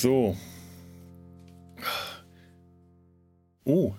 So. 0.00 0.34
Oh. 3.64 3.94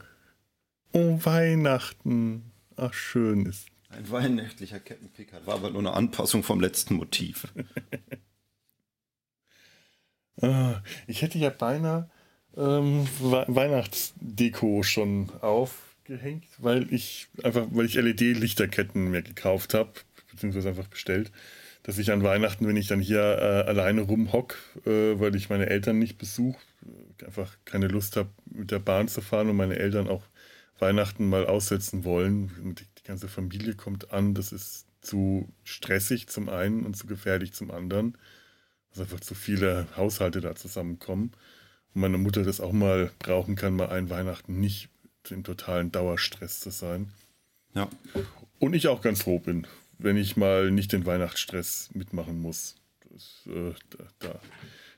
Oh, 0.93 1.19
Weihnachten. 1.23 2.51
Ach, 2.75 2.91
schön 2.91 3.45
ist. 3.45 3.67
Ein 3.89 4.09
weihnachtlicher 4.09 4.79
Kettenpicker. 4.79 5.45
War 5.45 5.53
aber 5.53 5.69
nur 5.69 5.81
eine 5.81 5.93
Anpassung 5.93 6.41
vom 6.41 6.59
letzten 6.59 6.95
Motiv. 6.95 7.53
ah, 10.41 10.81
ich 11.05 11.21
hätte 11.21 11.37
ja 11.37 11.51
beinahe 11.51 12.09
ähm, 12.57 13.07
Weihnachtsdeko 13.19 14.81
schon 14.81 15.29
aufgehängt, 15.41 16.47
weil 16.57 16.91
ich 16.91 17.27
einfach, 17.43 17.67
weil 17.69 17.85
ich 17.85 17.93
LED-Lichterketten 17.93 19.11
mir 19.11 19.21
gekauft 19.21 19.75
habe, 19.75 19.93
beziehungsweise 20.31 20.69
einfach 20.69 20.87
bestellt, 20.87 21.31
dass 21.83 21.97
ich 21.97 22.11
an 22.11 22.23
Weihnachten, 22.23 22.67
wenn 22.67 22.77
ich 22.77 22.87
dann 22.87 22.99
hier 22.99 23.21
äh, 23.21 23.69
alleine 23.69 24.01
rumhock, 24.01 24.55
äh, 24.85 25.19
weil 25.19 25.35
ich 25.35 25.49
meine 25.49 25.67
Eltern 25.67 25.99
nicht 25.99 26.17
besuche, 26.17 26.59
einfach 27.25 27.57
keine 27.65 27.87
Lust 27.87 28.17
habe, 28.17 28.29
mit 28.45 28.71
der 28.71 28.79
Bahn 28.79 29.07
zu 29.07 29.21
fahren 29.21 29.49
und 29.49 29.55
meine 29.55 29.77
Eltern 29.77 30.07
auch 30.07 30.23
Weihnachten 30.79 31.27
mal 31.27 31.45
aussetzen 31.45 32.03
wollen. 32.03 32.75
Die, 32.79 32.83
die 32.83 33.03
ganze 33.03 33.27
Familie 33.27 33.75
kommt 33.75 34.11
an, 34.11 34.33
das 34.33 34.51
ist 34.51 34.85
zu 35.01 35.49
stressig 35.63 36.27
zum 36.27 36.49
einen 36.49 36.85
und 36.85 36.95
zu 36.95 37.07
gefährlich 37.07 37.53
zum 37.53 37.71
anderen, 37.71 38.17
dass 38.89 39.01
einfach 39.01 39.19
zu 39.19 39.35
viele 39.35 39.87
Haushalte 39.95 40.41
da 40.41 40.55
zusammenkommen. 40.55 41.31
Und 41.93 42.01
meine 42.01 42.17
Mutter 42.17 42.43
das 42.43 42.61
auch 42.61 42.71
mal 42.71 43.11
brauchen 43.19 43.55
kann, 43.55 43.75
mal 43.75 43.89
ein 43.89 44.09
Weihnachten 44.09 44.59
nicht 44.59 44.89
im 45.29 45.43
totalen 45.43 45.91
Dauerstress 45.91 46.59
zu 46.59 46.69
sein. 46.69 47.11
Ja. 47.73 47.89
Und 48.59 48.73
ich 48.73 48.87
auch 48.87 49.01
ganz 49.01 49.23
froh 49.23 49.39
bin, 49.39 49.67
wenn 50.03 50.17
ich 50.17 50.37
mal 50.37 50.71
nicht 50.71 50.91
den 50.93 51.05
Weihnachtsstress 51.05 51.89
mitmachen 51.93 52.41
muss. 52.41 52.75
Das, 53.09 53.47
äh, 53.47 53.73
da, 53.89 54.03
da, 54.19 54.39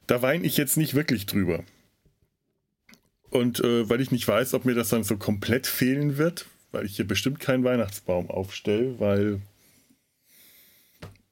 da 0.07 0.21
weine 0.21 0.45
ich 0.45 0.57
jetzt 0.57 0.77
nicht 0.77 0.93
wirklich 0.93 1.25
drüber. 1.25 1.63
Und 3.29 3.59
äh, 3.61 3.89
weil 3.89 4.01
ich 4.01 4.11
nicht 4.11 4.27
weiß, 4.27 4.53
ob 4.53 4.65
mir 4.65 4.75
das 4.75 4.89
dann 4.89 5.03
so 5.03 5.17
komplett 5.17 5.65
fehlen 5.65 6.17
wird, 6.17 6.45
weil 6.71 6.85
ich 6.85 6.95
hier 6.95 7.07
bestimmt 7.07 7.39
keinen 7.39 7.63
Weihnachtsbaum 7.63 8.29
aufstelle, 8.29 8.99
weil 8.99 9.41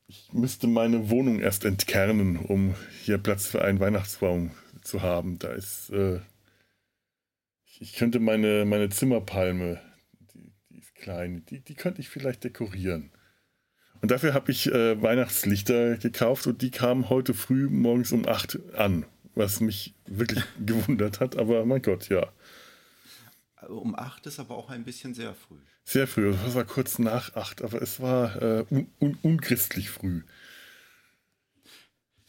ich 0.08 0.34
müsste 0.34 0.68
meine 0.68 1.10
Wohnung 1.10 1.40
erst 1.40 1.64
entkernen, 1.64 2.38
um 2.38 2.76
hier 3.04 3.18
Platz 3.18 3.48
für 3.48 3.62
einen 3.62 3.80
Weihnachtsbaum 3.80 4.52
zu 4.82 5.02
haben. 5.02 5.40
Da 5.40 5.50
ist, 5.50 5.90
äh, 5.92 6.20
ich 7.80 7.94
könnte 7.94 8.20
meine, 8.20 8.66
meine 8.66 8.90
Zimmerpalme, 8.90 9.80
die, 10.34 10.52
die 10.70 10.80
ist 10.80 10.96
klein, 10.96 11.46
die, 11.50 11.60
die 11.60 11.76
könnte 11.76 12.02
ich 12.02 12.10
vielleicht 12.10 12.44
dekorieren. 12.44 13.12
Und 14.02 14.10
dafür 14.10 14.34
habe 14.34 14.52
ich 14.52 14.68
äh, 14.68 15.02
Weihnachtslichter 15.02 15.98
gekauft 15.98 16.48
und 16.48 16.62
die 16.62 16.72
kamen 16.72 17.10
heute 17.10 17.34
früh 17.34 17.70
morgens 17.70 18.12
um 18.12 18.28
8 18.28 18.74
an, 18.76 19.06
was 19.36 19.62
mich 19.62 19.94
wirklich 20.06 20.44
gewundert 20.66 21.20
hat, 21.20 21.38
aber 21.38 21.66
mein 21.66 21.82
Gott, 21.82 22.10
ja. 22.10 22.28
Um 23.68 23.96
8 23.96 24.26
ist 24.26 24.40
aber 24.40 24.58
auch 24.58 24.72
ein 24.72 24.84
bisschen 24.84 25.14
sehr 25.14 25.36
früh. 25.36 25.60
Sehr 25.84 26.08
früh, 26.08 26.34
das 26.44 26.56
war 26.56 26.66
kurz 26.66 26.98
nach 26.98 27.36
8, 27.36 27.62
aber 27.62 27.82
es 27.82 28.00
war 28.00 28.42
äh, 28.42 28.66
un 28.72 28.88
un 29.00 29.18
unchristlich 29.22 29.90
früh. 29.90 30.24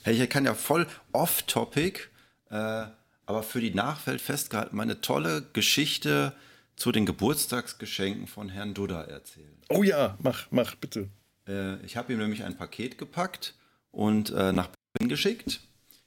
Hey, 0.03 0.21
ich 0.21 0.29
kann 0.29 0.45
ja 0.45 0.55
voll 0.55 0.87
off-topic, 1.13 2.09
äh, 2.51 2.87
aber 3.25 3.43
für 3.43 3.61
die 3.61 3.73
Nachwelt 3.73 4.21
festgehalten, 4.21 4.77
meine 4.77 5.01
tolle 5.01 5.47
Geschichte 5.53 6.35
zu 6.77 6.93
den 6.93 7.07
Geburtstagsgeschenken 7.07 8.27
von 8.27 8.49
Herrn 8.49 8.75
Dudda 8.75 9.05
erzählen. 9.05 9.57
Oh 9.71 9.83
ja, 9.83 10.19
mach, 10.21 10.49
mach, 10.51 10.75
bitte. 10.75 11.09
Äh, 11.53 11.85
ich 11.85 11.97
habe 11.97 12.13
ihm 12.13 12.19
nämlich 12.19 12.45
ein 12.45 12.57
Paket 12.57 12.99
gepackt 12.99 13.55
und 13.91 14.31
äh, 14.31 14.53
nach 14.53 14.69
Berlin 14.95 15.09
geschickt, 15.09 15.61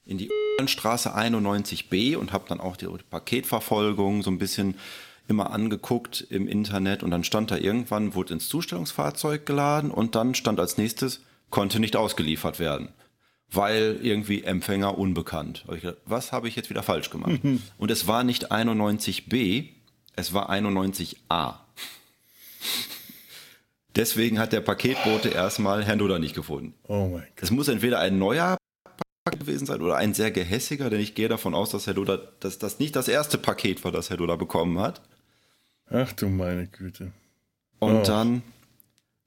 in 0.06 0.18
die 0.18 0.30
Straße 0.66 1.16
91b 1.16 2.16
und 2.18 2.32
habe 2.32 2.46
dann 2.48 2.60
auch 2.60 2.78
die 2.78 2.88
Paketverfolgung 3.10 4.24
so 4.24 4.32
ein 4.32 4.38
bisschen 4.38 4.76
immer 5.28 5.52
angeguckt 5.52 6.26
im 6.30 6.48
Internet 6.48 7.02
und 7.02 7.12
dann 7.12 7.24
stand 7.24 7.52
da 7.52 7.58
irgendwann, 7.58 8.14
wurde 8.14 8.34
ins 8.34 8.48
Zustellungsfahrzeug 8.48 9.46
geladen 9.46 9.90
und 9.90 10.16
dann 10.16 10.36
stand 10.36 10.60
als 10.60 10.78
nächstes, 10.78 11.22
konnte 11.50 11.80
nicht 11.80 11.96
ausgeliefert 11.96 12.60
werden, 12.60 12.90
weil 13.50 14.00
irgendwie 14.02 14.44
Empfänger 14.44 14.98
unbekannt. 14.98 15.66
was 16.06 16.32
habe 16.32 16.48
ich 16.48 16.56
jetzt 16.56 16.70
wieder 16.70 16.84
falsch 16.84 17.10
gemacht? 17.10 17.44
Mhm. 17.44 17.64
Und 17.78 17.90
es 17.90 18.08
war 18.08 18.24
nicht 18.24 18.52
91b, 18.52 19.70
es 20.16 20.34
war 20.34 20.52
91a. 20.52 21.56
Deswegen 23.96 24.40
hat 24.40 24.52
der 24.52 24.62
Paketbote 24.62 25.30
erstmal 25.30 25.84
Herrn 25.84 26.00
Duda 26.00 26.20
nicht 26.20 26.36
gefunden. 26.36 26.74
Oh 26.88 27.08
mein 27.08 27.22
Gott. 27.22 27.44
Es 27.44 27.52
muss 27.52 27.68
entweder 27.70 28.00
ein 28.00 28.20
neuer 28.20 28.58
Paket 29.24 29.40
gewesen 29.40 29.66
sein 29.66 29.82
oder 29.82 29.96
ein 29.96 30.14
sehr 30.14 30.32
gehässiger, 30.32 30.90
denn 30.90 31.00
ich 31.00 31.16
gehe 31.16 31.30
davon 31.30 31.56
aus, 31.56 31.70
dass 31.70 31.88
Herr 31.88 31.94
Duda, 31.94 32.18
dass 32.40 32.60
das 32.60 32.80
nicht 32.80 32.96
das 32.96 33.08
erste 33.08 33.38
Paket 33.38 33.84
war, 33.84 33.92
das 33.92 34.10
Herr 34.10 34.18
Duda 34.18 34.36
bekommen 34.36 34.80
hat. 34.80 35.02
Ach 35.90 36.12
du 36.12 36.28
meine 36.28 36.68
Güte. 36.68 37.12
Und 37.80 37.96
oh. 37.96 38.04
dann 38.04 38.44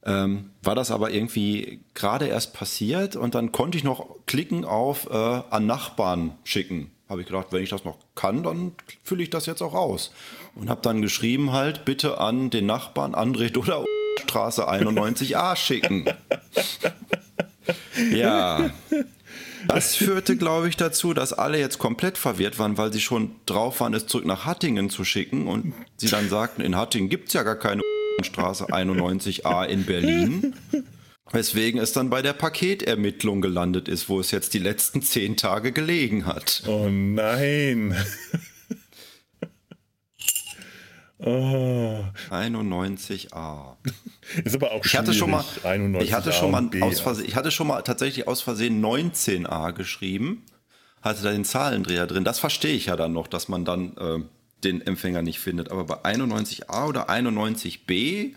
ähm, 0.05 0.51
war 0.63 0.75
das 0.75 0.91
aber 0.91 1.11
irgendwie 1.11 1.85
gerade 1.95 2.27
erst 2.27 2.53
passiert 2.53 3.17
und 3.17 3.35
dann 3.35 3.53
konnte 3.53 3.79
ich 3.79 3.85
noch 3.85 4.17
klicken 4.27 4.65
auf 4.65 5.09
äh, 5.11 5.15
an 5.15 5.67
Nachbarn 5.67 6.37
schicken. 6.45 6.91
Habe 7.09 7.23
ich 7.23 7.27
gedacht, 7.27 7.49
wenn 7.53 7.63
ich 7.63 7.71
das 7.71 7.85
noch 7.85 7.99
kann, 8.15 8.43
dann 8.43 8.73
fülle 9.03 9.23
ich 9.23 9.31
das 9.31 9.47
jetzt 9.47 9.63
auch 9.63 9.75
aus. 9.75 10.13
Und 10.55 10.69
habe 10.69 10.83
dann 10.83 11.01
geschrieben 11.01 11.53
halt, 11.53 11.87
bitte 11.87 12.19
an 12.19 12.51
den 12.51 12.67
Nachbarn 12.67 13.15
André 13.15 13.51
Duda 13.51 13.85
Straße 14.19 14.69
91a 14.69 15.57
schicken. 15.57 16.05
Ja. 18.13 18.71
Das 19.67 19.97
führte, 19.97 20.37
glaube 20.37 20.69
ich, 20.69 20.77
dazu, 20.77 21.13
dass 21.13 21.33
alle 21.33 21.59
jetzt 21.59 21.79
komplett 21.79 22.17
verwirrt 22.17 22.59
waren, 22.59 22.79
weil 22.79 22.93
sie 22.93 23.01
schon 23.01 23.33
drauf 23.45 23.81
waren, 23.81 23.93
es 23.93 24.07
zurück 24.07 24.25
nach 24.25 24.47
Hattingen 24.47 24.89
zu 24.89 25.05
schicken 25.05 25.47
und 25.47 25.75
sie 25.97 26.09
dann 26.09 26.29
sagten, 26.29 26.63
in 26.63 26.77
Hattingen 26.77 27.09
gibt 27.09 27.29
es 27.29 27.35
ja 27.35 27.43
gar 27.43 27.57
keine 27.57 27.83
Straße 28.23 28.67
91a 28.67 29.67
in 29.67 29.85
Berlin. 29.85 30.55
Weswegen 31.31 31.81
es 31.81 31.93
dann 31.93 32.09
bei 32.09 32.23
der 32.23 32.33
Paketermittlung 32.33 33.43
gelandet 33.43 33.89
ist, 33.89 34.09
wo 34.09 34.21
es 34.21 34.31
jetzt 34.31 34.55
die 34.55 34.59
letzten 34.59 35.03
zehn 35.03 35.37
Tage 35.37 35.73
gelegen 35.73 36.25
hat. 36.25 36.63
Oh 36.67 36.89
nein. 36.89 37.95
Oh. 41.21 42.05
91a. 42.31 43.77
Ist 44.45 44.55
aber 44.55 44.73
auch 44.73 44.85
ich 44.85 44.97
hatte 44.97 45.13
schon 45.13 45.31
mal, 45.31 45.45
ich 46.01 46.13
hatte 46.13 46.33
schon 46.33 46.51
mal 46.51 46.71
aus 46.81 47.01
Versehen, 47.01 47.27
ich 47.27 47.35
hatte 47.35 47.51
schon 47.51 47.67
mal 47.67 47.83
tatsächlich 47.83 48.29
aus 48.29 48.41
Versehen 48.41 48.85
19a 48.85 49.73
geschrieben, 49.73 50.45
hatte 51.03 51.23
da 51.23 51.33
den 51.33 51.45
Zahlendreher 51.45 52.07
drin. 52.07 52.25
Das 52.25 52.39
verstehe 52.39 52.75
ich 52.75 52.87
ja 52.87 52.97
dann 52.97 53.13
noch, 53.13 53.27
dass 53.27 53.49
man 53.49 53.65
dann 53.65 53.97
äh, 53.97 54.21
den 54.63 54.81
Empfänger 54.81 55.23
nicht 55.23 55.41
findet. 55.41 55.73
Aber 55.73 55.85
bei 55.85 56.05
91a 56.05 56.87
oder 56.87 57.11
91b 57.11 58.35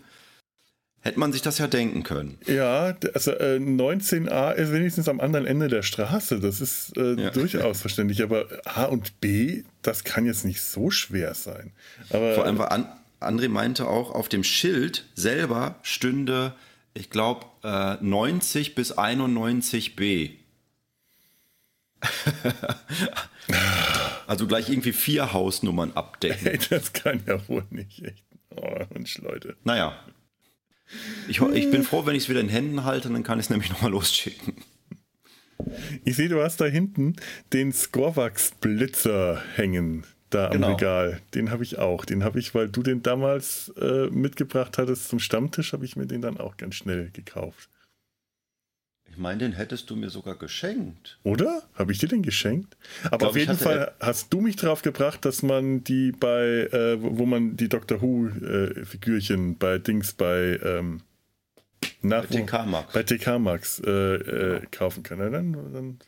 hätte 1.02 1.18
man 1.18 1.32
sich 1.32 1.42
das 1.42 1.58
ja 1.58 1.66
denken 1.66 2.02
können. 2.04 2.38
Ja, 2.46 2.96
also 3.12 3.32
äh, 3.32 3.56
19a 3.56 4.52
ist 4.52 4.72
wenigstens 4.72 5.08
am 5.08 5.20
anderen 5.20 5.46
Ende 5.46 5.68
der 5.68 5.82
Straße. 5.82 6.40
Das 6.40 6.60
ist 6.60 6.96
äh, 6.96 7.14
ja. 7.20 7.30
durchaus 7.30 7.80
verständlich. 7.80 8.22
Aber 8.22 8.46
A 8.64 8.84
und 8.84 9.20
B, 9.20 9.64
das 9.82 10.04
kann 10.04 10.24
jetzt 10.24 10.44
nicht 10.44 10.62
so 10.62 10.90
schwer 10.90 11.34
sein. 11.34 11.72
Aber, 12.10 12.34
Vor 12.34 12.44
allem, 12.44 12.58
weil 12.58 12.68
An 12.68 12.86
André 13.20 13.48
meinte 13.48 13.86
auch, 13.86 14.10
auf 14.10 14.28
dem 14.28 14.42
Schild 14.42 15.04
selber 15.14 15.76
stünde, 15.82 16.54
ich 16.94 17.10
glaube, 17.10 17.46
äh, 17.62 17.96
90 18.00 18.74
bis 18.74 18.98
91b. 18.98 20.32
also 24.26 24.46
gleich 24.46 24.68
irgendwie 24.68 24.92
vier 24.92 25.32
Hausnummern 25.32 25.92
abdecken. 25.96 26.46
Hey, 26.46 26.58
das 26.68 26.92
kann 26.92 27.22
ja 27.26 27.38
wohl 27.48 27.64
nicht 27.70 28.04
echt. 28.04 28.24
Oh, 28.56 28.84
Mensch, 28.92 29.18
Leute. 29.18 29.56
Naja, 29.64 29.96
ich, 31.28 31.40
ich 31.40 31.70
bin 31.70 31.82
froh, 31.82 32.06
wenn 32.06 32.14
ich 32.14 32.24
es 32.24 32.28
wieder 32.28 32.40
in 32.40 32.48
Händen 32.48 32.84
halte, 32.84 33.08
dann 33.08 33.22
kann 33.22 33.38
ich 33.38 33.46
es 33.46 33.50
nämlich 33.50 33.70
nochmal 33.70 33.90
losschicken. 33.90 34.54
Ich 36.04 36.16
sehe, 36.16 36.28
du 36.28 36.42
hast 36.42 36.60
da 36.60 36.64
hinten 36.64 37.16
den 37.52 37.72
Scorvax-Blitzer 37.72 39.42
hängen, 39.54 40.04
da 40.30 40.46
am 40.46 40.52
genau. 40.52 40.72
Regal. 40.72 41.20
Den 41.34 41.50
habe 41.50 41.62
ich 41.62 41.78
auch. 41.78 42.04
Den 42.04 42.24
habe 42.24 42.38
ich, 42.38 42.54
weil 42.54 42.68
du 42.68 42.82
den 42.82 43.02
damals 43.02 43.72
äh, 43.80 44.08
mitgebracht 44.08 44.78
hattest 44.78 45.08
zum 45.08 45.18
Stammtisch, 45.18 45.72
habe 45.72 45.84
ich 45.84 45.96
mir 45.96 46.06
den 46.06 46.20
dann 46.20 46.38
auch 46.38 46.56
ganz 46.56 46.74
schnell 46.74 47.10
gekauft. 47.12 47.68
Ich 49.12 49.18
meine, 49.18 49.40
den 49.40 49.52
hättest 49.52 49.90
du 49.90 49.96
mir 49.96 50.08
sogar 50.08 50.36
geschenkt. 50.36 51.18
Oder? 51.22 51.62
Habe 51.74 51.92
ich 51.92 51.98
dir 51.98 52.08
den 52.08 52.22
geschenkt? 52.22 52.78
Aber 53.04 53.18
glaub, 53.18 53.30
auf 53.30 53.36
jeden 53.36 53.58
Fall 53.58 53.92
hast 54.00 54.32
du 54.32 54.40
mich 54.40 54.56
drauf 54.56 54.80
gebracht, 54.80 55.26
dass 55.26 55.42
man 55.42 55.84
die 55.84 56.12
bei, 56.12 56.66
äh, 56.72 56.96
wo 56.98 57.26
man 57.26 57.54
die 57.54 57.68
Doctor 57.68 58.00
Who-Figürchen 58.00 59.52
äh, 59.52 59.56
bei 59.58 59.76
Dings 59.76 60.14
bei, 60.14 60.58
ähm, 60.64 61.02
nach, 62.00 62.24
bei 62.24 62.40
TK 62.40 62.64
Max, 62.64 62.92
bei 62.94 63.02
TK 63.02 63.38
Max 63.38 63.82
äh, 63.84 63.90
äh, 63.90 64.58
genau. 64.60 64.68
kaufen 64.70 65.02
kann. 65.02 65.18
Ja, 65.18 65.28
dann, 65.28 65.52
dann 65.52 65.98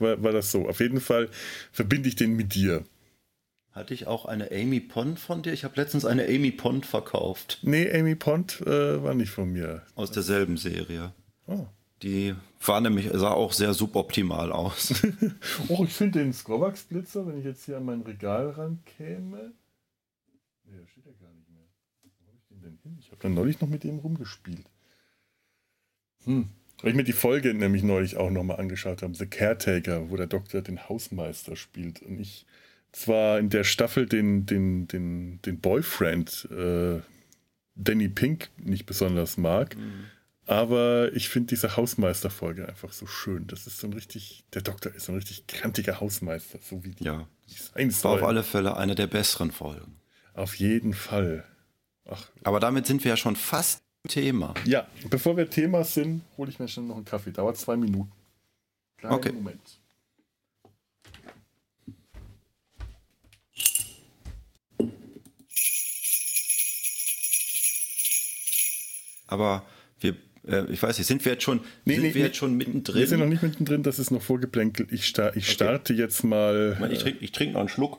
war, 0.00 0.20
war, 0.20 0.32
das 0.32 0.50
so. 0.50 0.68
Auf 0.68 0.80
jeden 0.80 1.00
Fall 1.00 1.28
verbinde 1.70 2.08
ich 2.08 2.16
den 2.16 2.34
mit 2.34 2.56
dir. 2.56 2.84
Hatte 3.70 3.94
ich 3.94 4.08
auch 4.08 4.24
eine 4.24 4.50
Amy 4.50 4.80
Pond 4.80 5.20
von 5.20 5.42
dir? 5.42 5.52
Ich 5.52 5.62
habe 5.62 5.76
letztens 5.76 6.04
eine 6.04 6.24
Amy 6.24 6.50
Pond 6.50 6.84
verkauft. 6.84 7.60
Nee, 7.62 7.88
Amy 7.96 8.16
Pond 8.16 8.60
äh, 8.62 9.00
war 9.04 9.14
nicht 9.14 9.30
von 9.30 9.52
mir. 9.52 9.82
Aus 9.94 10.10
derselben 10.10 10.56
Serie. 10.56 11.12
Oh. 11.46 11.68
Die 12.02 12.34
war 12.64 12.80
nämlich, 12.80 13.10
sah 13.12 13.32
auch 13.32 13.52
sehr 13.52 13.74
suboptimal 13.74 14.52
aus. 14.52 15.02
oh, 15.68 15.84
ich 15.84 15.92
finde 15.92 16.20
den 16.20 16.32
Scovax-Blitzer, 16.32 17.26
wenn 17.26 17.38
ich 17.38 17.44
jetzt 17.44 17.64
hier 17.64 17.76
an 17.76 17.84
mein 17.84 18.00
Regal 18.02 18.50
rankäme. 18.50 19.52
Nee, 20.64 20.78
da 20.78 20.86
steht 20.86 21.06
ja 21.06 21.12
gar 21.20 21.32
nicht 21.32 21.50
mehr. 21.50 21.66
Wo 22.02 22.26
habe 22.26 22.36
ich 22.38 22.46
den 22.46 22.60
denn 22.62 22.78
hin? 22.82 22.96
Ich 23.00 23.10
habe 23.10 23.20
dann 23.20 23.34
neulich 23.34 23.60
noch 23.60 23.68
mit 23.68 23.84
dem 23.84 23.98
rumgespielt. 23.98 24.66
Hm. 26.24 26.48
Weil 26.80 26.90
ich 26.90 26.96
mir 26.96 27.04
die 27.04 27.12
Folge 27.12 27.52
nämlich 27.52 27.82
neulich 27.82 28.16
auch 28.16 28.30
nochmal 28.30 28.58
angeschaut 28.58 29.02
habe, 29.02 29.14
The 29.14 29.26
Caretaker, 29.26 30.10
wo 30.10 30.16
der 30.16 30.26
Doktor 30.26 30.62
den 30.62 30.88
Hausmeister 30.88 31.56
spielt. 31.56 32.00
Und 32.00 32.18
ich 32.18 32.46
zwar 32.92 33.38
in 33.38 33.50
der 33.50 33.64
Staffel 33.64 34.06
den, 34.06 34.46
den, 34.46 34.88
den, 34.88 35.40
den 35.42 35.60
Boyfriend 35.60 36.48
äh, 36.50 37.00
Danny 37.74 38.08
Pink 38.08 38.50
nicht 38.58 38.86
besonders 38.86 39.36
mag, 39.36 39.76
mhm. 39.76 40.06
Aber 40.50 41.12
ich 41.12 41.28
finde 41.28 41.50
diese 41.50 41.76
Hausmeister-Folge 41.76 42.68
einfach 42.68 42.92
so 42.92 43.06
schön. 43.06 43.46
Das 43.46 43.68
ist 43.68 43.78
so 43.78 43.86
ein 43.86 43.92
richtig, 43.92 44.42
der 44.52 44.62
Doktor 44.62 44.92
ist 44.92 45.04
so 45.04 45.12
ein 45.12 45.14
richtig 45.14 45.46
krantiger 45.46 46.00
Hausmeister, 46.00 46.58
so 46.60 46.82
wie 46.82 46.90
die 46.90 47.04
ja. 47.04 47.28
soll. 47.46 47.92
War 48.02 48.10
auf 48.14 48.24
alle 48.24 48.42
Fälle 48.42 48.76
eine 48.76 48.96
der 48.96 49.06
besseren 49.06 49.52
Folgen. 49.52 50.00
Auf 50.34 50.56
jeden 50.56 50.92
Fall. 50.92 51.44
Ach. 52.04 52.26
Aber 52.42 52.58
damit 52.58 52.84
sind 52.84 53.04
wir 53.04 53.10
ja 53.10 53.16
schon 53.16 53.36
fast 53.36 53.84
Thema. 54.08 54.54
Ja, 54.64 54.88
bevor 55.08 55.36
wir 55.36 55.48
Thema 55.48 55.84
sind, 55.84 56.22
hole 56.36 56.50
ich 56.50 56.58
mir 56.58 56.66
schon 56.66 56.88
noch 56.88 56.96
einen 56.96 57.04
Kaffee. 57.04 57.30
Dauert 57.30 57.56
zwei 57.56 57.76
Minuten. 57.76 58.10
Kleinen 58.96 59.14
okay. 59.14 59.30
Moment. 59.30 59.78
Aber 69.28 69.64
äh, 70.50 70.66
ich 70.70 70.82
weiß 70.82 70.98
nicht, 70.98 71.06
sind 71.06 71.24
wir 71.24 71.32
jetzt 71.32 71.44
schon, 71.44 71.60
nee, 71.84 71.94
sind 71.94 72.02
nee, 72.02 72.14
wir 72.14 72.20
nee, 72.22 72.26
jetzt 72.28 72.36
schon 72.36 72.56
mittendrin? 72.56 72.96
Wir 72.96 73.06
sind 73.06 73.20
noch 73.20 73.26
nicht 73.26 73.42
mittendrin, 73.42 73.82
das 73.82 73.98
ist 73.98 74.10
noch 74.10 74.22
vorgeplänkelt. 74.22 74.92
Ich, 74.92 75.06
sta 75.06 75.28
ich 75.30 75.44
okay. 75.44 75.52
starte 75.52 75.94
jetzt 75.94 76.24
mal. 76.24 76.72
Ich, 76.74 76.80
mein, 76.80 76.90
ich 76.92 77.00
trinke 77.00 77.30
trink 77.30 77.52
noch 77.52 77.60
einen 77.60 77.68
Schluck. 77.68 77.98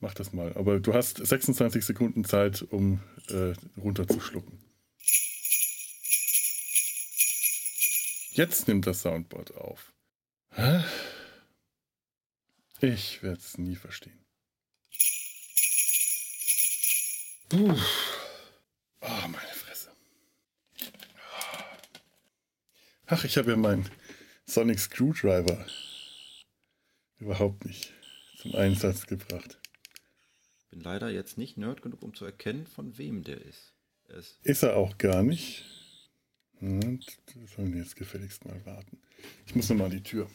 Mach 0.00 0.14
das 0.14 0.32
mal. 0.32 0.52
Aber 0.54 0.78
du 0.78 0.94
hast 0.94 1.24
26 1.26 1.84
Sekunden 1.84 2.24
Zeit, 2.24 2.64
um 2.70 3.00
äh, 3.28 3.52
runterzuschlucken. 3.80 4.58
Jetzt 8.30 8.68
nimmt 8.68 8.86
das 8.86 9.02
Soundboard 9.02 9.56
auf. 9.56 9.92
Ich 12.80 13.22
werde 13.22 13.38
es 13.38 13.58
nie 13.58 13.74
verstehen. 13.74 14.24
Puh. 17.48 17.74
Oh, 19.00 19.28
meine 19.28 19.47
Ach, 23.10 23.24
ich 23.24 23.38
habe 23.38 23.50
ja 23.50 23.56
meinen 23.56 23.88
Sonic 24.44 24.78
Screwdriver 24.78 25.64
überhaupt 27.18 27.64
nicht 27.64 27.94
zum 28.36 28.54
Einsatz 28.54 29.06
gebracht. 29.06 29.58
Bin 30.70 30.80
leider 30.80 31.08
jetzt 31.08 31.38
nicht 31.38 31.56
nerd 31.56 31.80
genug, 31.80 32.02
um 32.02 32.14
zu 32.14 32.26
erkennen, 32.26 32.66
von 32.66 32.98
wem 32.98 33.24
der 33.24 33.40
ist. 33.40 33.72
Er 34.08 34.16
ist, 34.16 34.38
ist 34.42 34.62
er 34.62 34.76
auch 34.76 34.98
gar 34.98 35.22
nicht. 35.22 35.64
Und 36.60 37.06
sollen 37.56 37.74
jetzt 37.78 37.96
gefälligst 37.96 38.44
mal 38.44 38.60
warten. 38.66 39.00
Ich 39.46 39.54
muss 39.54 39.70
nochmal 39.70 39.86
an 39.86 39.92
die 39.92 40.02
Tür. 40.02 40.28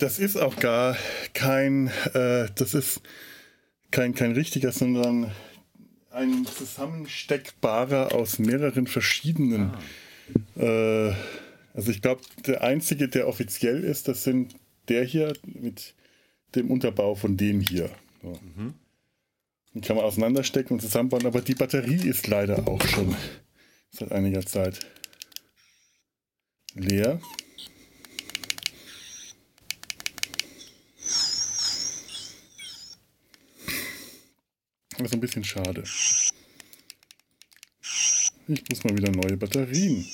Das 0.00 0.18
ist 0.18 0.36
auch 0.36 0.56
gar 0.56 0.96
kein, 1.34 1.88
äh, 2.14 2.48
das 2.54 2.74
ist 2.74 3.02
kein, 3.90 4.14
kein 4.14 4.32
richtiger, 4.32 4.72
sondern 4.72 5.30
ein 6.10 6.46
zusammensteckbarer 6.46 8.12
aus 8.14 8.38
mehreren 8.38 8.86
verschiedenen 8.86 9.72
ah. 10.56 10.62
äh, 10.62 11.14
also 11.74 11.90
ich 11.90 12.02
glaube, 12.02 12.22
der 12.46 12.62
einzige, 12.62 13.08
der 13.08 13.28
offiziell 13.28 13.84
ist, 13.84 14.08
das 14.08 14.24
sind 14.24 14.54
der 14.88 15.04
hier 15.04 15.34
mit 15.44 15.94
dem 16.54 16.70
Unterbau 16.70 17.14
von 17.14 17.36
dem 17.36 17.60
hier. 17.60 17.90
So. 18.22 18.40
Mhm. 18.56 18.74
Den 19.74 19.82
kann 19.82 19.96
man 19.96 20.04
auseinanderstecken 20.04 20.74
und 20.74 20.80
zusammenbauen, 20.80 21.26
aber 21.26 21.42
die 21.42 21.54
Batterie 21.54 22.08
ist 22.08 22.26
leider 22.26 22.66
auch 22.66 22.82
schon 22.82 23.14
seit 23.90 24.10
einiger 24.10 24.44
Zeit 24.44 24.80
leer. 26.74 27.20
Das 35.00 35.12
ist 35.12 35.14
ein 35.14 35.20
bisschen 35.20 35.44
schade. 35.44 35.82
Ich 38.48 38.68
muss 38.68 38.84
mal 38.84 38.94
wieder 38.94 39.10
neue 39.10 39.38
Batterien 39.38 40.06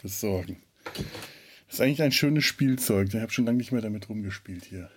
besorgen. 0.00 0.62
Das 0.84 1.74
ist 1.74 1.80
eigentlich 1.80 2.02
ein 2.02 2.12
schönes 2.12 2.44
Spielzeug. 2.44 3.08
Ich 3.08 3.20
habe 3.20 3.32
schon 3.32 3.44
lange 3.44 3.58
nicht 3.58 3.72
mehr 3.72 3.80
damit 3.80 4.08
rumgespielt 4.08 4.66
hier. 4.66 4.88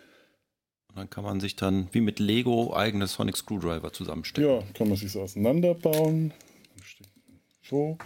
Und 0.89 0.97
dann 0.97 1.09
kann 1.09 1.23
man 1.23 1.39
sich 1.39 1.55
dann 1.55 1.89
wie 1.93 2.01
mit 2.01 2.19
Lego 2.19 2.75
eigene 2.75 3.07
Sonic 3.07 3.37
Screwdriver 3.37 3.91
zusammenstecken. 3.91 4.51
Ja, 4.51 4.61
kann 4.75 4.87
man 4.87 4.97
sich 4.97 5.11
so 5.11 5.21
auseinanderbauen. 5.23 6.31
So. 7.63 7.97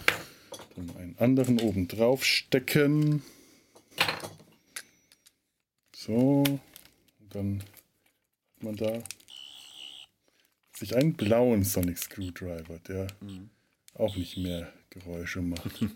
Dann 0.77 0.95
einen 0.95 1.17
anderen 1.17 1.59
oben 1.59 1.89
drauf 1.89 2.23
stecken. 2.23 3.21
So. 5.93 6.43
Und 7.19 7.35
dann 7.35 7.63
hat 8.55 8.63
man 8.63 8.75
da 8.77 9.03
sich 10.79 10.95
einen 10.95 11.13
blauen 11.13 11.63
Sonic 11.63 11.97
Screwdriver, 11.97 12.79
der 12.87 13.07
mhm. 13.21 13.49
auch 13.93 14.15
nicht 14.15 14.37
mehr 14.37 14.71
Geräusche 14.89 15.41
macht. 15.41 15.69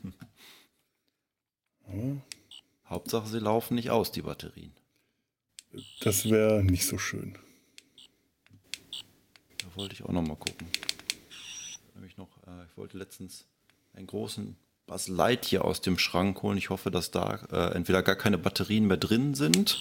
Hm? 1.85 2.21
Hauptsache, 2.85 3.27
sie 3.27 3.39
laufen 3.39 3.75
nicht 3.75 3.89
aus, 3.89 4.09
die 4.09 4.21
Batterien. 4.21 4.71
Das 5.99 6.29
wäre 6.29 6.63
nicht 6.63 6.85
so 6.85 6.97
schön. 6.97 7.37
Da 9.57 9.67
wollte 9.75 9.93
ich 9.93 10.03
auch 10.03 10.13
noch 10.13 10.21
mal 10.21 10.37
gucken. 10.37 10.65
Nämlich 11.93 12.15
noch, 12.15 12.29
äh, 12.47 12.63
ich 12.71 12.77
wollte 12.77 12.97
letztens 12.97 13.45
einen 13.93 14.07
großen 14.07 14.55
Light 15.07 15.43
hier 15.43 15.65
aus 15.65 15.81
dem 15.81 15.99
Schrank 15.99 16.41
holen. 16.41 16.57
Ich 16.57 16.69
hoffe, 16.69 16.89
dass 16.89 17.11
da 17.11 17.35
äh, 17.51 17.75
entweder 17.75 18.01
gar 18.01 18.15
keine 18.15 18.37
Batterien 18.37 18.87
mehr 18.87 18.95
drin 18.95 19.35
sind 19.35 19.77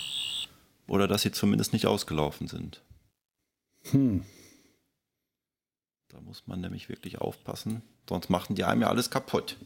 oder 0.88 1.06
dass 1.06 1.22
sie 1.22 1.30
zumindest 1.30 1.72
nicht 1.72 1.86
ausgelaufen 1.86 2.48
sind. 2.48 2.82
Hm. 3.92 4.24
Da 6.12 6.20
muss 6.20 6.46
man 6.46 6.60
nämlich 6.60 6.90
wirklich 6.90 7.22
aufpassen, 7.22 7.80
sonst 8.06 8.28
machen 8.28 8.54
die 8.54 8.64
einem 8.64 8.82
ja 8.82 8.88
alles 8.88 9.10
kaputt. 9.10 9.56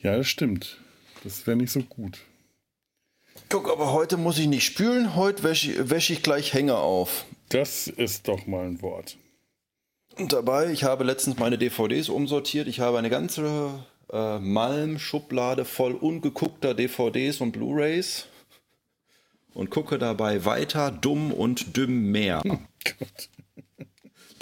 Ja, 0.00 0.16
das 0.16 0.26
stimmt. 0.26 0.78
Das 1.22 1.46
wäre 1.46 1.56
nicht 1.56 1.70
so 1.70 1.80
gut. 1.80 2.18
Guck, 3.48 3.70
aber 3.70 3.92
heute 3.92 4.16
muss 4.16 4.38
ich 4.38 4.48
nicht 4.48 4.64
spülen, 4.64 5.14
heute 5.14 5.44
wäsche 5.44 5.90
wäsch 5.90 6.10
ich 6.10 6.22
gleich 6.22 6.52
Hänger 6.52 6.78
auf. 6.78 7.24
Das 7.50 7.86
ist 7.86 8.26
doch 8.26 8.46
mal 8.46 8.66
ein 8.66 8.82
Wort. 8.82 9.16
Und 10.16 10.32
dabei, 10.32 10.72
ich 10.72 10.82
habe 10.82 11.04
letztens 11.04 11.38
meine 11.38 11.56
DVDs 11.56 12.08
umsortiert. 12.08 12.66
Ich 12.66 12.80
habe 12.80 12.98
eine 12.98 13.10
ganze 13.10 13.84
äh, 14.12 14.38
Malm-Schublade 14.38 15.64
voll 15.64 15.92
ungeguckter 15.92 16.74
DVDs 16.74 17.40
und 17.40 17.52
Blu-Rays 17.52 18.26
und 19.54 19.70
gucke 19.70 19.98
dabei 19.98 20.44
weiter 20.44 20.90
dumm 20.90 21.32
und 21.32 21.76
dümmer 21.76 22.00
mehr. 22.00 22.42
Oh 23.00 23.43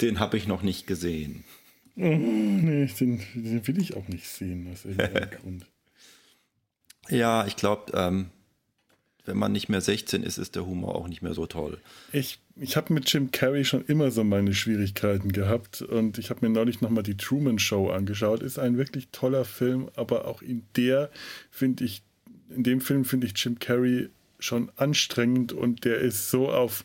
den 0.01 0.19
habe 0.19 0.37
ich 0.37 0.47
noch 0.47 0.61
nicht 0.61 0.87
gesehen. 0.87 1.43
Oh, 1.95 2.01
nee, 2.01 2.89
den, 2.99 3.21
den, 3.35 3.67
will 3.67 3.79
ich 3.79 3.95
auch 3.95 4.07
nicht 4.07 4.27
sehen, 4.27 4.67
aus 4.71 4.85
irgendeinem 4.85 5.29
Grund. 5.41 5.65
Ja, 7.09 7.45
ich 7.45 7.55
glaube, 7.55 7.91
ähm, 7.95 8.31
wenn 9.25 9.37
man 9.37 9.51
nicht 9.51 9.69
mehr 9.69 9.81
16 9.81 10.23
ist, 10.23 10.37
ist 10.37 10.55
der 10.55 10.65
Humor 10.65 10.95
auch 10.95 11.07
nicht 11.07 11.21
mehr 11.21 11.33
so 11.33 11.45
toll. 11.45 11.77
Ich, 12.11 12.39
ich 12.55 12.75
habe 12.75 12.93
mit 12.93 13.11
Jim 13.11 13.31
Carrey 13.31 13.63
schon 13.63 13.85
immer 13.85 14.11
so 14.11 14.23
meine 14.23 14.53
Schwierigkeiten 14.53 15.31
gehabt 15.31 15.81
und 15.81 16.17
ich 16.17 16.29
habe 16.29 16.45
mir 16.45 16.51
neulich 16.51 16.81
nochmal 16.81 17.03
die 17.03 17.17
Truman 17.17 17.59
Show 17.59 17.89
angeschaut. 17.89 18.41
Ist 18.41 18.59
ein 18.59 18.77
wirklich 18.77 19.09
toller 19.11 19.45
Film, 19.45 19.89
aber 19.95 20.27
auch 20.27 20.41
in 20.41 20.63
der 20.75 21.09
finde 21.51 21.85
ich, 21.85 22.03
in 22.49 22.63
dem 22.63 22.81
Film 22.81 23.05
finde 23.05 23.27
ich 23.27 23.33
Jim 23.37 23.59
Carrey 23.59 24.09
schon 24.39 24.71
anstrengend 24.75 25.53
und 25.53 25.85
der 25.85 25.99
ist 25.99 26.29
so 26.29 26.51
auf, 26.51 26.83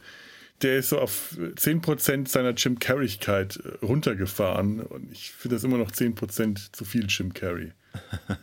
der 0.63 0.79
ist 0.79 0.89
so 0.89 0.99
auf 0.99 1.37
10% 1.39 2.29
seiner 2.29 2.51
Jim 2.51 2.79
Carreyigkeit 2.79 3.57
äh, 3.57 3.85
runtergefahren 3.85 4.81
und 4.81 5.13
ich 5.13 5.31
finde 5.31 5.57
das 5.57 5.65
immer 5.65 5.79
noch 5.79 5.91
10% 5.91 6.73
zu 6.73 6.85
viel 6.85 7.07
Jim 7.09 7.33
Carrey. 7.35 7.73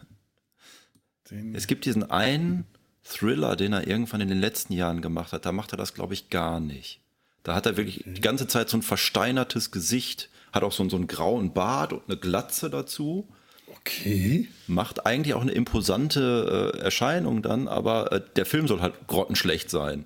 Es 1.54 1.66
gibt 1.66 1.86
diesen 1.86 2.10
einen 2.12 2.66
Thriller, 3.04 3.56
den 3.56 3.74
er 3.74 3.88
irgendwann 3.88 4.22
in 4.22 4.28
den 4.28 4.40
letzten 4.40 4.74
Jahren 4.74 5.02
gemacht 5.02 5.34
hat. 5.34 5.46
Da 5.46 5.52
macht 5.52 5.74
er 5.74 5.78
das, 5.78 5.94
glaube 5.94 6.14
ich, 6.14 6.30
gar 6.30 6.60
nicht. 6.60 7.00
Da 7.44 7.56
hat 7.56 7.66
er 7.66 7.78
wirklich 7.78 8.02
okay. 8.02 8.14
die 8.14 8.22
ganze 8.22 8.48
Zeit 8.48 8.70
so 8.70 8.78
ein 8.78 8.82
versteinertes 8.84 9.72
Gesicht, 9.72 10.30
hat 10.52 10.64
auch 10.64 10.72
so, 10.72 10.88
so 10.90 10.96
einen 10.96 11.08
grauen 11.08 11.54
Bart 11.54 11.94
und 11.94 12.04
eine 12.08 12.18
Glatze 12.18 12.70
dazu. 12.70 13.28
Okay. 13.68 14.48
Macht 14.68 15.06
eigentlich 15.06 15.34
auch 15.34 15.42
eine 15.42 15.52
imposante 15.52 16.74
äh, 16.76 16.80
Erscheinung 16.80 17.42
dann, 17.42 17.68
aber 17.68 18.12
äh, 18.12 18.22
der 18.36 18.46
Film 18.46 18.68
soll 18.68 18.82
halt 18.82 19.08
grottenschlecht 19.08 19.70
sein. 19.70 20.06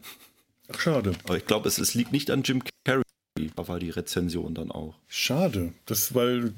Ach, 0.71 0.79
schade. 0.79 1.13
Aber 1.23 1.37
ich 1.37 1.45
glaube, 1.45 1.67
es, 1.67 1.77
es 1.77 1.93
liegt 1.93 2.11
nicht 2.11 2.31
an 2.31 2.43
Jim 2.43 2.61
Carrey, 2.85 3.03
da 3.55 3.67
war 3.67 3.79
die 3.79 3.89
Rezension 3.89 4.53
dann 4.53 4.71
auch. 4.71 4.95
Schade. 5.07 5.73
Das, 5.85 6.13
weil 6.13 6.53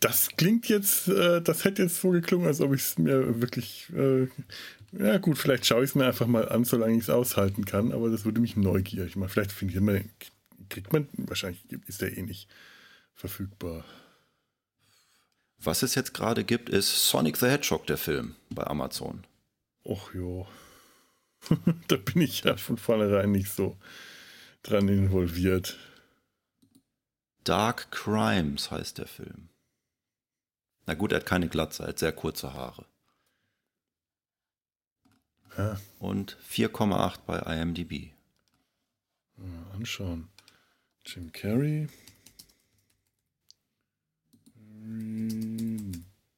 das 0.00 0.28
klingt 0.36 0.68
jetzt, 0.68 1.08
äh, 1.08 1.42
das 1.42 1.64
hätte 1.64 1.82
jetzt 1.82 2.00
so 2.00 2.10
geklungen, 2.10 2.46
als 2.46 2.60
ob 2.60 2.74
ich 2.74 2.80
es 2.80 2.98
mir 2.98 3.40
wirklich, 3.40 3.88
äh, 3.94 4.28
ja 4.92 5.18
gut, 5.18 5.38
vielleicht 5.38 5.66
schaue 5.66 5.84
ich 5.84 5.90
es 5.90 5.94
mir 5.94 6.06
einfach 6.06 6.26
mal 6.26 6.48
an, 6.48 6.64
solange 6.64 6.94
ich 6.94 7.02
es 7.02 7.10
aushalten 7.10 7.64
kann, 7.64 7.92
aber 7.92 8.08
das 8.08 8.24
würde 8.24 8.40
mich 8.40 8.56
neugierig 8.56 9.16
machen. 9.16 9.28
Vielleicht 9.28 9.52
finde 9.52 9.72
ich 9.72 9.78
immer, 9.78 10.00
kriegt 10.68 10.92
man, 10.92 11.08
wahrscheinlich 11.12 11.60
ist 11.86 12.00
der 12.00 12.16
eh 12.16 12.22
nicht 12.22 12.48
verfügbar. 13.14 13.84
Was 15.58 15.82
es 15.82 15.94
jetzt 15.94 16.14
gerade 16.14 16.44
gibt, 16.44 16.70
ist 16.70 17.08
Sonic 17.08 17.36
the 17.36 17.46
Hedgehog, 17.46 17.86
der 17.86 17.98
Film 17.98 18.34
bei 18.48 18.66
Amazon. 18.66 19.24
Och 19.84 20.14
jo. 20.14 20.46
da 21.88 21.96
bin 21.96 22.22
ich 22.22 22.44
ja 22.44 22.56
von 22.56 22.76
vornherein 22.76 23.32
nicht 23.32 23.50
so 23.50 23.78
dran 24.62 24.88
involviert. 24.88 25.78
Dark 27.44 27.90
Crimes 27.90 28.70
heißt 28.70 28.98
der 28.98 29.06
Film. 29.06 29.48
Na 30.86 30.94
gut, 30.94 31.12
er 31.12 31.20
hat 31.20 31.26
keine 31.26 31.48
Glatze, 31.48 31.84
er 31.84 31.90
hat 31.90 31.98
sehr 31.98 32.12
kurze 32.12 32.52
Haare. 32.52 32.86
Ja. 35.56 35.80
Und 35.98 36.36
4,8 36.48 37.20
bei 37.26 37.38
IMDb. 37.38 38.12
Mal 39.36 39.70
anschauen. 39.72 40.28
Jim 41.04 41.32
Carrey. 41.32 41.88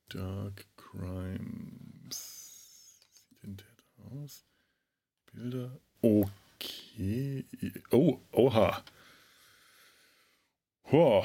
Dark 0.09 0.67
Crimes. 0.77 2.21
Sieht 3.13 3.43
denn 3.43 3.57
der 3.57 3.67
da 3.77 4.17
aus? 4.17 4.45
Bilder. 5.33 5.71
Okay. 6.03 7.45
Oh, 7.91 8.19
oha. 8.33 8.83
Boah. 10.91 11.25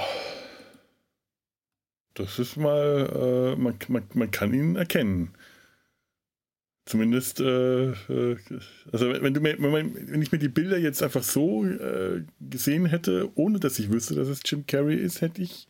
Das 2.13 2.39
ist 2.39 2.57
mal, 2.57 3.55
äh, 3.55 3.61
man, 3.61 3.77
man, 3.89 4.03
man 4.13 4.31
kann 4.31 4.53
ihn 4.53 4.75
erkennen. 4.75 5.33
Zumindest, 6.85 7.41
äh, 7.41 7.91
äh, 7.91 8.37
also 8.93 9.11
wenn, 9.11 9.33
du 9.33 9.41
mir, 9.41 9.57
wenn 9.59 10.21
ich 10.21 10.31
mir 10.31 10.37
die 10.37 10.47
Bilder 10.47 10.77
jetzt 10.77 11.03
einfach 11.03 11.21
so 11.21 11.65
äh, 11.65 12.23
gesehen 12.39 12.85
hätte, 12.85 13.29
ohne 13.35 13.59
dass 13.59 13.77
ich 13.77 13.91
wüsste, 13.91 14.15
dass 14.15 14.29
es 14.29 14.39
Jim 14.45 14.65
Carrey 14.65 14.95
ist, 14.95 15.19
hätte 15.19 15.41
ich, 15.41 15.67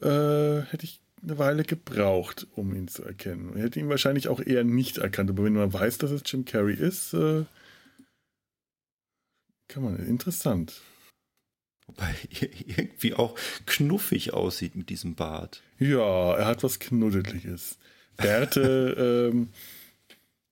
äh, 0.00 0.60
hätte 0.70 0.84
ich 0.84 1.00
eine 1.22 1.38
Weile 1.38 1.64
gebraucht, 1.64 2.46
um 2.54 2.74
ihn 2.74 2.88
zu 2.88 3.04
erkennen. 3.04 3.52
Ich 3.56 3.62
hätte 3.62 3.80
ihn 3.80 3.88
wahrscheinlich 3.88 4.28
auch 4.28 4.40
eher 4.40 4.64
nicht 4.64 4.98
erkannt, 4.98 5.30
aber 5.30 5.44
wenn 5.44 5.52
man 5.52 5.72
weiß, 5.72 5.98
dass 5.98 6.10
es 6.10 6.22
Jim 6.24 6.44
Carrey 6.44 6.74
ist, 6.74 7.12
äh, 7.14 7.44
kann 9.68 9.84
man, 9.84 9.96
interessant. 9.98 10.80
Wobei 11.86 12.14
irgendwie 12.30 13.14
auch 13.14 13.36
knuffig 13.66 14.32
aussieht 14.32 14.76
mit 14.76 14.90
diesem 14.90 15.14
Bart. 15.14 15.62
Ja, 15.78 16.36
er 16.36 16.46
hat 16.46 16.62
was 16.62 16.78
Knuddeliges. 16.78 17.78
Bärte, 18.16 19.30
ähm, 19.32 19.48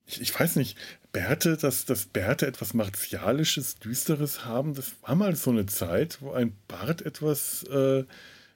ich, 0.07 0.21
ich, 0.21 0.39
weiß 0.39 0.57
nicht, 0.57 0.77
Bärte, 1.13 1.57
dass, 1.57 1.85
dass 1.85 2.07
Bärte 2.07 2.47
etwas 2.47 2.75
Martialisches, 2.75 3.77
Düsteres 3.77 4.45
haben, 4.45 4.75
das 4.75 4.95
war 5.03 5.15
mal 5.15 5.37
so 5.37 5.51
eine 5.51 5.67
Zeit, 5.67 6.19
wo 6.21 6.33
ein 6.33 6.57
Bart 6.67 7.03
etwas, 7.03 7.63
äh, 7.65 8.05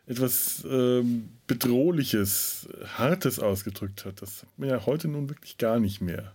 etwas 0.07 0.65
äh, 0.65 1.03
Bedrohliches, 1.47 2.69
Hartes 2.97 3.39
ausgedrückt 3.39 4.05
hat. 4.05 4.23
Das 4.23 4.43
hat 4.43 4.59
man 4.59 4.69
ja 4.69 4.85
heute 4.87 5.09
nun 5.09 5.29
wirklich 5.29 5.59
gar 5.59 5.79
nicht 5.79 6.01
mehr. 6.01 6.35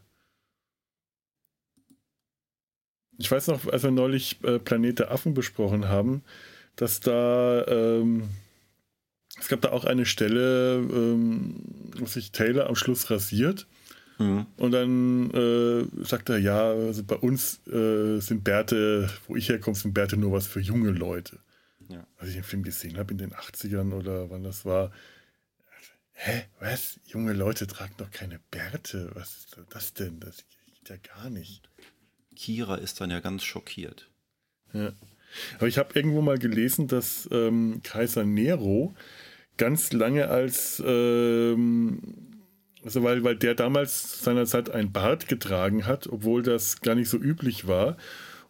Ich 3.17 3.31
weiß 3.31 3.47
noch, 3.47 3.67
als 3.67 3.83
wir 3.83 3.91
neulich 3.91 4.43
äh, 4.43 4.59
Planet 4.59 4.99
der 4.99 5.11
Affen 5.11 5.33
besprochen 5.33 5.87
haben, 5.87 6.23
dass 6.75 6.99
da 6.99 7.65
ähm, 7.67 8.29
es 9.39 9.47
gab 9.47 9.61
da 9.61 9.71
auch 9.71 9.85
eine 9.85 10.05
Stelle, 10.05 10.77
ähm, 10.77 11.55
wo 11.97 12.05
sich 12.05 12.31
Taylor 12.31 12.67
am 12.67 12.75
Schluss 12.75 13.09
rasiert. 13.09 13.67
Mhm. 14.19 14.47
Und 14.57 14.71
dann 14.71 15.31
äh, 15.31 16.03
sagt 16.03 16.29
er, 16.29 16.39
ja, 16.39 16.71
also 16.71 17.03
bei 17.03 17.15
uns 17.15 17.59
äh, 17.67 18.19
sind 18.19 18.43
Bärte, 18.43 19.09
wo 19.27 19.35
ich 19.35 19.49
herkomme, 19.49 19.75
sind 19.75 19.93
Bärte 19.93 20.17
nur 20.17 20.31
was 20.31 20.47
für 20.47 20.59
junge 20.59 20.89
Leute. 20.89 21.39
Ja. 21.89 22.05
Als 22.17 22.29
ich 22.29 22.35
den 22.35 22.43
Film 22.43 22.63
gesehen 22.63 22.97
habe 22.97 23.11
in 23.11 23.17
den 23.17 23.33
80ern 23.33 23.93
oder 23.93 24.29
wann 24.29 24.43
das 24.43 24.65
war, 24.65 24.91
hä, 26.13 26.43
was? 26.59 26.99
Junge 27.05 27.33
Leute 27.33 27.67
tragen 27.67 27.93
doch 27.97 28.11
keine 28.11 28.39
Bärte. 28.51 29.11
Was 29.13 29.37
ist 29.37 29.57
das 29.69 29.93
denn? 29.93 30.19
Das 30.19 30.37
geht 30.65 30.89
ja 30.89 30.97
gar 30.97 31.29
nicht. 31.29 31.69
Kira 32.35 32.75
ist 32.75 33.01
dann 33.01 33.11
ja 33.11 33.19
ganz 33.19 33.43
schockiert. 33.43 34.09
Ja. 34.73 34.93
Aber 35.57 35.67
ich 35.67 35.77
habe 35.77 35.93
irgendwo 35.93 36.21
mal 36.21 36.37
gelesen, 36.37 36.87
dass 36.87 37.27
ähm, 37.31 37.81
Kaiser 37.83 38.23
Nero 38.23 38.95
ganz 39.57 39.91
lange 39.91 40.27
als, 40.27 40.81
ähm, 40.85 41.99
also 42.83 43.03
weil, 43.03 43.23
weil 43.23 43.35
der 43.35 43.55
damals 43.55 44.23
seinerzeit 44.23 44.69
ein 44.69 44.91
Bart 44.91 45.27
getragen 45.27 45.85
hat, 45.85 46.07
obwohl 46.07 46.43
das 46.43 46.81
gar 46.81 46.95
nicht 46.95 47.09
so 47.09 47.17
üblich 47.17 47.67
war. 47.67 47.97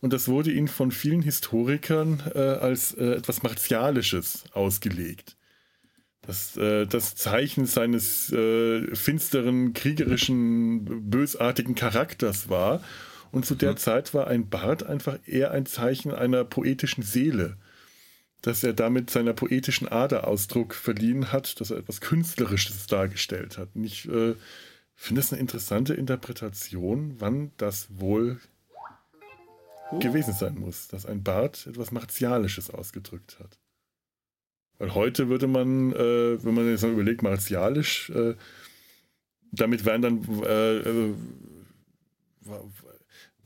Und 0.02 0.14
das 0.14 0.28
wurde 0.28 0.52
ihm 0.52 0.68
von 0.68 0.92
vielen 0.92 1.22
Historikern 1.22 2.22
äh, 2.34 2.40
als 2.40 2.94
äh, 2.94 3.16
etwas 3.16 3.44
Martialisches 3.44 4.44
ausgelegt. 4.54 5.38
Das, 6.22 6.58
äh, 6.58 6.86
das 6.86 7.16
Zeichen 7.16 7.66
seines 7.66 8.32
äh, 8.32 8.96
finsteren, 8.96 9.74
kriegerischen, 9.74 11.10
bösartigen 11.10 11.74
Charakters 11.74 12.50
war. 12.50 12.84
Und 13.32 13.46
zu 13.46 13.56
der 13.56 13.72
mhm. 13.72 13.78
Zeit 13.78 14.14
war 14.14 14.28
ein 14.28 14.50
Bart 14.50 14.84
einfach 14.84 15.18
eher 15.26 15.52
ein 15.52 15.66
Zeichen 15.66 16.14
einer 16.14 16.44
poetischen 16.44 17.04
Seele. 17.04 17.58
Dass 18.42 18.64
er 18.64 18.74
damit 18.74 19.10
seiner 19.10 19.34
poetischen 19.34 19.88
Ader 19.88 20.28
Ausdruck 20.28 20.76
verliehen 20.76 21.32
hat, 21.32 21.60
dass 21.60 21.72
er 21.72 21.78
etwas 21.78 22.02
Künstlerisches 22.02 22.86
dargestellt 22.86 23.58
hat. 23.58 23.70
Und 23.74 23.86
ich 23.86 24.08
äh, 24.08 24.36
finde 24.94 25.22
es 25.22 25.32
eine 25.32 25.42
interessante 25.42 25.96
Interpretation, 25.96 27.16
wann 27.20 27.52
das 27.58 27.88
wohl 27.90 28.40
gewesen 30.00 30.34
sein 30.34 30.58
muss, 30.58 30.88
dass 30.88 31.06
ein 31.06 31.24
Bart 31.24 31.68
etwas 31.68 31.92
Martialisches 31.92 32.70
ausgedrückt 32.70 33.40
hat. 33.40 33.60
Weil 34.78 34.94
heute 34.94 35.30
würde 35.30 35.48
man, 35.48 35.92
äh, 35.94 36.44
wenn 36.44 36.54
man 36.54 36.70
jetzt 36.70 36.84
mal 36.84 36.92
überlegt, 36.92 37.24
martialisch, 37.24 38.10
äh, 38.12 38.36
damit 39.52 39.86
wären 39.86 40.02
dann 40.02 40.44
äh, 40.44 40.78
äh 40.78 41.14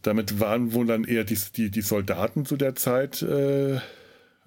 damit 0.04 0.40
waren 0.40 0.74
wohl 0.74 0.88
dann 0.88 1.04
eher 1.04 1.24
die, 1.24 1.38
die, 1.56 1.70
die 1.70 1.82
Soldaten 1.82 2.46
zu 2.46 2.58
der 2.58 2.76
Zeit. 2.76 3.22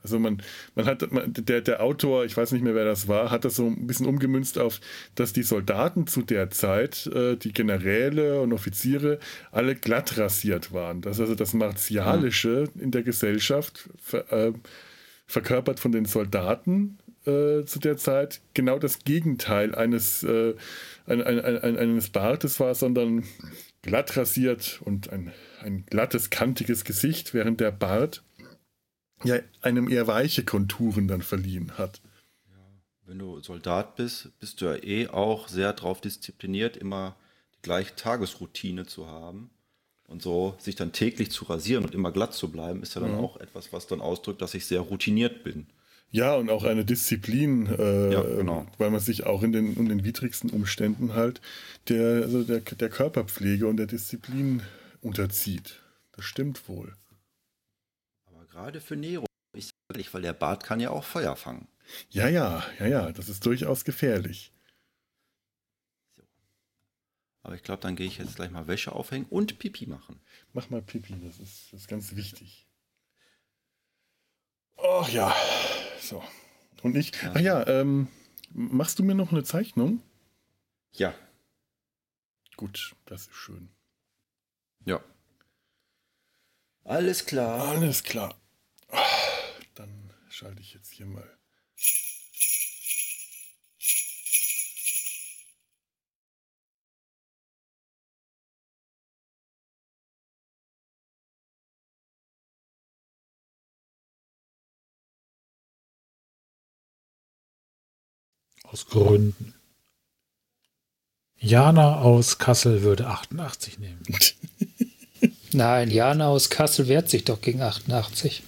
Also 0.04 0.18
man, 0.18 0.42
man 0.74 0.84
hat, 0.84 1.10
man, 1.10 1.32
der, 1.32 1.62
der 1.62 1.82
Autor, 1.82 2.24
ich 2.26 2.36
weiß 2.36 2.52
nicht 2.52 2.62
mehr, 2.62 2.74
wer 2.74 2.84
das 2.84 3.08
war, 3.08 3.30
hat 3.30 3.44
das 3.44 3.56
so 3.56 3.66
ein 3.66 3.86
bisschen 3.86 4.06
umgemünzt 4.06 4.58
auf, 4.58 4.80
dass 5.14 5.32
die 5.32 5.42
Soldaten 5.42 6.06
zu 6.06 6.22
der 6.22 6.50
Zeit, 6.50 7.06
äh, 7.06 7.36
die 7.36 7.52
Generäle 7.52 8.40
und 8.42 8.52
Offiziere, 8.52 9.18
alle 9.50 9.74
glatt 9.74 10.18
rasiert 10.18 10.72
waren. 10.72 11.00
Dass 11.00 11.20
also 11.20 11.34
das 11.34 11.54
Martialische 11.54 12.68
in 12.78 12.90
der 12.90 13.02
Gesellschaft 13.02 13.88
ver, 13.98 14.30
äh, 14.30 14.52
verkörpert 15.26 15.80
von 15.80 15.90
den 15.90 16.04
Soldaten 16.04 16.98
äh, 17.26 17.64
zu 17.64 17.78
der 17.78 17.96
Zeit 17.96 18.42
genau 18.52 18.78
das 18.78 18.98
Gegenteil 19.00 19.74
eines, 19.74 20.22
äh, 20.22 20.54
ein, 21.06 21.22
ein, 21.22 21.40
ein, 21.40 21.78
eines 21.78 22.10
Bartes 22.10 22.60
war, 22.60 22.74
sondern 22.74 23.24
glatt 23.80 24.16
rasiert 24.18 24.80
und 24.84 25.10
ein, 25.10 25.32
ein 25.62 25.84
glattes, 25.86 26.28
kantiges 26.28 26.84
Gesicht, 26.84 27.32
während 27.32 27.60
der 27.60 27.70
Bart 27.70 28.22
ja 29.24 29.36
einem 29.62 29.88
eher 29.88 30.06
weiche 30.06 30.44
Konturen 30.44 31.08
dann 31.08 31.22
verliehen 31.22 31.78
hat. 31.78 32.00
Wenn 33.06 33.18
du 33.18 33.40
Soldat 33.40 33.96
bist, 33.96 34.30
bist 34.40 34.60
du 34.60 34.66
ja 34.66 34.82
eh 34.82 35.08
auch 35.08 35.48
sehr 35.48 35.72
darauf 35.72 36.00
diszipliniert, 36.00 36.76
immer 36.76 37.16
die 37.56 37.62
gleiche 37.62 37.94
Tagesroutine 37.94 38.86
zu 38.86 39.06
haben. 39.06 39.50
Und 40.06 40.22
so 40.22 40.54
sich 40.58 40.74
dann 40.74 40.92
täglich 40.92 41.30
zu 41.30 41.44
rasieren 41.46 41.84
und 41.84 41.94
immer 41.94 42.12
glatt 42.12 42.34
zu 42.34 42.50
bleiben, 42.50 42.82
ist 42.82 42.94
ja 42.94 43.00
dann 43.00 43.12
ja. 43.12 43.18
auch 43.18 43.38
etwas, 43.38 43.72
was 43.72 43.86
dann 43.86 44.00
ausdrückt, 44.00 44.42
dass 44.42 44.54
ich 44.54 44.66
sehr 44.66 44.80
routiniert 44.80 45.44
bin. 45.44 45.66
Ja, 46.10 46.36
und 46.36 46.48
auch 46.48 46.62
eine 46.62 46.84
Disziplin, 46.84 47.66
äh, 47.66 48.12
ja, 48.12 48.22
genau. 48.22 48.66
weil 48.78 48.90
man 48.90 49.00
sich 49.00 49.24
auch 49.26 49.42
in 49.42 49.52
den, 49.52 49.74
in 49.74 49.88
den 49.88 50.04
widrigsten 50.04 50.50
Umständen 50.50 51.14
halt 51.14 51.40
der, 51.88 52.22
also 52.22 52.44
der, 52.44 52.60
der 52.60 52.88
Körperpflege 52.88 53.66
und 53.66 53.78
der 53.78 53.86
Disziplin 53.86 54.62
unterzieht. 55.00 55.80
Das 56.12 56.24
stimmt 56.24 56.68
wohl. 56.68 56.92
Gerade 58.54 58.80
für 58.80 58.94
Nero 58.94 59.26
ist 59.52 59.72
gefährlich, 59.88 60.14
weil 60.14 60.22
der 60.22 60.32
Bart 60.32 60.62
kann 60.62 60.78
ja 60.78 60.90
auch 60.90 61.02
Feuer 61.02 61.34
fangen. 61.34 61.66
Ja, 62.10 62.28
ja, 62.28 62.64
ja, 62.78 62.86
ja, 62.86 63.10
das 63.10 63.28
ist 63.28 63.44
durchaus 63.44 63.84
gefährlich. 63.84 64.52
So. 66.16 66.22
Aber 67.42 67.56
ich 67.56 67.64
glaube, 67.64 67.82
dann 67.82 67.96
gehe 67.96 68.06
ich 68.06 68.18
jetzt 68.18 68.36
gleich 68.36 68.52
mal 68.52 68.68
Wäsche 68.68 68.92
aufhängen 68.92 69.26
und 69.28 69.58
Pipi 69.58 69.86
machen. 69.86 70.20
Mach 70.52 70.70
mal 70.70 70.82
Pipi, 70.82 71.20
das 71.20 71.40
ist, 71.40 71.72
das 71.72 71.80
ist 71.80 71.88
ganz 71.88 72.14
wichtig. 72.14 72.68
Ach 74.76 75.08
ja. 75.08 75.34
So. 76.00 76.22
Und 76.82 76.96
ich. 76.96 77.10
Ja. 77.22 77.32
Ach 77.34 77.40
ja, 77.40 77.66
ähm, 77.66 78.06
machst 78.50 79.00
du 79.00 79.02
mir 79.02 79.16
noch 79.16 79.32
eine 79.32 79.42
Zeichnung? 79.42 80.00
Ja. 80.92 81.12
Gut, 82.56 82.94
das 83.06 83.22
ist 83.22 83.34
schön. 83.34 83.68
Ja. 84.84 85.02
Alles 86.84 87.26
klar. 87.26 87.66
Alles 87.70 88.04
klar. 88.04 88.40
Schalte 90.36 90.62
ich 90.62 90.74
jetzt 90.74 90.90
hier 90.90 91.06
mal. 91.06 91.22
Aus 108.64 108.86
Gründen. 108.86 109.54
Jana 111.36 112.00
aus 112.00 112.38
Kassel 112.38 112.82
würde 112.82 113.06
88 113.06 113.78
nehmen. 113.78 114.02
Nein, 115.52 115.92
Jana 115.92 116.26
aus 116.26 116.50
Kassel 116.50 116.88
wehrt 116.88 117.08
sich 117.08 117.22
doch 117.22 117.40
gegen 117.40 117.62
88. 117.62 118.42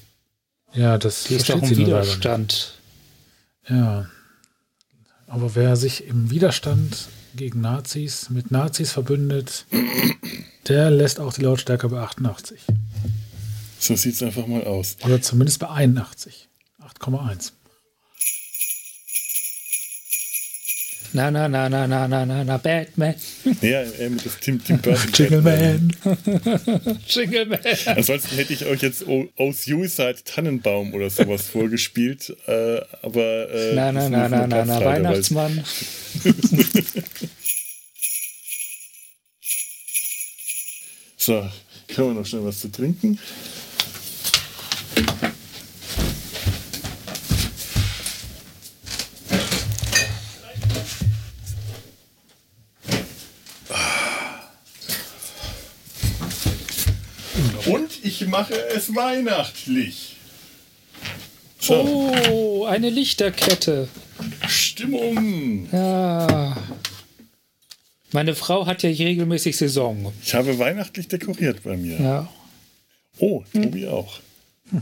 Ja, 0.73 0.99
das 0.99 1.25
Die 1.25 1.35
ist 1.35 1.49
doch 1.49 1.61
leider 1.61 1.77
Widerstand. 1.77 2.75
Ja. 3.69 4.07
Aber 5.27 5.55
wer 5.55 5.77
sich 5.77 6.07
im 6.07 6.31
Widerstand 6.31 7.09
gegen 7.35 7.61
Nazis 7.61 8.31
mit 8.31 8.51
Nazis 8.51 8.93
verbündet, 8.93 9.67
der 10.69 10.91
lässt 10.91 11.21
auch 11.21 11.33
die 11.33 11.43
Lautstärke 11.43 11.89
bei 11.89 12.01
88. 12.01 12.63
So 13.79 13.95
sieht 13.95 14.15
es 14.15 14.23
einfach 14.23 14.47
mal 14.47 14.65
aus. 14.65 14.97
Oder 15.05 15.21
zumindest 15.21 15.59
bei 15.59 15.69
81. 15.69 16.49
8,1. 16.81 17.53
Na, 21.13 21.31
na, 21.31 21.49
na, 21.49 21.69
na, 21.69 21.87
na, 21.87 22.07
na, 22.09 22.27
na, 22.27 22.45
na, 22.45 22.57
Batman. 22.59 23.15
Ja, 23.63 23.83
äh, 23.83 24.09
mit 24.11 24.25
das 24.25 24.39
Tim, 24.41 24.63
Tim 24.63 24.79
Burton. 24.79 25.11
Jingle 25.13 25.43
Man. 25.43 25.93
Jingle 27.09 27.47
Man. 27.47 27.59
Ansonsten 27.87 28.37
hätte 28.37 28.53
ich 28.53 28.65
euch 28.67 28.83
jetzt 28.83 29.07
O- 29.07 29.29
O 29.37 29.53
Suicide 29.53 30.17
Tannenbaum 30.25 30.93
oder 30.95 31.09
sowas 31.11 31.43
vorgespielt, 31.53 32.37
äh, 32.47 32.81
aber. 33.03 33.49
Äh, 33.51 33.75
Na, 33.75 33.93
na, 33.93 34.09
na, 34.09 34.29
na, 34.29 34.47
na, 34.47 34.65
na, 34.65 34.85
Weihnachtsmann. 34.85 35.65
So, 41.17 41.49
können 41.89 42.09
wir 42.09 42.15
noch 42.21 42.27
schnell 42.27 42.45
was 42.45 42.61
zu 42.61 42.71
trinken? 42.71 43.19
Und 57.67 58.05
ich 58.05 58.27
mache 58.27 58.55
es 58.75 58.95
weihnachtlich. 58.95 60.17
So, 61.59 62.13
Oh, 62.31 62.65
eine 62.67 62.91
Lichterkette. 62.91 63.89
Stimmung. 64.47 65.69
Ja. 65.73 66.57
Meine 68.13 68.35
Frau 68.35 68.67
hat 68.67 68.83
ja 68.83 68.91
regelmäßig 68.91 69.57
Saison. 69.57 70.13
Ich 70.23 70.35
habe 70.35 70.59
weihnachtlich 70.59 71.09
dekoriert 71.09 71.63
bei 71.65 71.77
mir. 71.77 72.01
Ja. 72.01 72.33
Oh, 73.19 73.43
Tobi 73.53 73.87
auch. 73.89 74.21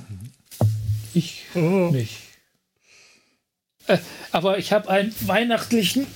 Ich 1.16 1.42
nicht. 1.54 2.16
Äh, 3.86 3.98
aber 4.32 4.58
ich 4.58 4.72
habe 4.72 4.88
einen 4.88 5.14
weihnachtlichen 5.20 6.08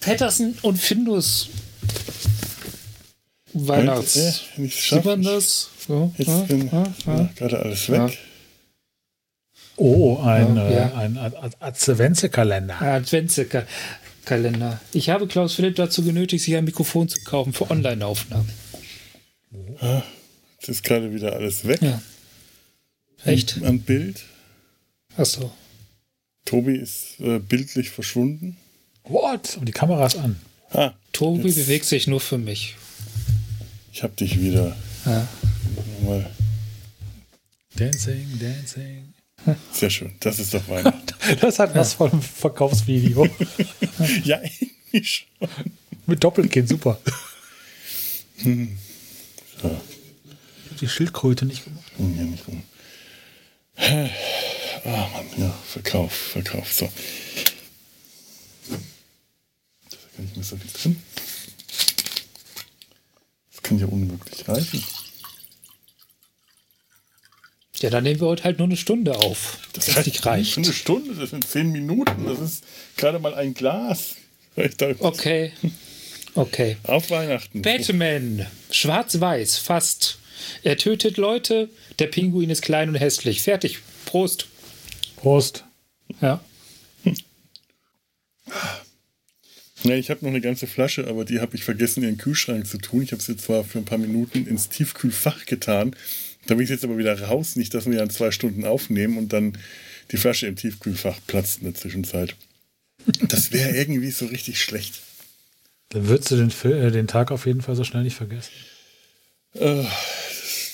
Patterson 0.00 0.56
und 0.62 0.76
Findus 0.78 1.48
Weihnachts. 3.52 4.16
Äh, 4.16 4.32
ich's 4.64 4.88
Sieht 4.90 5.04
man 5.04 5.22
das? 5.22 5.68
So, 5.86 6.12
Jetzt 6.18 6.28
ja, 6.28 6.40
bin 6.42 6.68
ja. 6.70 6.84
ja, 7.06 7.30
gerade 7.36 7.58
alles 7.60 7.88
weg. 7.90 8.18
Oh, 9.76 10.18
ein, 10.18 10.56
Ja, 10.56 10.68
äh, 10.68 10.74
ja. 10.76 10.94
ein 10.94 11.16
Adventskalender. 11.60 12.80
Adventskalender. 12.82 14.80
Ich 14.92 15.08
habe 15.10 15.26
Klaus 15.26 15.54
Philipp 15.54 15.76
dazu 15.76 16.02
genötigt, 16.04 16.44
sich 16.44 16.54
ein 16.54 16.64
Mikrofon 16.64 17.08
zu 17.08 17.18
kaufen 17.24 17.52
für 17.52 17.70
Online-Aufnahmen. 17.70 18.50
Jetzt 20.58 20.68
ist 20.68 20.84
gerade 20.84 21.12
wieder 21.14 21.32
alles 21.32 21.66
weg 21.66 21.80
Ja. 21.82 22.00
Echt? 23.24 23.60
am 23.64 23.80
Bild. 23.80 24.22
Achso. 25.16 25.50
Tobi 26.44 26.76
ist 26.76 27.18
äh, 27.20 27.38
bildlich 27.38 27.90
verschwunden. 27.90 28.56
What? 29.04 29.56
Und 29.58 29.66
die 29.66 29.72
Kamera 29.72 30.06
ist 30.06 30.16
an. 30.16 30.36
Ah, 30.72 30.92
Tobi 31.12 31.48
Jetzt- 31.48 31.56
bewegt 31.56 31.84
sich 31.86 32.06
nur 32.06 32.20
für 32.20 32.38
mich. 32.38 32.76
Ich 33.92 34.02
hab 34.02 34.16
dich 34.16 34.40
wieder. 34.40 34.76
Ja. 35.04 35.26
Mal. 36.04 36.30
Dancing, 37.76 38.38
dancing. 38.38 39.14
Sehr 39.72 39.88
schön. 39.90 40.12
Das 40.20 40.38
ist 40.38 40.52
doch 40.54 40.68
Weihnachten. 40.68 41.06
Das 41.40 41.58
hat 41.58 41.74
was 41.74 41.94
vom 41.94 42.20
Verkaufsvideo. 42.20 43.26
ja, 44.24 44.40
irgendwie 44.42 45.04
schon. 45.04 45.28
Mit 46.06 46.24
Doppelkinn, 46.24 46.66
super. 46.66 46.98
So, 48.36 48.50
Ich 48.50 49.62
hab 49.62 50.78
die 50.80 50.88
Schildkröte 50.88 51.44
nicht 51.46 51.64
gemacht. 51.64 51.84
komm 51.96 52.14
hier 52.14 52.24
nicht 52.24 52.46
rum. 52.48 52.62
Ah, 53.76 55.08
Mann, 55.12 55.26
ja, 55.36 55.54
Verkauf, 55.68 56.12
Verkauf. 56.12 56.72
So. 56.72 56.90
Da 58.68 58.76
ist 59.96 60.16
gar 60.16 60.22
nicht 60.24 60.36
mehr 60.36 60.44
so 60.44 60.56
viel 60.56 60.70
drin. 60.72 61.02
Das 63.70 63.78
kann 63.78 63.78
ja 63.78 63.86
unmöglich 63.86 64.48
reichen. 64.48 64.82
Ja, 67.76 67.88
dann 67.88 68.02
nehmen 68.02 68.20
wir 68.20 68.26
heute 68.26 68.42
halt 68.42 68.58
nur 68.58 68.66
eine 68.66 68.76
Stunde 68.76 69.16
auf. 69.16 69.58
Das, 69.74 69.86
das 69.86 70.06
nicht 70.06 70.26
reicht. 70.26 70.58
Eine 70.58 70.72
Stunde, 70.72 71.14
das 71.14 71.30
sind 71.30 71.46
zehn 71.46 71.70
Minuten. 71.70 72.26
Das 72.26 72.40
ist 72.40 72.64
gerade 72.96 73.20
mal 73.20 73.32
ein 73.34 73.54
Glas. 73.54 74.16
Okay. 74.98 75.52
Okay. 76.34 76.78
Auf 76.82 77.10
Weihnachten. 77.10 77.62
Batman. 77.62 78.46
Schwarz-Weiß. 78.72 79.58
Fast. 79.58 80.18
Er 80.64 80.76
tötet 80.76 81.16
Leute. 81.16 81.68
Der 82.00 82.08
Pinguin 82.08 82.50
ist 82.50 82.62
klein 82.62 82.88
und 82.88 82.96
hässlich. 82.96 83.40
Fertig. 83.42 83.78
Prost. 84.04 84.46
Prost. 85.16 85.64
Ja. 86.20 86.40
Ja, 89.82 89.94
ich 89.94 90.10
habe 90.10 90.24
noch 90.24 90.30
eine 90.30 90.40
ganze 90.40 90.66
Flasche, 90.66 91.06
aber 91.06 91.24
die 91.24 91.40
habe 91.40 91.56
ich 91.56 91.64
vergessen, 91.64 92.02
in 92.02 92.10
den 92.10 92.18
Kühlschrank 92.18 92.66
zu 92.66 92.78
tun. 92.78 93.02
Ich 93.02 93.12
habe 93.12 93.22
sie 93.22 93.36
zwar 93.36 93.64
für 93.64 93.78
ein 93.78 93.84
paar 93.84 93.98
Minuten 93.98 94.46
ins 94.46 94.68
Tiefkühlfach 94.68 95.46
getan. 95.46 95.96
Da 96.46 96.56
will 96.56 96.64
ich 96.64 96.70
jetzt 96.70 96.84
aber 96.84 96.98
wieder 96.98 97.18
raus, 97.20 97.56
nicht, 97.56 97.72
dass 97.74 97.86
wir 97.86 97.96
dann 97.96 98.10
zwei 98.10 98.30
Stunden 98.30 98.64
aufnehmen 98.64 99.16
und 99.16 99.32
dann 99.32 99.56
die 100.10 100.16
Flasche 100.16 100.46
im 100.46 100.56
Tiefkühlfach 100.56 101.18
platzt 101.26 101.58
in 101.58 101.64
der 101.64 101.74
Zwischenzeit. 101.74 102.36
Das 103.22 103.52
wäre 103.52 103.76
irgendwie 103.76 104.10
so 104.10 104.26
richtig 104.26 104.62
schlecht. 104.62 105.00
Dann 105.90 106.08
würdest 106.08 106.30
du 106.30 106.36
den, 106.36 106.72
äh, 106.72 106.90
den 106.90 107.06
Tag 107.06 107.30
auf 107.30 107.46
jeden 107.46 107.62
Fall 107.62 107.74
so 107.74 107.84
schnell 107.84 108.02
nicht 108.02 108.16
vergessen. 108.16 108.50
Äh, 109.54 109.84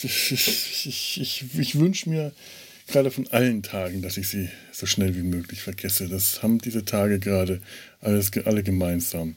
ich, 0.03 0.33
ich, 0.33 1.21
ich, 1.21 1.45
ich 1.59 1.79
wünsche 1.79 2.09
mir 2.09 2.33
gerade 2.87 3.11
von 3.11 3.27
allen 3.29 3.63
Tagen, 3.63 4.03
dass 4.03 4.17
ich 4.17 4.29
sie 4.29 4.49
so 4.73 4.87
schnell 4.87 5.15
wie 5.17 5.23
möglich 5.23 5.61
vergesse. 5.63 6.09
Das 6.09 6.43
haben 6.43 6.59
diese 6.59 6.85
Tage 6.85 7.19
gerade 7.19 7.61
alles, 8.01 8.31
alle 8.45 8.63
gemeinsam. 8.63 9.37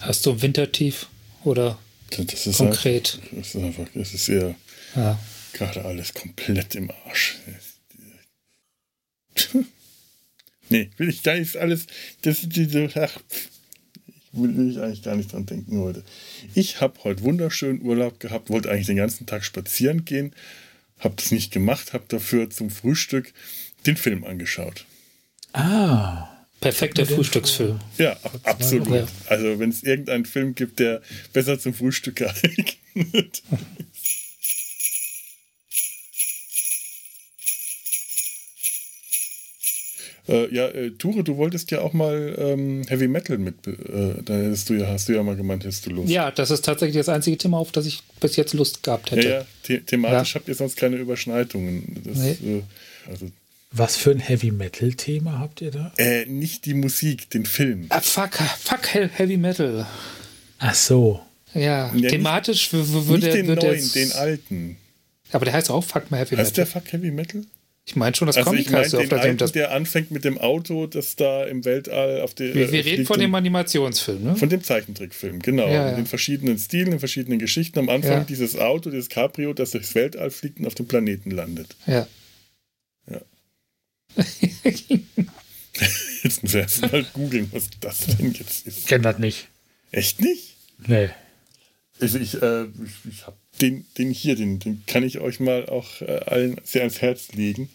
Hast 0.00 0.26
du 0.26 0.32
ein 0.32 0.42
Wintertief? 0.42 1.06
Oder 1.44 1.78
Das 2.10 2.46
ist 2.46 2.58
konkret? 2.58 3.18
Einfach, 3.22 3.36
das 3.36 3.54
ist 3.54 3.62
einfach, 3.62 3.86
das 3.94 4.14
ist 4.14 4.24
sehr 4.26 4.54
Ja. 4.94 5.18
gerade 5.52 5.84
alles 5.84 6.12
komplett 6.14 6.74
im 6.74 6.90
Arsch. 7.06 7.38
nee, 10.68 10.90
will 10.96 11.08
ich 11.08 11.22
gar 11.22 11.38
nicht 11.38 11.56
alles. 11.56 11.86
Das 12.22 12.40
sind 12.40 12.54
diese. 12.54 12.88
Ach, 12.94 13.18
will, 14.32 14.56
will 14.56 14.70
ich 14.70 14.78
eigentlich 14.78 15.02
gar 15.02 15.16
nicht 15.16 15.32
dran 15.32 15.46
denken 15.46 15.78
heute. 15.78 16.04
Ich 16.54 16.80
habe 16.80 17.02
heute 17.04 17.22
wunderschönen 17.22 17.82
Urlaub 17.82 18.20
gehabt, 18.20 18.50
wollte 18.50 18.70
eigentlich 18.70 18.86
den 18.86 18.96
ganzen 18.96 19.26
Tag 19.26 19.44
spazieren 19.44 20.04
gehen, 20.04 20.34
habe 21.02 21.14
das 21.16 21.30
nicht 21.30 21.52
gemacht, 21.52 21.92
habe 21.92 22.04
dafür 22.08 22.50
zum 22.50 22.70
Frühstück 22.70 23.32
den 23.86 23.96
Film 23.96 24.24
angeschaut. 24.24 24.84
Ah. 25.52 26.28
Perfekter 26.60 27.04
Frühstücksfilm. 27.04 27.80
Ja, 27.98 28.12
ab, 28.12 28.38
absolut. 28.44 29.08
Also 29.26 29.58
wenn 29.58 29.70
es 29.70 29.82
irgendeinen 29.82 30.24
Film 30.24 30.54
gibt, 30.54 30.78
der 30.78 31.02
besser 31.32 31.58
zum 31.58 31.74
Frühstück 31.74 32.16
geeignet 32.94 33.42
Äh, 40.28 40.54
ja, 40.54 40.68
äh, 40.68 40.90
Ture, 40.92 41.24
du 41.24 41.36
wolltest 41.36 41.70
ja 41.72 41.80
auch 41.80 41.92
mal 41.92 42.34
ähm, 42.38 42.82
Heavy 42.88 43.08
Metal 43.08 43.38
mit, 43.38 43.66
äh, 43.66 43.72
da 44.24 44.34
hättest 44.34 44.70
du 44.70 44.74
ja, 44.74 44.86
hast 44.86 45.08
du 45.08 45.14
ja 45.14 45.22
mal 45.24 45.34
gemeint, 45.34 45.64
hättest 45.64 45.86
du 45.86 45.90
Lust. 45.90 46.10
Ja, 46.10 46.30
das 46.30 46.50
ist 46.52 46.64
tatsächlich 46.64 46.96
das 46.96 47.08
einzige 47.08 47.36
Thema, 47.38 47.58
auf 47.58 47.72
das 47.72 47.86
ich 47.86 48.02
bis 48.20 48.36
jetzt 48.36 48.54
Lust 48.54 48.84
gehabt 48.84 49.10
ja, 49.10 49.16
hätte. 49.16 49.28
ja 49.28 49.44
the 49.66 49.78
thematisch 49.80 50.34
Ja. 50.34 50.40
habt 50.40 50.48
ihr 50.48 50.54
sonst 50.54 50.76
keine 50.76 50.96
Überschneidungen. 50.96 52.00
Das, 52.04 52.18
Nee. 52.18 52.30
äh, 52.58 52.62
also, 53.10 53.26
Was 53.72 53.96
für 53.96 54.12
ein 54.12 54.20
Heavy-Metal-Thema 54.20 55.38
habt 55.40 55.60
ihr 55.60 55.70
da? 55.72 55.92
äh, 55.98 56.24
nicht 56.26 56.66
die 56.66 56.74
Musik, 56.74 57.28
den 57.30 57.44
Film. 57.44 57.86
Ah, 57.88 58.00
fuck, 58.00 58.34
fuck 58.60 58.86
He- 58.92 59.08
Heavy 59.12 59.36
Metal. 59.36 59.86
Ach 60.58 60.74
so. 60.74 61.20
Ja, 61.54 61.90
nicht- 61.92 62.10
thematisch 62.10 62.72
nicht 62.72 62.92
würde 63.08 63.30
den 63.32 63.48
würde 63.48 63.66
neuen, 63.66 63.74
jetzt- 63.80 63.94
den 63.96 64.12
alten. 64.12 64.76
Aber 65.32 65.44
der 65.46 65.54
heißt 65.54 65.70
auch 65.70 65.82
Fuck 65.82 66.10
My 66.10 66.18
Heavy 66.18 66.36
Heißt 66.36 66.56
der 66.56 66.64
Metal. 66.66 66.80
Fuck 66.82 66.92
Heavy 66.92 67.10
Metal? 67.10 67.42
Ich 67.84 67.96
meine 67.96 68.14
schon, 68.14 68.26
das 68.26 68.36
Also 68.36 68.50
Comic 68.50 68.66
ich 68.66 68.70
meine 68.70 68.82
heißt 68.84 68.92
so, 68.92 68.98
auf 69.00 69.08
den 69.08 69.18
alten, 69.18 69.38
das. 69.38 69.50
der 69.52 69.72
anfängt 69.72 70.12
mit 70.12 70.24
dem 70.24 70.38
Auto, 70.38 70.86
das 70.86 71.16
da 71.16 71.44
im 71.44 71.64
Weltall 71.64 72.20
auf 72.20 72.32
der. 72.32 72.54
Wir, 72.54 72.70
wir 72.70 72.78
äh, 72.78 72.82
reden 72.82 72.94
fliegt 72.94 73.08
von 73.08 73.18
dem 73.18 73.34
Animationsfilm, 73.34 74.22
ne? 74.22 74.36
Von 74.36 74.48
dem 74.48 74.62
Zeichentrickfilm, 74.62 75.40
genau. 75.40 75.66
Ja, 75.66 75.86
In 75.86 75.90
ja. 75.90 75.96
den 75.96 76.06
verschiedenen 76.06 76.58
Stilen, 76.58 76.92
in 76.92 76.98
verschiedenen 77.00 77.40
Geschichten. 77.40 77.80
Am 77.80 77.88
Anfang 77.88 78.18
Ja. 78.18 78.24
dieses 78.24 78.56
Auto, 78.56 78.90
dieses 78.90 79.08
Cabrio, 79.08 79.52
das 79.52 79.72
durchs 79.72 79.94
Weltall 79.96 80.30
fliegt 80.30 80.60
und 80.60 80.66
auf 80.66 80.76
dem 80.76 80.86
Planeten 80.86 81.32
landet. 81.32 81.74
Ja. 81.86 82.06
Ja. 83.10 83.20
Jetzt 86.22 86.42
muss 86.42 86.54
er 86.54 86.60
erst 86.62 86.82
mal 86.92 87.04
googeln, 87.14 87.48
was 87.52 87.68
das 87.80 88.06
denn 88.16 88.32
jetzt 88.32 88.66
ist. 88.66 88.86
Kennt 88.86 89.04
das 89.04 89.18
nicht. 89.18 89.48
Echt 89.90 90.20
nicht? 90.20 90.54
Nee. 90.86 91.08
Also 92.00 92.18
ich, 92.18 92.40
äh, 92.40 92.64
ich, 92.64 93.10
ich 93.12 93.26
habe 93.26 93.36
den, 93.60 93.84
den 93.98 94.10
hier, 94.10 94.36
den, 94.36 94.58
den 94.58 94.82
kann 94.86 95.04
ich 95.04 95.20
euch 95.20 95.40
mal 95.40 95.66
auch 95.66 96.00
äh, 96.00 96.20
allen 96.26 96.56
sehr 96.64 96.82
ans 96.82 97.02
Herz 97.02 97.32
legen. 97.32 97.68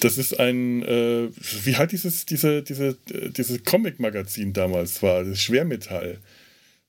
Das 0.00 0.18
ist 0.18 0.38
ein, 0.38 0.82
äh, 0.82 1.30
wie 1.64 1.76
halt 1.76 1.92
dieses, 1.92 2.26
diese, 2.26 2.62
diese, 2.62 2.98
äh, 3.10 3.30
dieses 3.30 3.64
Comic-Magazin 3.64 4.52
damals 4.52 5.02
war, 5.02 5.24
das 5.24 5.40
Schwermetall. 5.40 6.18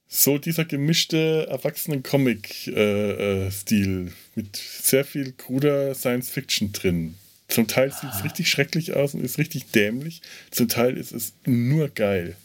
So 0.09 0.37
dieser 0.37 0.65
gemischte 0.65 1.47
Erwachsenen-Comic-Stil 1.49 4.11
mit 4.35 4.55
sehr 4.55 5.03
viel 5.03 5.33
kruder 5.33 5.95
Science-Fiction 5.95 6.71
drin. 6.71 7.15
Zum 7.49 7.67
Teil 7.67 7.91
sieht 7.91 8.11
es 8.13 8.23
richtig 8.23 8.49
schrecklich 8.49 8.93
aus 8.93 9.13
und 9.13 9.21
ist 9.21 9.37
richtig 9.37 9.71
dämlich. 9.71 10.21
Zum 10.51 10.67
Teil 10.67 10.97
ist 10.97 11.13
es 11.13 11.33
nur 11.45 11.87
geil. 11.89 12.35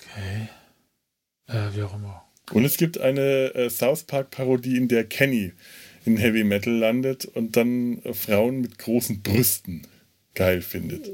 Okay. 0.00 0.48
Äh, 1.46 1.74
wie 1.74 1.82
auch 1.82 1.94
immer. 1.94 2.27
Und 2.52 2.64
es 2.64 2.76
gibt 2.76 2.98
eine 2.98 3.54
äh, 3.54 3.70
South 3.70 4.04
Park-Parodie, 4.04 4.76
in 4.76 4.88
der 4.88 5.04
Kenny 5.04 5.52
in 6.04 6.16
Heavy 6.16 6.44
Metal 6.44 6.72
landet 6.72 7.26
und 7.26 7.56
dann 7.56 8.02
äh, 8.04 8.14
Frauen 8.14 8.60
mit 8.62 8.78
großen 8.78 9.22
Brüsten 9.22 9.86
geil 10.34 10.62
findet. 10.62 11.10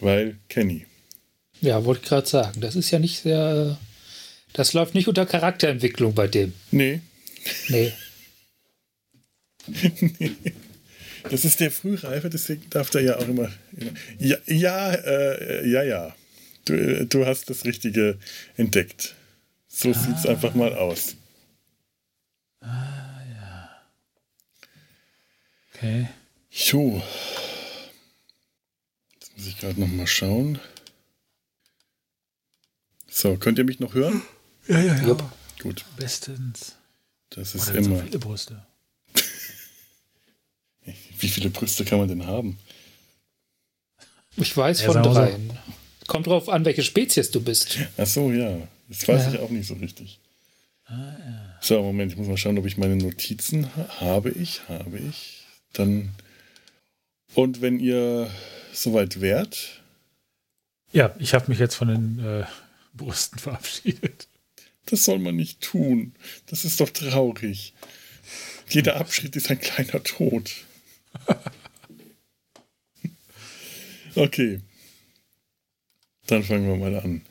Weil 0.00 0.38
Kenny. 0.48 0.86
Ja, 1.60 1.84
wollte 1.84 2.02
ich 2.02 2.08
gerade 2.08 2.28
sagen. 2.28 2.60
Das 2.60 2.76
ist 2.76 2.90
ja 2.90 2.98
nicht 2.98 3.20
sehr. 3.20 3.78
äh, 3.80 3.84
Das 4.52 4.72
läuft 4.72 4.94
nicht 4.94 5.08
unter 5.08 5.26
Charakterentwicklung 5.26 6.14
bei 6.14 6.28
dem. 6.28 6.52
Nee, 6.70 7.00
Nee. 7.68 7.92
das 11.30 11.44
ist 11.44 11.60
der 11.60 11.70
Frühreife, 11.70 12.30
deswegen 12.30 12.62
darf 12.70 12.90
der 12.90 13.02
ja 13.02 13.16
auch 13.18 13.28
immer. 13.28 13.50
Ja, 14.18 14.36
ja, 14.46 14.92
äh, 14.94 15.68
ja, 15.68 15.82
ja. 15.82 16.14
Du, 16.64 16.74
äh, 16.74 17.06
du 17.06 17.26
hast 17.26 17.50
das 17.50 17.64
Richtige 17.64 18.18
entdeckt. 18.56 19.14
So 19.74 19.92
sieht's 19.92 20.26
einfach 20.26 20.54
mal 20.54 20.74
aus. 20.74 21.16
Okay. 25.74 26.08
Jo. 26.50 27.02
Jetzt 29.18 29.36
muss 29.36 29.46
ich 29.46 29.58
gerade 29.58 29.80
noch 29.80 29.88
mal 29.88 30.06
schauen. 30.06 30.58
So, 33.08 33.36
könnt 33.36 33.58
ihr 33.58 33.64
mich 33.64 33.80
noch 33.80 33.94
hören? 33.94 34.22
Ja, 34.68 34.78
ja, 34.78 34.94
ja. 34.94 35.02
Jupp. 35.06 35.24
Gut, 35.60 35.84
Bestens. 35.96 36.76
das 37.30 37.54
Oh, 37.54 37.58
ist 37.58 37.66
hat 37.68 37.74
so 37.74 37.90
immer. 37.90 38.02
viele 38.04 38.18
Brüste. 38.18 38.66
Wie 41.18 41.28
viele 41.28 41.50
Brüste 41.50 41.84
kann 41.84 41.98
man 41.98 42.08
denn 42.08 42.26
haben? 42.26 42.58
Ich 44.36 44.56
weiß 44.56 44.82
Ja, 44.82 44.92
von 44.92 45.04
so. 45.04 45.12
dreien. 45.14 45.58
Kommt 46.12 46.26
drauf 46.26 46.50
an, 46.50 46.66
welche 46.66 46.82
Spezies 46.82 47.30
du 47.30 47.40
bist. 47.42 47.78
Ach 47.96 48.06
so, 48.06 48.30
ja. 48.30 48.68
Das 48.90 49.08
weiß 49.08 49.22
Ja. 49.24 49.32
ich 49.32 49.40
auch 49.40 49.48
nicht 49.48 49.66
so 49.66 49.72
richtig. 49.74 50.18
So, 51.62 51.82
Moment, 51.82 52.12
ich 52.12 52.18
muss 52.18 52.28
mal 52.28 52.36
schauen, 52.36 52.58
ob 52.58 52.66
ich 52.66 52.76
meine 52.76 52.96
Notizen 52.96 53.74
ha 53.74 53.88
habe. 54.00 54.28
Ich, 54.28 54.68
habe 54.68 54.98
ich. 54.98 55.42
Dann. 55.72 56.10
Und 57.32 57.62
wenn 57.62 57.80
ihr 57.80 58.30
soweit 58.74 59.22
wärt, 59.22 59.80
Ja, 60.92 61.14
ich 61.18 61.32
habe 61.32 61.48
mich 61.48 61.58
jetzt 61.58 61.76
von 61.76 61.88
den 61.88 62.18
äh, 62.22 62.44
Brüsten 62.92 63.38
verabschiedet. 63.46 64.28
das 64.84 65.04
soll 65.04 65.18
man 65.18 65.34
nicht 65.36 65.62
tun. 65.62 66.14
Das 66.44 66.66
ist 66.66 66.78
doch 66.78 66.90
traurig. 66.90 67.72
Jeder 68.68 68.96
Abschnitt 68.96 69.34
ist 69.34 69.50
ein 69.50 69.60
kleiner 69.60 70.02
Tod. 70.02 70.50
Okay. 74.14 74.60
Dann 76.32 76.44
fangen 76.44 76.66
wir 76.66 76.76
mal 76.78 76.98
an. 76.98 77.26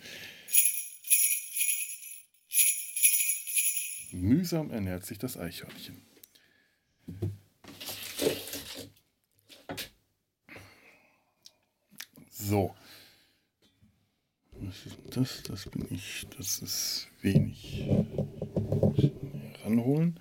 Mühsam 4.12 4.70
ernährt 4.70 5.08
sich 5.08 5.18
das 5.18 5.40
Eichhörnchen. 5.40 6.00
So. 12.30 12.76
Was 14.52 14.86
ist 14.86 14.98
das? 15.18 15.44
Das 15.48 15.70
bin 15.72 15.88
ich. 15.90 16.28
Das 16.38 16.60
ist 16.60 17.08
wenig. 17.24 17.88
Ranholen. 19.64 20.20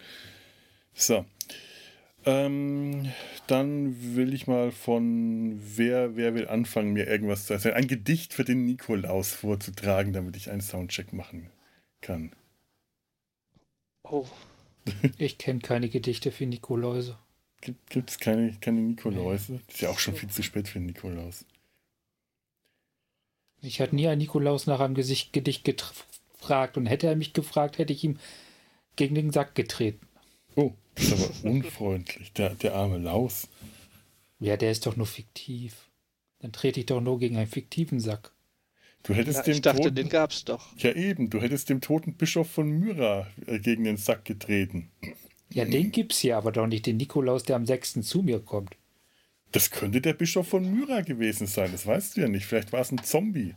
So. 0.95 1.27
Ähm, 2.27 3.11
dann 3.47 4.15
will 4.15 4.35
ich 4.35 4.47
mal 4.47 4.71
von 4.73 5.59
wer, 5.77 6.17
wer 6.17 6.35
will 6.35 6.49
anfangen, 6.49 6.93
mir 6.93 7.07
irgendwas 7.07 7.47
zu 7.47 7.55
erzählen. 7.55 7.75
Ein 7.75 7.89
Gedicht 7.89 8.35
für 8.35 8.45
den 8.45 8.67
Nikolaus 8.67 9.33
vorzutragen, 9.33 10.13
damit 10.13 10.37
ich 10.37 10.51
einen 10.51 10.61
Soundcheck 10.61 11.13
machen 11.13 11.51
kann. 12.01 12.33
Oh. 14.03 14.27
Ich 15.19 15.39
kenne 15.39 15.61
keine 15.61 15.89
Gedichte 15.89 16.33
für 16.33 16.47
Nikoläuse. 16.47 17.19
Gibt 17.61 18.11
es 18.11 18.19
keine, 18.19 18.55
keine 18.61 18.81
Nikoläuse? 18.81 19.61
Das 19.67 19.75
ist 19.77 19.81
ja 19.83 19.91
auch 19.91 19.99
schon 19.99 20.17
viel 20.17 20.31
zu 20.31 20.43
spät 20.43 20.69
für 20.69 20.79
den 20.79 20.87
Nikolaus. 20.87 21.45
Ich 23.61 23.81
hatte 23.81 23.95
nie 23.95 24.09
einen 24.09 24.19
Nikolaus 24.19 24.67
nach 24.67 24.81
einem 24.81 24.95
Gesicht, 24.95 25.35
Gedicht 25.35 25.65
gefragt 25.65 26.79
und 26.79 26.87
hätte 26.87 27.07
er 27.07 27.17
mich 27.17 27.35
gefragt, 27.35 27.77
hätte 27.77 27.93
ich 27.93 28.03
ihm 28.03 28.19
gegen 28.97 29.15
den 29.15 29.31
Sack 29.31 29.55
getreten. 29.55 30.07
Oh, 30.57 30.73
das 31.01 31.21
ist 31.21 31.43
aber 31.43 31.51
unfreundlich. 31.51 32.33
Der, 32.33 32.51
der 32.55 32.75
arme 32.75 32.99
Laus. 32.99 33.49
Ja, 34.39 34.57
der 34.57 34.71
ist 34.71 34.87
doch 34.87 34.97
nur 34.97 35.07
fiktiv. 35.07 35.89
Dann 36.41 36.53
trete 36.53 36.81
ich 36.81 36.87
doch 36.87 37.01
nur 37.01 37.19
gegen 37.19 37.37
einen 37.37 37.47
fiktiven 37.47 38.01
Sack. 38.01 38.33
Du 39.03 39.15
hättest 39.15 39.39
Ja, 39.39 39.43
dem 39.45 39.53
ich 39.55 39.63
dachte, 39.63 39.83
toten, 39.83 39.95
den 39.95 40.09
gab's 40.09 40.45
doch. 40.45 40.77
Ja, 40.77 40.93
eben. 40.93 41.31
Du 41.31 41.41
hättest 41.41 41.69
dem 41.71 41.81
toten 41.81 42.15
Bischof 42.15 42.51
von 42.51 42.69
Myra 42.69 43.27
äh, 43.47 43.59
gegen 43.59 43.85
den 43.85 43.97
Sack 43.97 44.25
getreten. 44.25 44.91
Ja, 45.53 45.65
den 45.65 45.91
gibt's 45.91 46.19
hier 46.19 46.37
aber 46.37 46.53
doch 46.53 46.67
nicht, 46.67 46.87
den 46.87 46.99
Nikolaus, 46.99 47.43
der 47.43 47.57
am 47.57 47.67
6. 47.67 48.03
zu 48.03 48.23
mir 48.23 48.41
kommt. 48.41 48.77
Das 49.53 49.71
könnte 49.71 50.01
der 50.01 50.13
Bischof 50.13 50.49
von 50.49 50.71
Myra 50.71 51.01
gewesen 51.01 51.47
sein. 51.47 51.73
Das 51.73 51.87
weißt 51.87 52.17
du 52.17 52.21
ja 52.21 52.29
nicht. 52.29 52.47
Vielleicht 52.47 52.73
war 52.73 52.81
es 52.81 52.93
ein 52.93 53.03
Zombie. 53.03 53.55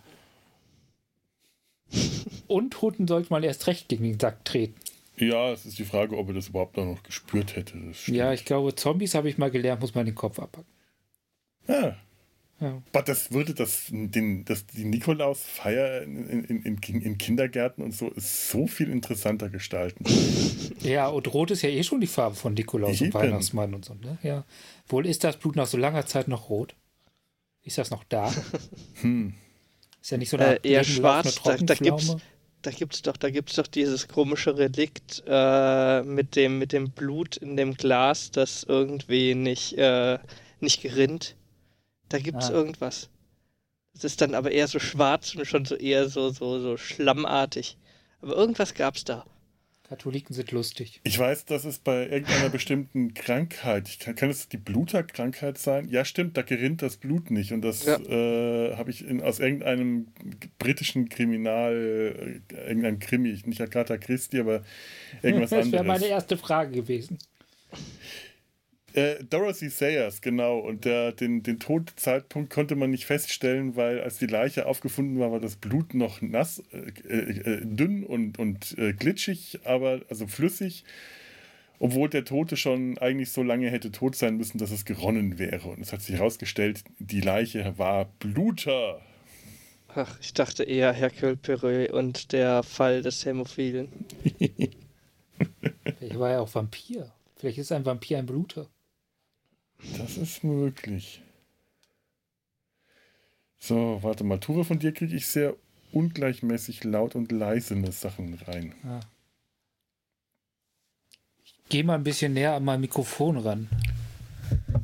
Und 2.47 2.82
Hunden 2.82 3.08
sollte 3.08 3.29
man 3.29 3.43
erst 3.43 3.67
recht 3.67 3.89
gegen 3.89 4.03
den 4.03 4.19
Sack 4.19 4.43
treten. 4.45 4.75
Ja, 5.17 5.52
es 5.52 5.65
ist 5.65 5.78
die 5.78 5.86
Frage, 5.86 6.17
ob 6.17 6.30
er 6.30 6.34
das 6.34 6.47
überhaupt 6.47 6.78
noch 6.78 7.04
gespürt 7.04 7.56
hätte. 7.56 7.78
Ja, 8.08 8.34
ich 8.34 8.45
glaube, 8.45 8.73
Zombies 8.76 9.13
habe 9.13 9.30
ich 9.30 9.38
mal 9.38 9.52
gelernt, 9.52 9.82
muss 9.82 9.93
man 9.95 10.06
den 10.06 10.15
Kopf 10.15 10.39
abpacken. 10.39 10.71
Ja. 11.67 11.97
Ja. 12.60 12.82
Aber 12.93 13.02
das 13.04 13.32
würde 13.32 13.54
das, 13.54 13.88
den, 13.89 14.45
das, 14.45 14.65
die 14.67 14.86
Nikolausfeier 14.86 16.04
in, 16.04 16.30
in, 16.30 16.62
in, 16.63 17.02
in 17.02 17.17
Kindergärten 17.17 17.84
und 17.84 17.93
so 17.93 18.10
ist 18.10 18.49
so 18.49 18.67
viel 18.67 18.89
interessanter 18.89 19.49
gestalten. 19.49 20.06
Ja, 20.82 21.08
und 21.08 21.34
Rot 21.34 21.52
ist 21.52 21.62
ja 21.62 21.69
eh 21.69 21.84
schon 21.84 21.99
die 21.99 22.08
Farbe 22.08 22.36
von 22.36 22.54
Nikolaus 22.54 23.02
Eben. 23.02 23.08
und 23.08 23.13
Weihnachtsmann 23.15 23.73
und 23.73 23.84
so, 23.84 23.95
ne? 23.95 24.17
Ja. 24.23 24.45
Wohl 24.88 25.06
ist 25.08 25.23
das 25.23 25.38
Blut 25.38 25.56
nach 25.56 25.67
so 25.67 25.78
langer 25.78 26.06
Zeit 26.06 26.28
noch 26.28 26.49
rot? 26.49 26.76
Ist 27.63 27.78
das 27.78 27.89
noch 27.91 28.04
da? 28.06 28.34
Hm. 29.02 29.34
Ist 30.02 30.12
ja 30.12 30.17
nicht 30.17 30.30
so 30.30 30.38
eine 30.38 30.63
Äh, 30.63 30.69
eher 30.69 30.84
schwarz. 30.84 31.41
Da, 31.43 31.58
da 31.58 31.76
gibt's? 31.76 32.15
Da 32.63 32.71
gibt's 32.71 33.02
doch, 33.04 33.17
da 33.17 33.30
gibt's 33.30 33.56
doch 33.56 33.67
dieses 33.67 34.08
komische 34.08 34.58
Relikt 34.58 35.23
äh, 35.28 36.02
mit 36.04 36.36
dem 36.36 36.58
mit 36.60 36.71
dem 36.71 36.91
Blut 36.91 37.38
in 37.38 37.56
dem 37.58 37.76
Glas, 37.76 38.32
das 38.32 38.63
irgendwie 38.63 39.36
nicht 39.36 39.78
äh, 39.78 40.17
nicht 40.60 40.82
gerinnt. 40.82 41.36
Da 42.10 42.19
gibt's 42.19 42.49
Ah. 42.49 42.54
irgendwas. 42.54 43.10
Das 43.93 44.04
ist 44.06 44.21
dann 44.21 44.34
aber 44.36 44.52
eher 44.52 44.67
so 44.67 44.80
schwarz 44.80 45.36
und 45.36 45.45
schon 45.45 45.65
so 45.65 45.76
eher 45.76 46.10
so 46.10 46.30
so 46.32 46.60
so 46.60 46.78
schlammartig. 46.78 47.78
Aber 48.21 48.36
irgendwas 48.36 48.73
gab's 48.73 49.04
da. 49.04 49.26
Katholiken 49.93 50.34
sind 50.34 50.51
lustig. 50.51 50.99
Ich 51.03 51.19
weiß, 51.19 51.45
dass 51.45 51.65
es 51.65 51.77
bei 51.77 52.08
irgendeiner 52.10 52.49
bestimmten 52.49 53.13
Krankheit, 53.13 53.97
kann, 53.99 54.15
kann 54.15 54.29
es 54.32 54.49
die 54.49 54.58
Bluterkrankheit 54.58 55.58
sein? 55.60 55.88
Ja, 55.89 56.03
stimmt, 56.03 56.36
da 56.36 56.41
gerinnt 56.41 56.82
das 56.82 56.97
Blut 56.97 57.29
nicht. 57.29 57.51
Und 57.51 57.62
das 57.62 57.86
Ja. 57.86 57.97
äh, 57.99 58.75
habe 58.75 58.89
ich 58.89 59.06
in, 59.08 59.21
aus 59.21 59.39
irgendeinem 59.39 60.08
britischen 60.58 61.10
Kriminal, 61.10 62.41
äh, 62.51 62.58
irgendeinem 62.67 62.97
Krimi, 62.97 63.39
nicht 63.45 63.62
Agatha 63.62 63.97
Christie, 63.97 64.39
aber 64.39 64.63
irgendwas 65.21 65.49
das 65.51 65.71
wäre 65.71 65.84
meine 65.84 65.93
anderes. 66.06 66.10
erste 66.12 66.38
Frage 66.38 66.71
gewesen. 66.71 67.19
Äh, 68.93 69.23
Dorothy 69.23 69.69
Sayers, 69.69 70.21
genau. 70.21 70.60
Und 70.60 70.86
der, 70.86 71.12
den, 71.12 71.41
den 71.41 71.60
Todzeitpunkt 71.60 72.51
konnte 72.51 72.75
man 72.75 72.91
nicht 72.91 73.06
feststellen, 73.06 73.75
weil 73.75 74.01
als 74.01 74.19
die 74.19 74.27
Leiche 74.27 74.67
aufgefunden 74.67 75.19
war, 75.19 75.32
war 75.32 75.39
das 75.39 75.56
Blut 75.56 75.93
noch 75.93 76.21
nass, 76.21 76.62
äh, 76.71 77.17
äh, 77.17 77.62
dünn 77.63 78.03
und, 78.03 78.38
und 78.38 78.77
äh, 78.77 78.93
glitschig, 78.93 79.60
aber 79.63 80.01
also 80.10 80.27
flüssig. 80.27 80.84
Obwohl 81.79 82.08
der 82.08 82.23
Tote 82.23 82.56
schon 82.56 82.97
eigentlich 82.99 83.32
so 83.32 83.41
lange 83.43 83.69
hätte 83.69 83.91
tot 83.91 84.15
sein 84.15 84.38
müssen, 84.38 84.58
dass 84.58 84.71
es 84.71 84.86
geronnen 84.86 85.39
wäre. 85.39 85.69
Und 85.69 85.82
es 85.82 85.91
hat 85.91 86.01
sich 86.01 86.15
herausgestellt, 86.15 86.84
die 86.99 87.19
Leiche 87.19 87.77
war 87.77 88.06
Bluter. 88.19 89.01
Ach, 89.95 90.17
ich 90.21 90.34
dachte 90.34 90.63
eher 90.63 90.93
Hercule 90.93 91.36
Perret 91.36 91.91
und 91.91 92.32
der 92.32 92.63
Fall 92.63 93.01
des 93.01 93.25
Hämophilen. 93.25 93.89
Ich 95.99 96.17
war 96.19 96.32
ja 96.32 96.39
auch 96.39 96.53
Vampir. 96.53 97.12
Vielleicht 97.36 97.58
ist 97.58 97.71
ein 97.71 97.86
Vampir 97.86 98.17
ein 98.17 98.25
Bluter. 98.25 98.69
Das 99.97 100.17
ist 100.17 100.43
möglich. 100.43 101.21
So, 103.59 103.99
warte 104.01 104.23
mal. 104.23 104.39
Ture, 104.39 104.65
von 104.65 104.79
dir 104.79 104.93
kriege 104.93 105.15
ich 105.15 105.27
sehr 105.27 105.55
ungleichmäßig 105.91 106.83
laut 106.83 107.15
und 107.15 107.31
leise 107.31 107.75
eine 107.75 107.91
Sachen 107.91 108.33
rein. 108.33 108.73
Ja. 108.83 108.99
Ich 111.45 111.55
gehe 111.69 111.83
mal 111.83 111.95
ein 111.95 112.03
bisschen 112.03 112.33
näher 112.33 112.53
an 112.55 112.65
mein 112.65 112.81
Mikrofon 112.81 113.37
ran. 113.37 113.69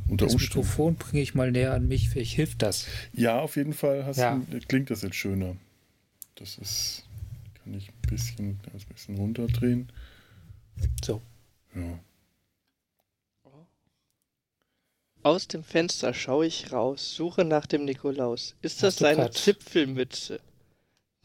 Unter 0.08 0.26
Das 0.26 0.34
Umständen. 0.34 0.60
Mikrofon 0.60 0.96
bringe 0.96 1.22
ich 1.22 1.36
mal 1.36 1.52
näher 1.52 1.74
an 1.74 1.88
mich. 1.88 2.10
Vielleicht 2.10 2.36
hilft 2.36 2.62
das. 2.62 2.88
Ja, 3.14 3.40
auf 3.40 3.56
jeden 3.56 3.74
Fall 3.74 4.10
Ja. 4.16 4.42
du, 4.50 4.60
klingt 4.60 4.90
das 4.90 5.02
jetzt 5.02 5.16
schöner. 5.16 5.56
Das 6.36 6.58
ist. 6.58 7.06
Kann 7.64 7.74
ich 7.74 7.90
ein 7.90 8.10
bisschen, 8.10 8.60
ein 8.74 8.80
bisschen 8.94 9.18
runterdrehen. 9.18 9.92
So. 11.04 11.22
Ja. 11.76 12.00
Aus 15.24 15.48
dem 15.48 15.64
Fenster 15.64 16.14
schaue 16.14 16.46
ich 16.46 16.72
raus, 16.72 17.14
suche 17.16 17.44
nach 17.44 17.66
dem 17.66 17.86
Nikolaus. 17.86 18.56
Ist 18.62 18.84
das 18.84 18.98
seine 18.98 19.24
grad- 19.24 19.34
Zipfelmütze? 19.34 20.40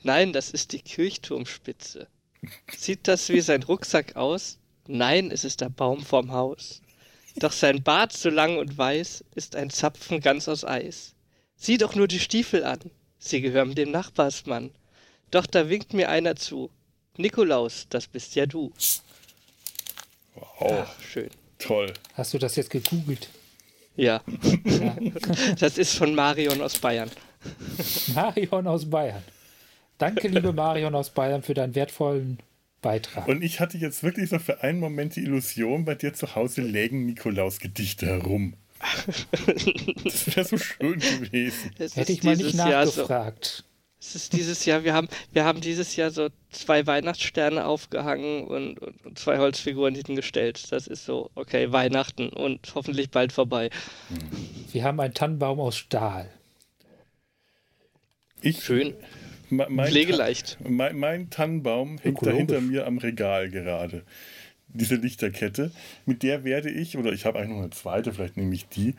Nein, 0.02 0.32
das 0.32 0.50
ist 0.50 0.72
die 0.72 0.82
Kirchturmspitze. 0.82 2.08
Sieht 2.76 3.08
das 3.08 3.28
wie 3.28 3.40
sein 3.40 3.62
Rucksack 3.62 4.16
aus? 4.16 4.58
Nein, 4.86 5.30
es 5.30 5.44
ist 5.44 5.60
der 5.60 5.70
Baum 5.70 6.04
vorm 6.04 6.32
Haus. 6.32 6.82
Doch 7.36 7.52
sein 7.52 7.82
Bart 7.82 8.12
so 8.12 8.28
lang 8.30 8.58
und 8.58 8.76
weiß 8.76 9.24
ist 9.34 9.56
ein 9.56 9.70
Zapfen 9.70 10.20
ganz 10.20 10.46
aus 10.48 10.64
Eis. 10.64 11.14
Sieh 11.56 11.78
doch 11.78 11.94
nur 11.94 12.06
die 12.08 12.20
Stiefel 12.20 12.64
an. 12.64 12.80
Sie 13.18 13.40
gehören 13.40 13.74
dem 13.74 13.90
Nachbarsmann. 13.92 14.70
Doch 15.30 15.46
da 15.46 15.68
winkt 15.70 15.94
mir 15.94 16.10
einer 16.10 16.36
zu. 16.36 16.70
Nikolaus, 17.16 17.86
das 17.88 18.06
bist 18.08 18.34
ja 18.34 18.44
du. 18.46 18.72
Wow, 20.34 20.86
Ach, 20.86 21.00
schön. 21.00 21.30
toll. 21.58 21.92
Hast 22.14 22.34
du 22.34 22.38
das 22.38 22.56
jetzt 22.56 22.70
gegoogelt? 22.70 23.28
Ja. 23.96 24.22
das 25.60 25.78
ist 25.78 25.96
von 25.96 26.14
Marion 26.14 26.60
aus 26.60 26.78
Bayern. 26.78 27.10
Marion 28.14 28.66
aus 28.66 28.88
Bayern. 28.88 29.22
Danke, 29.98 30.28
liebe 30.28 30.52
Marion 30.52 30.94
aus 30.94 31.10
Bayern, 31.10 31.42
für 31.42 31.54
deinen 31.54 31.74
wertvollen 31.74 32.38
Beitrag. 32.82 33.28
Und 33.28 33.42
ich 33.42 33.60
hatte 33.60 33.78
jetzt 33.78 34.02
wirklich 34.02 34.30
so 34.30 34.38
für 34.38 34.62
einen 34.62 34.80
Moment 34.80 35.16
die 35.16 35.22
Illusion, 35.22 35.84
bei 35.84 35.94
dir 35.94 36.12
zu 36.12 36.34
Hause 36.34 36.62
lägen 36.62 37.06
Nikolaus-Gedichte 37.06 38.06
herum. 38.06 38.54
Das 40.04 40.26
wäre 40.36 40.44
so 40.44 40.58
schön 40.58 40.98
gewesen. 40.98 41.70
Es 41.78 41.96
Hätte 41.96 42.12
ich 42.12 42.22
mal 42.22 42.36
nicht 42.36 42.54
Jahr 42.54 42.86
so, 42.86 43.00
nachgefragt. 43.02 43.64
Es 44.06 44.14
ist 44.14 44.32
dieses 44.34 44.64
Jahr, 44.66 44.84
wir 44.84 44.92
haben, 44.92 45.08
wir 45.32 45.44
haben 45.44 45.60
dieses 45.60 45.96
Jahr 45.96 46.10
so 46.10 46.28
zwei 46.50 46.86
Weihnachtssterne 46.86 47.64
aufgehangen 47.64 48.44
und, 48.44 48.78
und, 48.78 49.04
und 49.06 49.18
zwei 49.18 49.38
Holzfiguren 49.38 49.94
hingestellt. 49.94 50.70
Das 50.70 50.86
ist 50.86 51.04
so, 51.04 51.30
okay, 51.34 51.72
Weihnachten 51.72 52.28
und 52.28 52.74
hoffentlich 52.74 53.10
bald 53.10 53.32
vorbei. 53.32 53.70
Wir 54.72 54.84
haben 54.84 55.00
einen 55.00 55.14
Tannenbaum 55.14 55.58
aus 55.58 55.76
Stahl. 55.78 56.30
Ich, 58.42 58.62
Schön. 58.62 58.94
me- 59.48 59.66
mein, 59.70 59.88
Pflegeleicht. 59.88 60.58
mein, 60.62 60.98
mein 60.98 61.30
Tannenbaum 61.30 61.98
hängt 61.98 62.24
da 62.26 62.30
hinter 62.30 62.60
mir 62.60 62.86
am 62.86 62.98
Regal 62.98 63.50
gerade. 63.50 64.04
Diese 64.68 64.96
Lichterkette. 64.96 65.70
Mit 66.04 66.22
der 66.22 66.44
werde 66.44 66.70
ich, 66.70 66.98
oder 66.98 67.12
ich 67.12 67.24
habe 67.24 67.38
eigentlich 67.38 67.52
noch 67.52 67.62
eine 67.62 67.70
zweite, 67.70 68.12
vielleicht 68.12 68.36
nehme 68.36 68.54
ich 68.54 68.68
die, 68.68 68.96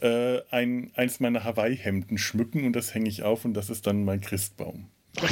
äh, 0.00 0.40
ein, 0.50 0.90
eins 0.94 1.20
meiner 1.20 1.44
Hawaii-Hemden 1.44 2.18
schmücken 2.18 2.64
und 2.64 2.74
das 2.74 2.94
hänge 2.94 3.08
ich 3.08 3.22
auf 3.22 3.44
und 3.44 3.54
das 3.54 3.70
ist 3.70 3.86
dann 3.86 4.04
mein 4.04 4.20
Christbaum. 4.20 4.88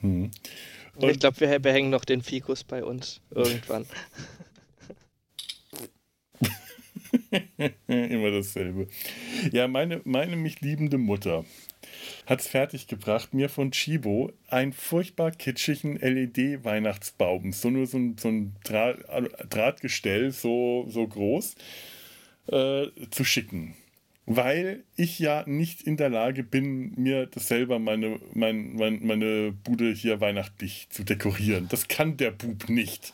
Hm. 0.00 0.30
Und 0.96 1.08
ich 1.08 1.18
glaube, 1.18 1.40
wir 1.40 1.58
behängen 1.58 1.88
noch 1.88 2.04
den 2.04 2.20
Fikus 2.20 2.64
bei 2.64 2.84
uns 2.84 3.22
irgendwann. 3.30 3.86
Immer 7.86 8.30
dasselbe. 8.30 8.88
Ja, 9.52 9.68
meine, 9.68 10.02
meine 10.04 10.36
mich 10.36 10.60
liebende 10.60 10.98
Mutter 10.98 11.46
hat 12.26 12.40
es 12.40 12.48
fertiggebracht, 12.48 13.34
mir 13.34 13.48
von 13.48 13.70
Chibo 13.70 14.32
einen 14.48 14.72
furchtbar 14.72 15.30
kitschigen 15.30 15.96
LED-Weihnachtsbaum, 15.96 17.52
so 17.52 17.70
nur 17.70 17.86
so 17.86 17.98
ein, 17.98 18.16
so 18.18 18.28
ein 18.28 18.56
Draht, 18.64 18.98
Drahtgestell, 19.48 20.32
so, 20.32 20.86
so 20.88 21.06
groß, 21.06 21.54
äh, 22.48 22.86
zu 23.10 23.24
schicken. 23.24 23.74
Weil 24.28 24.82
ich 24.96 25.20
ja 25.20 25.44
nicht 25.46 25.82
in 25.82 25.96
der 25.96 26.08
Lage 26.08 26.42
bin, 26.42 26.92
mir 26.96 27.26
das 27.26 27.46
selber 27.46 27.78
meine, 27.78 28.18
mein, 28.34 28.74
mein, 28.74 29.06
meine 29.06 29.52
Bude 29.52 29.92
hier 29.92 30.20
weihnachtlich 30.20 30.88
zu 30.90 31.04
dekorieren. 31.04 31.68
Das 31.68 31.86
kann 31.86 32.16
der 32.16 32.32
Bub 32.32 32.68
nicht. 32.68 33.12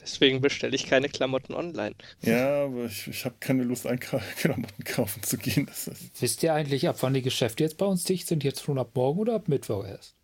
Deswegen 0.00 0.40
bestelle 0.40 0.74
ich 0.74 0.86
keine 0.86 1.08
Klamotten 1.08 1.52
online. 1.54 1.94
Ja, 2.22 2.64
aber 2.64 2.86
ich, 2.86 3.06
ich 3.06 3.24
habe 3.26 3.36
keine 3.40 3.62
Lust, 3.62 3.86
Einkau- 3.86 4.22
Klamotten 4.38 4.82
kaufen 4.84 5.22
zu 5.22 5.36
gehen. 5.36 5.66
Das 5.66 5.86
ist, 5.88 6.20
Wisst 6.22 6.42
ihr 6.42 6.54
eigentlich, 6.54 6.88
ab 6.88 6.96
wann 7.00 7.14
die 7.14 7.22
Geschäfte 7.22 7.62
jetzt 7.62 7.76
bei 7.76 7.86
uns 7.86 8.04
dicht 8.04 8.26
sind? 8.26 8.42
Jetzt 8.42 8.62
schon 8.64 8.78
ab 8.78 8.92
morgen 8.94 9.20
oder 9.20 9.34
ab 9.34 9.48
Mittwoch 9.48 9.84
erst? 9.86 10.14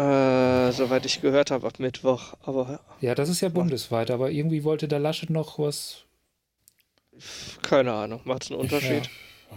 Äh, 0.00 0.72
soweit 0.72 1.04
ich 1.04 1.20
gehört 1.20 1.50
habe, 1.50 1.66
ab 1.66 1.78
Mittwoch. 1.78 2.34
Aber 2.42 2.80
Ja, 3.00 3.14
das 3.14 3.28
ist 3.28 3.40
ja 3.40 3.48
bundesweit, 3.48 4.10
aber 4.10 4.30
irgendwie 4.30 4.64
wollte 4.64 4.88
der 4.88 4.98
Laschet 4.98 5.30
noch 5.30 5.58
was. 5.58 6.04
keine 7.62 7.92
Ahnung, 7.92 8.20
macht 8.24 8.44
es 8.44 8.50
einen 8.50 8.60
Unterschied? 8.60 9.10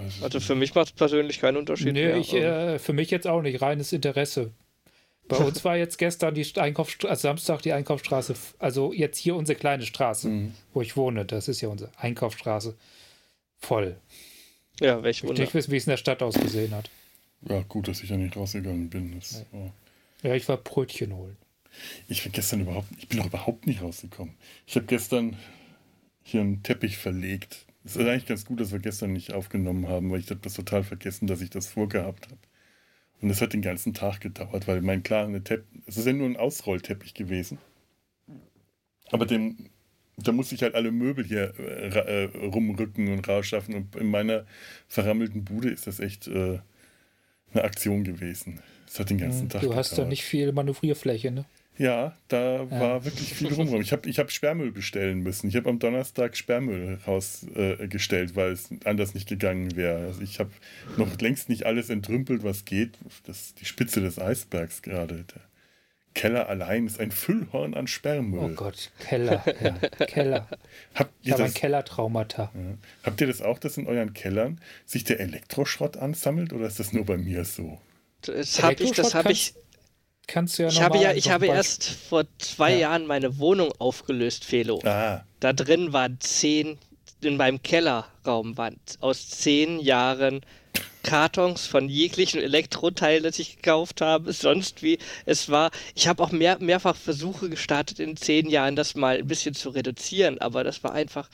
ich 0.07 0.21
Also 0.23 0.39
für 0.39 0.55
mich 0.55 0.75
macht 0.75 0.87
es 0.87 0.91
persönlich 0.93 1.39
keinen 1.39 1.57
Unterschied. 1.57 1.93
Nee, 1.93 2.07
mehr. 2.07 2.17
ich, 2.17 2.33
äh, 2.33 2.79
für 2.79 2.93
mich 2.93 3.09
jetzt 3.11 3.27
auch 3.27 3.41
nicht, 3.41 3.61
reines 3.61 3.93
Interesse. 3.93 4.51
Bei 5.29 5.37
uns 5.37 5.63
war 5.63 5.77
jetzt 5.77 5.97
gestern 5.97 6.33
die 6.33 6.45
Einkaufsstraße, 6.59 7.09
also 7.09 7.21
Samstag 7.21 7.61
die 7.61 7.71
Einkaufsstraße, 7.71 8.35
also 8.59 8.91
jetzt 8.91 9.17
hier 9.17 9.35
unsere 9.37 9.57
kleine 9.57 9.85
Straße, 9.85 10.27
Mhm. 10.27 10.53
wo 10.73 10.81
ich 10.81 10.97
wohne, 10.97 11.23
das 11.23 11.47
ist 11.47 11.61
ja 11.61 11.69
unsere 11.69 11.89
Einkaufsstraße, 11.97 12.75
voll. 13.59 13.95
ja, 14.81 15.01
welch 15.01 15.17
Ich 15.17 15.23
will 15.23 15.29
Wunder. 15.29 15.43
nicht 15.43 15.53
wissen, 15.53 15.71
wie 15.71 15.77
es 15.77 15.85
in 15.87 15.91
der 15.91 15.97
Stadt 15.97 16.21
ausgesehen 16.21 16.73
hat. 16.75 16.89
Ja, 17.47 17.61
gut, 17.69 17.87
dass 17.87 18.01
ich 18.03 18.09
da 18.09 18.17
nicht 18.17 18.35
rausgegangen 18.35 18.89
bin. 18.89 19.15
Das, 19.17 19.45
war- 19.53 19.71
Ja, 20.23 20.33
ich 20.33 20.47
war 20.47 20.57
Brötchen 20.57 21.13
holen. 21.13 21.37
Ich 22.07 22.23
bin 22.23 22.31
gestern 22.31 22.61
überhaupt, 22.61 22.87
ich 22.97 23.07
bin 23.07 23.19
doch 23.19 23.25
überhaupt 23.25 23.67
nicht 23.67 23.81
rausgekommen. 23.81 24.35
Ich 24.65 24.75
habe 24.75 24.85
gestern 24.85 25.37
hier 26.23 26.41
einen 26.41 26.63
Teppich 26.63 26.97
verlegt. 26.97 27.65
Es 27.83 27.97
ist 27.97 28.07
eigentlich 28.07 28.25
ganz 28.25 28.45
gut, 28.45 28.61
dass 28.61 28.71
wir 28.71 28.79
gestern 28.79 29.11
nicht 29.11 29.33
aufgenommen 29.33 29.87
haben, 29.89 30.09
weil 30.11 30.21
ich 30.21 30.29
habe 30.29 30.39
das 30.41 30.53
total 30.53 30.83
vergessen, 30.83 31.27
dass 31.27 31.41
ich 31.41 31.49
das 31.49 31.67
vorgehabt 31.67 32.27
habe. 32.27 32.39
Und 33.21 33.29
das 33.29 33.41
hat 33.41 33.53
den 33.53 33.61
ganzen 33.61 33.93
Tag 33.93 34.21
gedauert, 34.21 34.67
weil 34.67 34.81
mein 34.81 35.03
klar, 35.03 35.25
eine 35.25 35.43
Tepp 35.43 35.65
es 35.85 35.97
ist 35.97 36.05
ja 36.05 36.13
nur 36.13 36.27
ein 36.27 36.37
Ausrollteppich 36.37 37.13
gewesen. 37.13 37.57
Aber 39.11 39.25
dem, 39.25 39.69
da 40.17 40.31
musste 40.31 40.55
ich 40.55 40.63
halt 40.63 40.75
alle 40.75 40.91
Möbel 40.91 41.25
hier 41.25 41.53
äh, 41.59 42.23
äh, 42.23 42.47
rumrücken 42.47 43.11
und 43.11 43.27
rausschaffen. 43.27 43.75
Und 43.75 43.95
in 43.95 44.09
meiner 44.09 44.45
verrammelten 44.87 45.43
Bude 45.43 45.69
ist 45.69 45.87
das 45.87 45.99
echt 45.99 46.27
äh, 46.27 46.59
eine 47.53 47.63
Aktion 47.63 48.03
gewesen. 48.03 48.61
Es 48.93 48.99
hat 48.99 49.09
den 49.09 49.17
ganzen 49.17 49.49
Tag 49.49 49.61
Du 49.61 49.73
hast 49.73 49.89
ja 49.91 49.95
gedauert. 49.95 50.09
nicht 50.09 50.23
viel 50.23 50.51
Manövrierfläche, 50.51 51.31
ne? 51.31 51.45
Ja, 51.79 52.15
da 52.27 52.69
war 52.69 53.03
wirklich 53.03 53.33
viel 53.33 53.51
rumrum. 53.51 53.81
Ich 53.81 53.91
habe 53.91 54.07
ich 54.07 54.19
hab 54.19 54.31
Sperrmüll 54.31 54.71
bestellen 54.71 55.21
müssen. 55.23 55.47
Ich 55.47 55.55
habe 55.55 55.67
am 55.71 55.79
Donnerstag 55.79 56.37
Sperrmüll 56.37 56.99
rausgestellt, 57.07 58.31
äh, 58.31 58.35
weil 58.35 58.51
es 58.51 58.69
anders 58.85 59.15
nicht 59.15 59.27
gegangen 59.27 59.75
wäre. 59.75 60.05
Also 60.05 60.21
ich 60.21 60.39
habe 60.39 60.51
noch 60.97 61.19
längst 61.19 61.49
nicht 61.49 61.65
alles 61.65 61.89
entrümpelt, 61.89 62.43
was 62.43 62.65
geht. 62.65 62.99
Das 63.25 63.37
ist 63.41 63.61
die 63.61 63.65
Spitze 63.65 64.01
des 64.01 64.19
Eisbergs 64.19 64.83
gerade. 64.83 65.25
Der 65.33 65.41
Keller 66.13 66.47
allein 66.47 66.85
ist 66.85 66.99
ein 66.99 67.09
Füllhorn 67.09 67.73
an 67.73 67.85
Oh 67.85 67.87
Sperrmüll. 67.87 68.53
Gott, 68.53 68.91
Keller, 68.99 69.43
ja, 69.63 70.05
Keller. 70.05 70.47
habt, 70.93 71.11
Ich 71.23 71.29
ihr 71.29 71.33
habe 71.33 71.43
ein 71.45 71.47
das, 71.49 71.55
Kellertraumata. 71.55 72.51
ja. 72.53 72.77
habt 73.01 73.19
ihr 73.19 73.25
das 73.25 73.41
auch, 73.41 73.57
dass 73.57 73.77
in 73.77 73.87
euren 73.87 74.13
Kellern 74.13 74.61
sich 74.85 75.03
der 75.05 75.19
Elektroschrott 75.19 75.97
ansammelt 75.97 76.53
oder 76.53 76.67
ist 76.67 76.79
das 76.79 76.93
nur 76.93 77.05
bei 77.05 77.17
mir 77.17 77.43
so? 77.45 77.81
Das 78.25 78.61
habe 78.61 78.83
ich, 78.83 78.91
das 78.91 79.13
habe 79.13 79.31
ich, 79.31 79.53
Kannst 80.27 80.57
du 80.57 80.63
ja 80.63 80.69
ich 80.69 80.81
habe 80.81 80.97
ja, 80.99 81.13
ich 81.13 81.29
habe 81.29 81.47
erst 81.47 81.83
vor 81.89 82.23
zwei 82.37 82.71
Ja. 82.73 82.77
Jahren 82.79 83.05
meine 83.07 83.37
Wohnung 83.39 83.71
aufgelöst, 83.79 84.45
Felo. 84.45 84.79
Ah, 84.85 85.23
Da 85.39 85.53
drin 85.53 85.91
waren 85.93 86.17
zehn, 86.21 86.77
in 87.21 87.37
meinem 87.37 87.61
Kellerraum 87.61 88.57
waren 88.57 88.77
aus 89.01 89.29
zehn 89.29 89.79
Jahren 89.79 90.41
Kartons 91.03 91.67
von 91.67 91.89
jeglichen 91.89 92.41
Elektroteilen, 92.41 93.23
das 93.23 93.37
ich 93.37 93.57
gekauft 93.57 93.99
habe, 93.99 94.31
sonst 94.31 94.81
wie. 94.81 94.97
Es 95.25 95.49
war, 95.49 95.71
ich 95.93 96.07
habe 96.07 96.23
auch 96.23 96.31
mehr, 96.31 96.57
mehrfach 96.59 96.95
Versuche 96.95 97.49
gestartet 97.49 97.99
in 97.99 98.15
zehn 98.15 98.49
Jahren, 98.49 98.77
das 98.77 98.95
mal 98.95 99.17
ein 99.17 99.27
bisschen 99.27 99.53
zu 99.53 99.69
reduzieren, 99.69 100.39
aber 100.39 100.63
das 100.63 100.83
war 100.83 100.93
einfach 100.93 101.29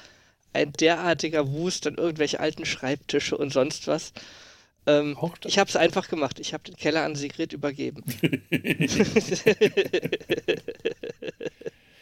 ein 0.54 0.73
derartiger 0.73 1.52
Wust 1.52 1.86
an 1.86 1.95
irgendwelche 1.95 2.39
alten 2.39 2.65
Schreibtische 2.65 3.38
und 3.38 3.54
sonst 3.54 3.88
was. 3.88 4.13
Ähm, 4.89 5.15
ich 5.45 5.60
habe 5.60 5.69
es 5.69 5.75
einfach 5.75 6.10
gemacht. 6.10 6.39
Ich 6.39 6.54
habe 6.54 6.63
den 6.63 6.75
Keller 6.75 7.04
an 7.04 7.15
Sigrid 7.15 7.54
übergeben. 7.54 8.04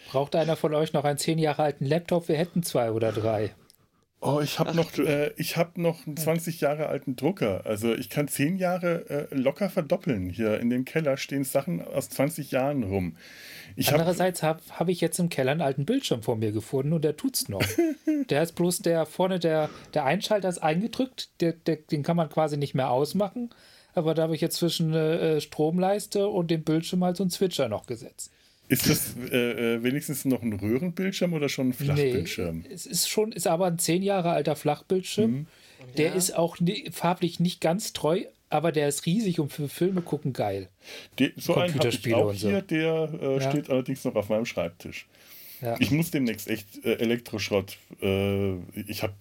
Braucht 0.09 0.35
einer 0.35 0.55
von 0.55 0.73
euch 0.73 0.93
noch 0.93 1.03
einen 1.03 1.17
zehn 1.17 1.37
Jahre 1.37 1.63
alten 1.63 1.85
Laptop? 1.85 2.29
Wir 2.29 2.37
hätten 2.37 2.63
zwei 2.63 2.91
oder 2.91 3.11
drei. 3.11 3.53
Oh, 4.19 4.39
ich 4.41 4.57
habe 4.57 4.75
noch, 4.75 4.97
äh, 4.97 5.31
ich 5.37 5.57
hab 5.57 5.77
noch 5.77 6.07
einen 6.07 6.17
20 6.17 6.59
Jahre 6.59 6.87
alten 6.87 7.15
Drucker. 7.15 7.61
Also 7.65 7.93
ich 7.93 8.09
kann 8.09 8.27
10 8.27 8.57
Jahre 8.57 9.29
äh, 9.31 9.35
locker 9.35 9.69
verdoppeln. 9.69 10.29
Hier 10.29 10.59
in 10.59 10.71
dem 10.71 10.85
Keller 10.85 11.17
stehen 11.17 11.43
Sachen 11.43 11.85
aus 11.85 12.09
20 12.09 12.49
Jahren 12.49 12.83
rum. 12.83 13.15
Ich 13.75 13.87
hab, 13.87 13.99
Andererseits 13.99 14.41
habe 14.41 14.61
hab 14.71 14.89
ich 14.89 15.01
jetzt 15.01 15.19
im 15.19 15.29
Keller 15.29 15.51
einen 15.51 15.61
alten 15.61 15.85
Bildschirm 15.85 16.23
vor 16.23 16.35
mir 16.35 16.51
gefunden 16.51 16.93
und 16.93 17.03
der 17.03 17.15
tut's 17.15 17.47
noch. 17.47 17.61
der 18.29 18.41
ist 18.41 18.53
bloß 18.53 18.79
der 18.79 19.05
vorne, 19.05 19.37
der, 19.37 19.69
der 19.93 20.05
Einschalter 20.05 20.49
ist 20.49 20.63
eingedrückt, 20.63 21.29
der, 21.39 21.53
der, 21.53 21.75
den 21.75 22.01
kann 22.01 22.17
man 22.17 22.29
quasi 22.29 22.57
nicht 22.57 22.73
mehr 22.73 22.89
ausmachen. 22.89 23.51
Aber 23.93 24.15
da 24.15 24.23
habe 24.23 24.35
ich 24.35 24.41
jetzt 24.41 24.57
zwischen 24.57 24.95
äh, 24.95 25.39
Stromleiste 25.41 26.27
und 26.27 26.49
dem 26.49 26.63
Bildschirm 26.63 27.03
halt 27.03 27.17
so 27.17 27.23
einen 27.23 27.29
Switcher 27.29 27.69
noch 27.69 27.85
gesetzt. 27.85 28.31
Ist 28.69 28.89
das 28.89 29.15
äh, 29.31 29.75
äh, 29.75 29.83
wenigstens 29.83 30.25
noch 30.25 30.41
ein 30.41 30.53
Röhrenbildschirm 30.53 31.33
oder 31.33 31.49
schon 31.49 31.69
ein 31.69 31.73
Flachbildschirm? 31.73 32.59
Nee, 32.67 32.73
es 32.73 32.85
ist 32.85 33.09
schon, 33.09 33.31
ist 33.31 33.47
aber 33.47 33.67
ein 33.67 33.79
zehn 33.79 34.03
Jahre 34.03 34.31
alter 34.31 34.55
Flachbildschirm. 34.55 35.47
Der 35.97 36.13
ist 36.15 36.35
auch 36.35 36.59
ni- 36.59 36.89
farblich 36.91 37.39
nicht 37.39 37.61
ganz 37.61 37.93
treu, 37.93 38.23
aber 38.49 38.71
der 38.71 38.87
ist 38.87 39.05
riesig 39.05 39.39
und 39.39 39.51
für 39.53 39.69
Filme 39.69 40.01
gucken 40.01 40.33
geil. 40.33 40.67
Die, 41.19 41.33
so 41.37 41.55
einen 41.55 41.73
habe 41.73 41.87
ich 41.89 42.13
auch 42.15 42.29
und 42.29 42.37
so. 42.39 42.49
hier, 42.49 42.61
der 42.61 43.09
äh, 43.21 43.33
Ja. 43.35 43.49
steht 43.51 43.69
allerdings 43.69 44.03
noch 44.03 44.15
auf 44.15 44.29
meinem 44.29 44.45
Schreibtisch. 44.45 45.07
Ja. 45.61 45.75
Ich 45.79 45.91
muss 45.91 46.11
demnächst 46.11 46.47
echt 46.49 46.83
äh, 46.85 46.93
Elektroschrott. 46.95 47.77
Äh, 48.01 48.53
ich 48.87 49.01
habe, 49.03 49.13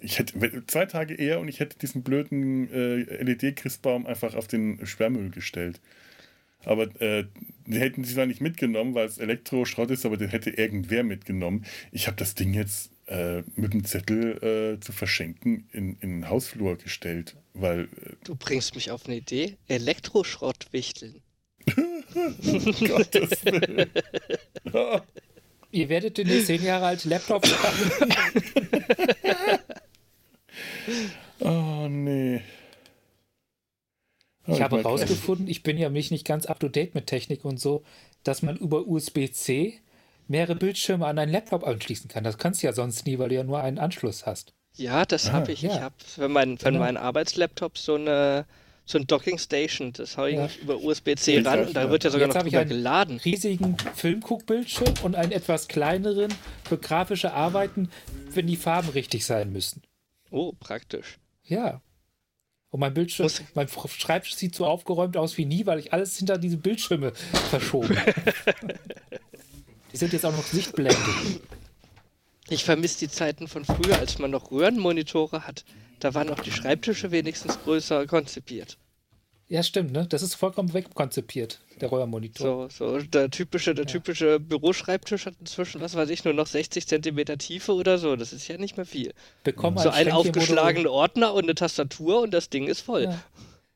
ich 0.00 0.18
hätte 0.18 0.62
zwei 0.66 0.86
Tage 0.86 1.14
eher 1.14 1.40
und 1.40 1.48
ich 1.48 1.60
hätte 1.60 1.78
diesen 1.78 2.02
blöden 2.02 2.70
äh, 2.72 3.22
LED-Christbaum 3.22 4.06
einfach 4.06 4.34
auf 4.34 4.46
den 4.48 4.84
Sperrmüll 4.86 5.30
gestellt. 5.30 5.80
Aber 6.64 6.84
äh, 7.00 7.24
den 7.66 7.80
hätten 7.80 8.04
sie 8.04 8.14
zwar 8.14 8.26
nicht 8.26 8.40
mitgenommen, 8.40 8.94
weil 8.94 9.06
es 9.06 9.18
Elektroschrott 9.18 9.90
ist, 9.90 10.04
aber 10.06 10.16
den 10.16 10.28
hätte 10.28 10.50
irgendwer 10.50 11.02
mitgenommen. 11.04 11.64
Ich 11.92 12.06
habe 12.06 12.16
das 12.16 12.34
Ding 12.34 12.54
jetzt 12.54 12.92
äh, 13.06 13.42
mit 13.56 13.72
dem 13.72 13.84
Zettel 13.84 14.76
äh, 14.76 14.80
zu 14.80 14.92
verschenken 14.92 15.68
in, 15.72 15.96
in 16.00 16.20
den 16.20 16.28
Hausflur 16.28 16.76
gestellt, 16.76 17.36
weil 17.52 17.82
äh, 17.82 18.14
Du 18.24 18.34
bringst 18.34 18.74
mich 18.74 18.90
auf 18.90 19.06
eine 19.06 19.16
Idee. 19.16 19.56
Elektroschrott 19.68 20.68
wichteln. 20.72 21.20
Gottes 22.86 23.44
Willen. 23.44 23.90
Ihr 25.74 25.88
werdet 25.88 26.18
den 26.18 26.28
zehn 26.44 26.62
Jahre 26.62 26.86
alten 26.86 27.08
Laptop 27.08 27.44
haben. 27.46 28.12
Oh 31.40 31.88
nee. 31.88 32.40
Ich 34.46 34.60
habe 34.60 34.76
herausgefunden, 34.78 35.48
ich 35.48 35.62
bin 35.62 35.78
ja 35.78 35.88
mich 35.88 36.10
nicht 36.10 36.26
ganz 36.26 36.46
up 36.46 36.60
to 36.60 36.68
date 36.68 36.94
mit 36.94 37.06
Technik 37.06 37.44
und 37.44 37.58
so, 37.58 37.82
dass 38.24 38.42
man 38.42 38.56
über 38.56 38.86
USB-C 38.86 39.80
mehrere 40.28 40.54
Bildschirme 40.56 41.06
an 41.06 41.18
einen 41.18 41.32
Laptop 41.32 41.64
anschließen 41.66 42.08
kann. 42.08 42.24
Das 42.24 42.38
kannst 42.38 42.62
du 42.62 42.66
ja 42.66 42.72
sonst 42.72 43.06
nie, 43.06 43.18
weil 43.18 43.28
du 43.30 43.34
ja 43.36 43.44
nur 43.44 43.60
einen 43.60 43.78
Anschluss 43.78 44.26
hast. 44.26 44.52
Ja, 44.76 45.04
das 45.04 45.28
Ah, 45.28 45.32
habe 45.34 45.52
ich. 45.52 45.64
Ich 45.64 45.70
ja. 45.74 45.80
habe 45.82 45.94
für, 46.04 46.28
mein, 46.28 46.58
für 46.58 46.66
Genau. 46.66 46.80
meinen 46.80 46.96
Arbeitslaptop 46.96 47.78
so 47.78 47.94
eine 47.94 48.46
so 48.86 48.98
ein 48.98 49.06
Docking 49.06 49.38
Station. 49.38 49.94
Das 49.94 50.18
habe 50.18 50.30
ich 50.30 50.36
Ja. 50.36 50.48
über 50.60 50.76
USB-C 50.78 51.38
ran 51.40 51.68
und 51.68 51.74
da 51.74 51.84
ich- 51.84 51.90
wird 51.90 52.04
ja 52.04 52.10
sogar 52.10 52.26
Jetzt 52.26 52.34
noch 52.34 52.40
habe 52.40 52.48
ich 52.48 52.52
drüber 52.52 52.60
einen 52.62 52.68
geladen. 52.70 53.16
riesigen 53.24 53.76
Filmguckbildschirm 53.94 54.92
und 55.02 55.14
einen 55.14 55.32
etwas 55.32 55.68
kleineren 55.68 56.32
für 56.64 56.76
grafische 56.76 57.32
Arbeiten, 57.32 57.88
wenn 58.32 58.46
die 58.46 58.56
Farben 58.56 58.90
richtig 58.90 59.24
sein 59.24 59.52
müssen. 59.52 59.82
Oh, 60.30 60.52
praktisch. 60.60 61.18
Ja. 61.44 61.80
Und 62.74 62.80
mein 62.80 62.92
Bildschirm, 62.92 63.26
Muss- 63.26 63.40
mein 63.54 63.68
Schreibtisch 63.68 64.34
sieht 64.34 64.56
so 64.56 64.66
aufgeräumt 64.66 65.16
aus 65.16 65.38
wie 65.38 65.44
nie, 65.44 65.64
weil 65.64 65.78
ich 65.78 65.92
alles 65.92 66.16
hinter 66.18 66.38
diese 66.38 66.56
Bildschirme 66.56 67.12
verschoben 67.48 67.96
habe. 67.96 68.12
Die 69.92 69.96
sind 69.96 70.12
jetzt 70.12 70.26
auch 70.26 70.36
noch 70.36 70.42
sichtblendig. 70.42 70.98
Ich 72.48 72.64
vermisse 72.64 72.98
die 72.98 73.08
Zeiten 73.08 73.46
von 73.46 73.64
früher, 73.64 73.96
als 74.00 74.18
man 74.18 74.32
noch 74.32 74.50
Röhrenmonitore 74.50 75.46
hat. 75.46 75.64
Da 76.00 76.14
waren 76.14 76.28
auch 76.30 76.40
die 76.40 76.50
Schreibtische 76.50 77.12
wenigstens 77.12 77.62
größer 77.62 78.08
konzipiert. 78.08 78.76
Ja, 79.54 79.62
stimmt, 79.62 79.92
ne? 79.92 80.04
Das 80.08 80.22
ist 80.22 80.34
vollkommen 80.34 80.74
wegkonzipiert, 80.74 81.60
der 81.80 81.92
Röhrenmonitor. 81.92 82.68
So, 82.72 82.98
so 82.98 83.06
der 83.06 83.30
typische, 83.30 83.72
der 83.72 83.86
typische 83.86 84.40
Büroschreibtisch 84.40 85.26
hat 85.26 85.36
inzwischen, 85.38 85.80
was 85.80 85.94
weiß 85.94 86.10
ich, 86.10 86.24
nur 86.24 86.34
noch 86.34 86.48
60 86.48 86.88
Zentimeter 86.88 87.38
Tiefe 87.38 87.72
oder 87.72 87.98
so. 87.98 88.16
Das 88.16 88.32
ist 88.32 88.48
ja 88.48 88.58
nicht 88.58 88.76
mehr 88.76 88.84
viel. 88.84 89.14
Bekomm 89.44 89.78
So 89.78 89.90
mal 89.90 89.94
ein 89.94 90.10
aufgeschlagenen 90.10 90.88
Ordner 90.88 91.34
und 91.34 91.44
eine 91.44 91.54
Tastatur 91.54 92.20
und 92.22 92.34
das 92.34 92.50
Ding 92.50 92.66
ist 92.66 92.80
voll. 92.80 93.04
Ja. 93.04 93.22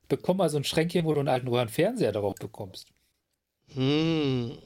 Bekomm 0.09 0.38
mal 0.38 0.51
so 0.51 0.57
ein 0.57 0.64
Schränkchen, 0.64 1.05
wo 1.05 1.14
du 1.14 1.21
einen 1.21 1.29
alten 1.29 1.47
Röhrenfernseher 1.47 2.11
darauf 2.11 2.35
bekommst. 2.35 2.88
Hm. 3.75 4.59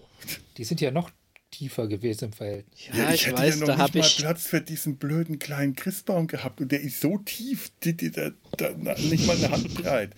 Die 0.56 0.64
sind 0.64 0.80
ja 0.80 0.92
noch 0.92 1.10
tiefer 1.50 1.88
gewesen 1.88 2.26
im 2.26 2.32
Verhältnis. 2.32 2.88
Ja, 2.90 3.12
ich, 3.12 3.26
hätte 3.26 3.36
weiß, 3.36 3.54
ja 3.56 3.60
noch 3.60 3.66
da 3.66 3.72
nicht 3.74 3.82
habe 3.82 3.98
mal 3.98 4.06
ich. 4.06 4.16
Platz 4.16 4.46
für 4.46 4.62
diesen 4.62 4.96
blöden 4.96 5.38
kleinen 5.38 5.76
Christbaum 5.76 6.26
gehabt 6.26 6.62
und 6.62 6.72
der 6.72 6.80
ist 6.80 7.02
so 7.02 7.18
tief, 7.18 7.70
die, 7.84 7.94
die, 7.94 8.10
da, 8.10 8.30
da, 8.56 8.72
nicht 8.72 9.26
mal 9.26 9.36
eine 9.36 9.50
Hand 9.50 9.74
breit. 9.74 10.14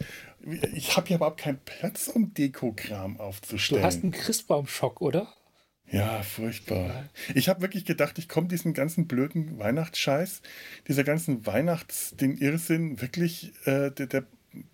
Ich 0.74 0.96
habe 0.96 1.09
ja 1.09 1.16
überhaupt 1.16 1.40
keinen 1.40 1.59
Platz, 1.64 2.09
um 2.09 2.35
Dekokram 2.35 3.16
Du 3.16 3.22
aufzustellen. 3.22 3.83
hast 3.83 4.02
einen 4.02 4.12
Christbaumschock, 4.12 5.00
oder? 5.00 5.33
Ja, 5.90 6.22
furchtbar. 6.22 7.09
Ich 7.35 7.48
habe 7.48 7.61
wirklich 7.61 7.85
gedacht, 7.85 8.18
ich 8.18 8.28
komme 8.28 8.48
diesen 8.48 8.74
ganzen 8.74 9.07
blöden 9.07 9.59
Weihnachtsscheiß, 9.59 10.42
dieser 10.88 11.04
ganzen 11.04 11.46
Weihnachts, 11.46 12.14
den 12.16 12.37
Irrsinn, 12.37 13.00
wirklich, 13.00 13.52
äh, 13.66 13.90
der, 13.90 14.07
der 14.07 14.24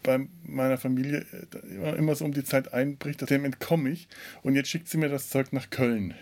bei 0.03 0.27
meiner 0.43 0.79
Familie 0.79 1.27
äh, 1.63 1.97
immer 1.97 2.15
so 2.15 2.25
um 2.25 2.33
die 2.33 2.45
Zeit 2.45 2.73
einbricht, 2.73 3.29
dem 3.29 3.45
entkomme 3.45 3.91
ich. 3.91 4.09
Und 4.43 4.55
jetzt 4.55 4.69
schickt 4.69 4.89
sie 4.89 4.99
mir 4.99 5.09
das 5.09 5.29
Zeug 5.31 5.53
nach 5.53 5.71
Köln. 5.71 6.15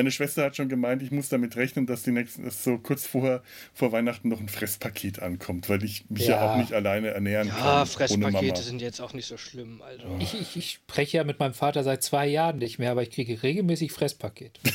Meine 0.00 0.12
Schwester 0.12 0.44
hat 0.44 0.56
schon 0.56 0.70
gemeint, 0.70 1.02
ich 1.02 1.10
muss 1.10 1.28
damit 1.28 1.56
rechnen, 1.56 1.84
dass 1.84 2.04
die 2.04 2.10
nächsten, 2.10 2.42
dass 2.42 2.64
so 2.64 2.78
kurz 2.78 3.06
vorher 3.06 3.42
vor 3.74 3.92
Weihnachten 3.92 4.30
noch 4.30 4.40
ein 4.40 4.48
Fresspaket 4.48 5.20
ankommt, 5.20 5.68
weil 5.68 5.84
ich 5.84 6.08
mich 6.08 6.26
ja, 6.26 6.36
Ja. 6.36 6.52
auch 6.54 6.56
nicht 6.56 6.72
alleine 6.72 7.08
ernähren 7.08 7.50
kann. 7.50 7.58
Ja, 7.58 7.84
Fresspakete 7.84 8.62
sind 8.62 8.80
jetzt 8.80 8.98
auch 9.02 9.12
nicht 9.12 9.26
so 9.26 9.36
schlimm. 9.36 9.82
Also. 9.82 10.16
Ich, 10.18 10.32
ich, 10.40 10.56
ich 10.56 10.70
spreche 10.70 11.18
ja 11.18 11.24
mit 11.24 11.38
meinem 11.38 11.52
Vater 11.52 11.84
seit 11.84 12.02
zwei 12.02 12.26
Jahren 12.26 12.56
nicht 12.56 12.78
mehr, 12.78 12.92
aber 12.92 13.02
ich 13.02 13.10
kriege 13.10 13.42
regelmäßig 13.42 13.92
Fresspaket. 13.92 14.58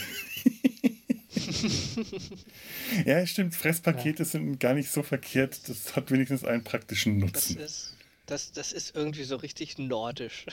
Ja, 3.05 3.25
stimmt, 3.25 3.55
Fresspakete 3.55 4.25
sind 4.25 4.59
gar 4.59 4.73
nicht 4.75 4.91
so 4.91 5.01
verkehrt. 5.03 5.67
Das 5.67 5.95
hat 5.95 6.11
wenigstens 6.11 6.43
einen 6.45 6.63
praktischen 6.63 7.19
Das 7.19 7.49
Nutzen. 7.49 7.57
ist, 7.59 7.94
das, 8.25 8.51
das 8.51 8.71
ist 8.73 8.95
irgendwie 8.95 9.23
so 9.23 9.35
richtig 9.35 9.77
nordisch. 9.77 10.45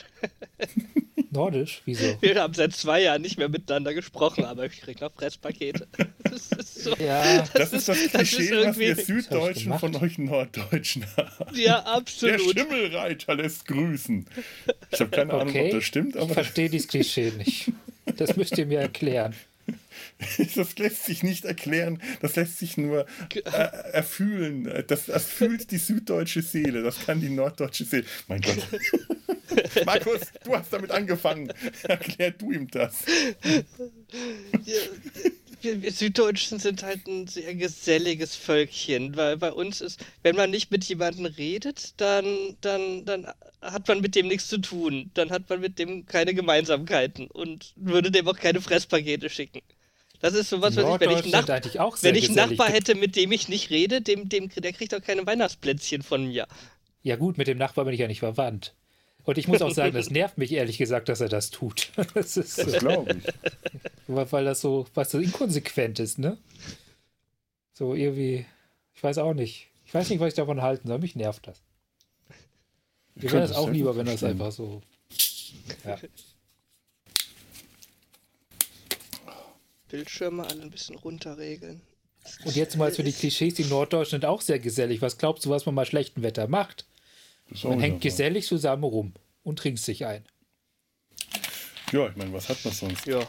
Nordisch? 1.31 1.81
Wieso? 1.85 2.15
Wir 2.21 2.39
haben 2.41 2.53
seit 2.53 2.73
zwei 2.75 3.01
Jahren 3.01 3.23
nicht 3.23 3.37
mehr 3.39 3.49
miteinander 3.49 3.93
gesprochen, 3.95 4.45
aber 4.45 4.65
ich 4.67 4.81
krieg 4.81 5.01
noch 5.01 5.11
Fresspakete. 5.13 5.87
Das 6.23 6.47
ist 6.51 6.83
so. 6.83 6.95
Ja, 6.95 7.43
Das 7.53 7.73
ist 7.73 7.87
das 7.87 7.97
Klischee, 8.07 8.49
was 8.65 8.79
wir 8.79 8.87
irgendwie- 8.87 9.03
Süddeutschen 9.03 9.63
gemacht. 9.65 9.79
von 9.81 9.95
euch 9.97 10.17
Norddeutschen 10.17 11.05
haben. 11.15 11.55
Ja, 11.55 11.81
Der 11.81 11.87
absolut. 11.87 12.41
Schimmelreiter 12.57 13.35
lässt 13.35 13.67
grüßen. 13.67 14.25
Ich 14.91 14.99
habe 14.99 15.11
keine 15.11 15.33
Ahnung, 15.33 15.49
ob 15.49 15.55
okay. 15.55 15.69
das 15.71 15.83
stimmt, 15.83 16.15
Ich 16.15 16.21
aber 16.21 16.33
verstehe 16.33 16.69
dieses 16.71 16.87
Klischee 16.87 17.31
nicht. 17.37 17.71
Das 18.17 18.35
müsst 18.35 18.57
ihr 18.57 18.65
mir 18.65 18.79
erklären. 18.79 19.35
das 20.55 20.77
lässt 20.77 21.05
sich 21.05 21.23
nicht 21.23 21.45
erklären. 21.45 22.01
Das 22.21 22.35
lässt 22.35 22.59
sich 22.59 22.77
nur 22.77 23.05
äh, 23.33 23.41
erfühlen. 23.91 24.83
Das, 24.87 25.05
fühlt 25.25 25.71
die 25.71 25.77
süddeutsche 25.77 26.41
Seele. 26.41 26.83
Das 26.83 27.05
kann 27.05 27.21
die 27.21 27.29
norddeutsche 27.29 27.85
Seele. 27.85 28.05
Mein 28.27 28.41
Gott. 28.41 28.67
Markus, 29.85 30.21
du 30.43 30.55
hast 30.55 30.73
damit 30.73 30.91
angefangen. 30.91 31.51
Erklär 31.83 32.31
du 32.31 32.51
ihm 32.51 32.69
das. 32.69 33.05
Wir, 34.63 34.81
wir, 35.61 35.81
wir 35.81 35.91
Süddeutschen 35.91 36.59
sind 36.59 36.83
halt 36.83 37.07
ein 37.07 37.27
sehr 37.27 37.55
geselliges 37.55 38.35
Völkchen, 38.35 39.15
weil 39.15 39.37
bei 39.37 39.51
uns 39.51 39.81
ist, 39.81 40.03
wenn 40.21 40.35
man 40.35 40.51
nicht 40.51 40.71
mit 40.71 40.83
jemandem 40.83 41.25
redet, 41.25 41.93
dann, 41.97 42.57
dann, 42.61 43.05
dann 43.05 43.27
hat 43.61 43.87
man 43.87 44.01
mit 44.01 44.15
dem 44.15 44.27
nichts 44.27 44.49
zu 44.49 44.57
tun. 44.57 45.09
Dann 45.13 45.31
hat 45.31 45.49
man 45.49 45.61
mit 45.61 45.79
dem 45.79 46.05
keine 46.05 46.33
Gemeinsamkeiten 46.33 47.27
und 47.27 47.73
würde 47.75 48.11
dem 48.11 48.27
auch 48.27 48.37
keine 48.37 48.61
Fresspakete 48.61 49.29
schicken. 49.29 49.61
Das 50.23 50.35
ist 50.35 50.49
sowas, 50.49 50.73
was 50.77 50.85
ich, 50.85 50.99
wenn 51.01 51.17
ich, 51.17 51.31
Nach 51.33 51.49
eigentlich 51.49 51.81
auch 51.81 51.97
wenn 52.01 52.15
ich 52.15 52.27
einen. 52.29 52.35
Nachbar 52.35 52.69
hätte, 52.69 52.95
mit 52.95 53.17
dem 53.17 53.33
ich 53.33 53.49
nicht 53.49 53.71
rede, 53.71 54.01
dem, 54.01 54.29
dem, 54.29 54.47
der 54.55 54.71
kriegt 54.71 54.95
auch 54.95 55.01
keine 55.01 55.27
Weihnachtsplätzchen 55.27 56.01
von 56.01 56.27
mir. 56.27 56.47
Ja 57.01 57.17
gut, 57.17 57.37
mit 57.37 57.47
dem 57.47 57.57
Nachbar 57.57 57.83
bin 57.83 57.93
ich 57.93 57.99
ja 57.99 58.07
nicht 58.07 58.21
verwandt. 58.21 58.73
Und 59.25 59.37
ich 59.37 59.49
muss 59.49 59.61
auch 59.61 59.71
sagen, 59.71 59.93
das 59.93 60.11
nervt 60.11 60.37
mich 60.37 60.53
ehrlich 60.53 60.77
gesagt, 60.77 61.09
dass 61.09 61.19
er 61.19 61.27
das 61.27 61.49
tut. 61.49 61.89
Das 62.13 62.37
ist 62.37 62.55
so, 62.55 62.71
glaube 62.71 63.17
ich. 63.17 63.33
weil 64.07 64.31
weil 64.31 64.45
das 64.45 64.61
so, 64.61 64.85
was 64.93 65.11
so 65.11 65.19
inkonsequent 65.19 65.99
ist, 65.99 66.19
ne? 66.19 66.37
So 67.73 67.93
irgendwie, 67.93 68.45
ich 68.95 69.03
weiß 69.03 69.17
auch 69.17 69.33
nicht. 69.33 69.71
Ich 69.85 69.93
weiß 69.93 70.09
nicht, 70.09 70.21
was 70.21 70.29
ich 70.29 70.35
davon 70.35 70.61
halten 70.61 70.87
soll. 70.87 70.99
Mich 70.99 71.17
nervt 71.17 71.47
das. 71.47 71.61
Mir 73.15 73.29
wäre 73.29 73.41
das 73.41 73.57
auch 73.57 73.69
lieber, 73.69 73.97
wenn 73.97 74.05
das 74.05 74.23
einfach 74.23 74.53
so. 74.53 74.81
Ja. 75.83 75.97
Bildschirme 79.93 80.43
alle 80.43 80.63
ein 80.63 80.71
bisschen 80.71 80.95
runterregeln. 80.95 81.79
Und 82.45 82.55
jetzt 82.55 82.77
mal 82.77 82.91
für 82.91 83.03
die 83.03 83.11
Klischees, 83.11 83.53
die 83.53 83.65
Norddeutschen 83.65 84.21
sind 84.21 84.25
auch 84.25 84.41
sehr 84.41 84.57
gesellig. 84.57 85.03
Was 85.03 85.19
glaubst 85.19 85.45
du, 85.45 85.51
was 85.51 85.67
man 85.67 85.75
bei 85.75 85.85
schlechtem 85.85 86.23
Wetter 86.23 86.47
macht? 86.47 86.87
Man 87.61 87.79
hängt 87.79 88.01
gesellig 88.01 88.47
zusammen 88.47 88.85
rum 88.85 89.13
und 89.43 89.59
trinkt 89.59 89.77
sich 89.77 90.07
ein. 90.07 90.25
Ja, 91.91 92.07
ich 92.07 92.15
meine, 92.15 92.33
was 92.33 92.49
hat 92.49 92.65
man 92.65 92.73
sonst? 92.73 93.05
Ja. 93.05 93.19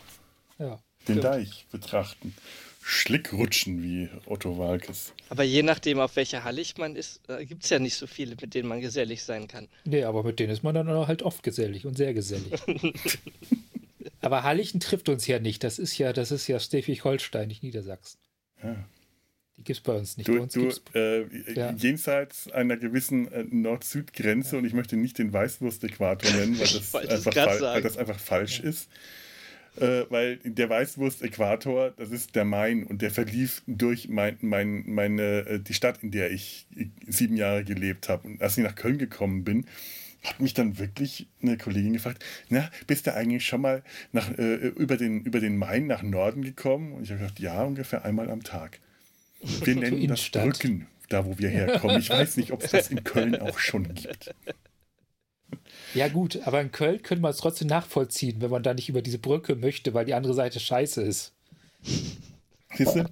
Ja. 0.58 0.76
den 1.06 1.18
Stimmt. 1.18 1.24
Deich 1.24 1.66
betrachten. 1.70 2.34
Schlickrutschen, 2.80 3.82
wie 3.82 4.08
Otto 4.24 4.56
Walkes. 4.56 5.12
Aber 5.28 5.42
je 5.42 5.62
nachdem, 5.62 6.00
auf 6.00 6.16
welcher 6.16 6.44
Hallig 6.44 6.78
man 6.78 6.96
ist, 6.96 7.20
äh, 7.28 7.44
gibt 7.44 7.64
es 7.64 7.70
ja 7.70 7.78
nicht 7.78 7.96
so 7.96 8.06
viele, 8.06 8.36
mit 8.40 8.54
denen 8.54 8.70
man 8.70 8.80
gesellig 8.80 9.22
sein 9.22 9.48
kann. 9.48 9.68
Nee, 9.84 10.04
aber 10.04 10.22
mit 10.22 10.38
denen 10.38 10.52
ist 10.52 10.62
man 10.62 10.74
dann 10.74 10.88
auch 10.88 11.08
halt 11.08 11.22
oft 11.22 11.42
gesellig 11.42 11.84
und 11.84 11.98
sehr 11.98 12.14
gesellig. 12.14 12.52
aber 14.20 14.42
Hallichen 14.42 14.80
trifft 14.80 15.08
uns 15.08 15.26
ja 15.26 15.38
nicht. 15.38 15.64
Das 15.64 15.78
ist 15.78 15.98
ja, 15.98 16.12
das 16.12 16.30
ist 16.30 16.46
ja 16.46 16.58
Schleswig-Holstein, 16.58 17.48
nicht 17.48 17.62
Niedersachsen. 17.62 18.18
Ja. 18.62 18.76
Die 19.56 19.62
gibt 19.62 19.78
es 19.78 19.82
bei 19.82 19.92
uns 19.92 20.16
nicht. 20.16 20.26
Du, 20.26 20.34
bei 20.34 20.40
uns 20.40 20.52
du 20.52 20.62
gibt's 20.62 20.82
äh, 20.94 21.24
Ja. 21.54 21.72
jenseits 21.72 22.50
einer 22.50 22.76
gewissen 22.76 23.30
äh, 23.30 23.44
Nord-Süd-Grenze, 23.48 24.58
und 24.58 24.64
ich 24.64 24.72
möchte 24.72 24.96
nicht 24.96 25.18
den 25.18 25.32
Weißwurst-Äquator 25.32 26.30
nennen, 26.32 26.58
weil 26.58 26.66
das, 26.66 26.94
einfach, 26.94 27.60
weil 27.60 27.82
das 27.82 27.96
einfach 27.96 28.18
falsch 28.18 28.60
ist. 28.60 28.88
Äh, 29.76 30.04
weil 30.08 30.36
der 30.44 30.70
Weißwurst-Äquator, 30.70 31.92
das 31.96 32.10
ist 32.10 32.36
der 32.36 32.44
Main 32.44 32.84
und 32.84 33.02
der 33.02 33.10
verlief 33.10 33.62
durch 33.66 34.08
mein, 34.08 34.38
mein, 34.40 34.84
meine, 34.86 35.46
äh, 35.46 35.60
die 35.60 35.74
Stadt, 35.74 36.02
in 36.02 36.12
der 36.12 36.30
ich 36.30 36.66
äh, 36.76 36.86
sieben 37.06 37.36
Jahre 37.36 37.64
gelebt 37.64 38.08
habe. 38.08 38.28
Und 38.28 38.40
als 38.42 38.56
ich 38.56 38.62
nach 38.62 38.76
Köln 38.76 38.98
gekommen 38.98 39.42
bin, 39.42 39.66
hat 40.24 40.40
mich 40.40 40.54
dann 40.54 40.78
wirklich 40.78 41.26
eine 41.42 41.56
Kollegin 41.58 41.92
gefragt, 41.92 42.24
na, 42.48 42.70
bist 42.86 43.06
du 43.06 43.14
eigentlich 43.14 43.46
schon 43.46 43.60
mal 43.60 43.82
nach, 44.12 44.30
äh, 44.38 44.54
über, 44.54 44.96
den, 44.96 45.22
über 45.22 45.38
den 45.40 45.56
Main 45.56 45.86
nach 45.86 46.02
Norden 46.02 46.42
gekommen? 46.42 46.92
Und 46.92 47.04
ich 47.04 47.10
habe 47.10 47.20
gesagt, 47.20 47.40
ja, 47.40 47.62
ungefähr 47.62 48.04
einmal 48.04 48.30
am 48.30 48.42
Tag. 48.42 48.80
Wir 49.40 49.74
nennen 49.76 49.92
das 49.92 50.00
Innenstadt. 50.00 50.44
Brücken, 50.44 50.86
da 51.10 51.26
wo 51.26 51.38
wir 51.38 51.50
herkommen. 51.50 51.98
Ich 51.98 52.10
weiß 52.10 52.36
nicht, 52.38 52.52
ob 52.52 52.62
es 52.62 52.70
das 52.70 52.90
in 52.90 53.04
Köln 53.04 53.36
auch 53.40 53.58
schon 53.58 53.94
gibt. 53.94 54.34
Ja, 55.94 56.08
gut, 56.08 56.40
aber 56.44 56.60
in 56.60 56.72
Köln 56.72 57.02
könnte 57.02 57.22
man 57.22 57.30
es 57.30 57.36
trotzdem 57.36 57.68
nachvollziehen, 57.68 58.40
wenn 58.40 58.50
man 58.50 58.62
da 58.62 58.74
nicht 58.74 58.88
über 58.88 59.02
diese 59.02 59.18
Brücke 59.18 59.54
möchte, 59.54 59.94
weil 59.94 60.04
die 60.04 60.14
andere 60.14 60.34
Seite 60.34 60.58
scheiße 60.58 61.02
ist 61.02 61.32
Siehst 62.74 62.96
du? 62.96 63.04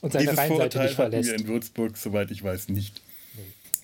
und 0.00 0.12
seine 0.12 0.24
Dieses 0.24 0.38
Rheinseite 0.38 0.78
Vorurteil 0.78 0.86
nicht 0.86 0.98
hatten 0.98 1.12
wir 1.12 1.22
verlässt. 1.24 1.40
in 1.40 1.48
Würzburg, 1.48 1.96
soweit 1.96 2.30
ich 2.30 2.42
weiß, 2.42 2.68
nicht. 2.70 3.00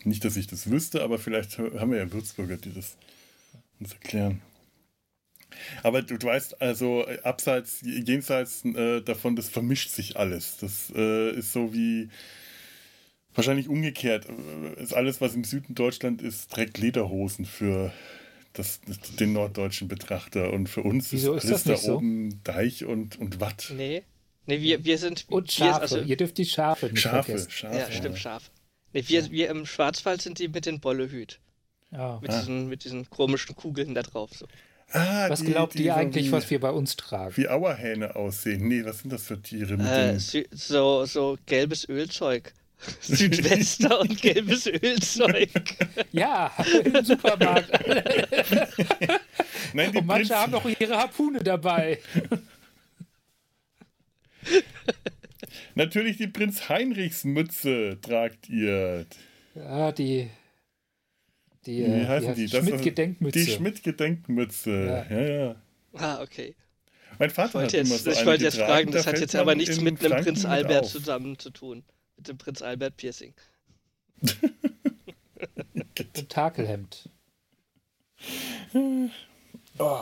Nicht, 0.04 0.24
dass 0.24 0.36
ich 0.36 0.46
das 0.46 0.70
wüsste, 0.70 1.02
aber 1.02 1.18
vielleicht 1.18 1.58
haben 1.58 1.90
wir 1.92 1.98
ja 1.98 2.12
Würzburger, 2.12 2.56
die 2.56 2.72
das 2.72 2.96
uns 3.80 3.92
erklären. 3.92 4.40
Aber 5.82 6.02
du, 6.02 6.16
du 6.16 6.26
weißt, 6.26 6.60
also 6.62 7.06
äh, 7.06 7.18
abseits, 7.22 7.80
jenseits 7.82 8.64
äh, 8.64 9.00
davon, 9.02 9.36
das 9.36 9.48
vermischt 9.48 9.90
sich 9.90 10.16
alles. 10.16 10.56
Das 10.58 10.92
äh, 10.94 11.30
ist 11.32 11.52
so 11.52 11.74
wie 11.74 12.08
wahrscheinlich 13.34 13.68
umgekehrt. 13.68 14.26
Äh, 14.28 14.82
Ist 14.82 14.94
alles, 14.94 15.20
was 15.20 15.34
im 15.34 15.44
Süden 15.44 15.74
Deutschland 15.74 16.22
ist, 16.22 16.50
trägt 16.50 16.78
Lederhosen 16.78 17.44
für 17.44 17.92
das, 18.54 18.80
den 19.20 19.32
norddeutschen 19.34 19.88
Betrachter. 19.88 20.52
Und 20.52 20.68
für 20.68 20.82
uns 20.82 21.12
Wieso 21.12 21.34
ist 21.34 21.44
ist 21.44 21.50
alles 21.50 21.64
das 21.64 21.66
nicht 21.72 21.82
da 21.82 21.86
so? 21.86 21.96
oben 21.98 22.40
Deich 22.44 22.84
und, 22.84 23.18
und 23.18 23.40
Watt. 23.40 23.72
Nee. 23.76 24.02
Nee, 24.46 24.60
wir, 24.60 24.84
wir 24.84 24.98
sind. 24.98 25.26
Und 25.28 25.48
wir, 25.48 25.66
Schafe. 25.66 25.80
also, 25.82 26.00
Ihr 26.00 26.16
dürft 26.16 26.36
die 26.38 26.44
Schafe 26.46 26.86
nicht 26.86 27.00
Schafe, 27.00 27.24
vergessen. 27.24 27.50
Schafe. 27.50 27.76
ja, 27.78 27.90
stimmt, 27.92 28.18
Schaf. 28.18 28.50
Nee, 28.92 29.04
wir, 29.06 29.30
wir 29.30 29.48
im 29.50 29.66
Schwarzwald 29.66 30.20
sind 30.22 30.38
die 30.38 30.48
mit 30.48 30.66
den 30.66 30.80
Bollehüt. 30.80 31.38
Ja. 31.90 32.18
Mit, 32.22 32.30
Ah. 32.30 32.38
diesen, 32.40 32.68
mit 32.68 32.84
diesen 32.84 33.08
komischen 33.10 33.54
Kugeln 33.56 33.94
da 33.94 34.02
drauf. 34.02 34.30
So. 34.34 34.46
Ah, 34.92 35.28
Was 35.30 35.40
die- 35.40 35.46
glaubt 35.52 35.74
die 35.74 35.84
ihr 35.84 35.96
eigentlich, 35.96 36.26
wie- 36.28 36.32
was 36.32 36.50
wir 36.50 36.60
bei 36.60 36.70
uns 36.70 36.96
tragen? 36.96 37.36
wie 37.36 37.48
Auerhähne 37.48 38.14
aussehen. 38.16 38.68
Nee, 38.68 38.84
was 38.84 38.98
sind 39.00 39.10
das 39.12 39.22
für 39.24 39.40
Tiere? 39.40 39.76
Mit 39.76 39.86
Äh, 39.86 40.18
so, 40.52 41.04
so 41.06 41.38
gelbes 41.46 41.88
Ölzeug. 41.88 42.52
Südwester 43.00 44.00
und 44.00 44.20
gelbes 44.20 44.66
Ölzeug. 44.66 45.50
Ja, 46.12 46.52
im 46.84 47.04
Supermarkt. 47.04 47.70
Nein, 49.72 49.92
die 49.92 49.98
Und 49.98 50.06
manche 50.06 50.28
Prinz- 50.34 50.40
haben 50.40 50.52
noch 50.52 50.64
ihre 50.66 50.96
Harpune 50.98 51.38
dabei. 51.42 51.98
Natürlich 55.74 56.16
die 56.18 56.26
Prinz 56.28 56.68
Heinrichs 56.68 57.24
Mütze 57.24 57.98
tragt 58.02 58.48
ihr. 58.48 59.06
Ja, 59.54 59.92
die. 59.92 60.28
Die, 61.66 61.78
Wie 61.78 61.82
äh, 61.84 62.06
heißen 62.06 62.34
die? 62.34 62.44
Ist- 62.44 62.56
Schmidt-Gedenkmütze. 62.56 63.38
Die 63.38 63.50
Schmidt-Gedenkmütze. 63.50 65.06
Ja. 65.10 65.16
ja, 65.18 65.56
Ah, 65.94 66.20
okay. 66.22 66.54
Mein 67.18 67.28
Ich 67.28 67.34
Vater 67.34 67.48
hat 67.48 67.54
wollte 67.54 67.76
immer 67.76 67.90
jetzt, 67.90 68.04
so 68.04 68.10
ich 68.10 68.24
wollte 68.26 68.44
jetzt 68.44 68.56
fragen, 68.58 68.90
da 68.90 68.98
das 68.98 69.06
hat 69.06 69.20
jetzt 69.20 69.36
aber 69.36 69.54
nichts 69.54 69.80
mit 69.80 70.02
einem 70.04 70.24
Prinz 70.24 70.44
Albert 70.44 70.84
auf. 70.84 70.90
zusammen 70.90 71.38
zu 71.38 71.50
tun. 71.50 71.84
Mit 72.16 72.28
dem 72.28 72.38
Prinz 72.38 72.62
Albert 72.62 72.96
Piercing. 72.96 73.34
Tentakelhemd. 76.14 77.08
Oh. 79.78 80.00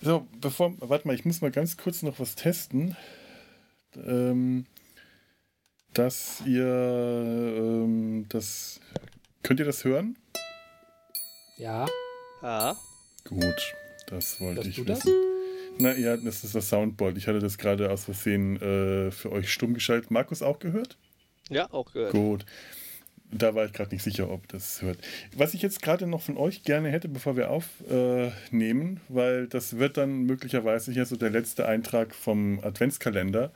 So, 0.00 0.26
bevor, 0.40 0.74
warte 0.80 1.06
mal, 1.06 1.14
ich 1.14 1.24
muss 1.24 1.40
mal 1.40 1.50
ganz 1.50 1.76
kurz 1.76 2.02
noch 2.02 2.18
was 2.18 2.34
testen. 2.34 2.96
Ähm, 3.96 4.66
dass 5.94 6.42
ihr 6.46 6.64
ähm, 6.66 8.26
das. 8.28 8.80
Könnt 9.42 9.60
ihr 9.60 9.66
das 9.66 9.84
hören? 9.84 10.16
Ja, 11.58 11.86
Ja. 12.42 12.76
Gut, 13.24 13.74
das 14.08 14.40
wollte 14.40 14.56
Hörst 14.58 14.68
ich 14.70 14.76
du 14.76 14.84
das? 14.84 15.04
wissen. 15.04 15.14
Na 15.78 15.94
ja, 15.96 16.16
das 16.16 16.44
ist 16.44 16.54
das 16.54 16.68
Soundboard. 16.68 17.16
Ich 17.16 17.26
hatte 17.28 17.38
das 17.38 17.56
gerade 17.56 17.90
aus 17.90 18.04
Versehen 18.04 18.56
äh, 18.60 19.10
für 19.10 19.30
euch 19.32 19.50
stumm 19.52 19.74
geschaltet. 19.74 20.10
Markus 20.10 20.42
auch 20.42 20.58
gehört? 20.58 20.98
Ja, 21.48 21.70
auch 21.72 21.92
gehört. 21.92 22.12
Gut. 22.12 22.44
Da 23.34 23.54
war 23.54 23.64
ich 23.64 23.72
gerade 23.72 23.94
nicht 23.94 24.02
sicher, 24.02 24.30
ob 24.30 24.46
das 24.48 24.82
hört. 24.82 24.98
Was 25.34 25.54
ich 25.54 25.62
jetzt 25.62 25.80
gerade 25.80 26.06
noch 26.06 26.20
von 26.20 26.36
euch 26.36 26.64
gerne 26.64 26.90
hätte, 26.90 27.08
bevor 27.08 27.34
wir 27.34 27.50
aufnehmen, 27.50 29.00
weil 29.08 29.48
das 29.48 29.78
wird 29.78 29.96
dann 29.96 30.24
möglicherweise 30.24 30.92
hier 30.92 31.06
so 31.06 31.16
der 31.16 31.30
letzte 31.30 31.66
Eintrag 31.66 32.14
vom 32.14 32.60
Adventskalender, 32.62 33.50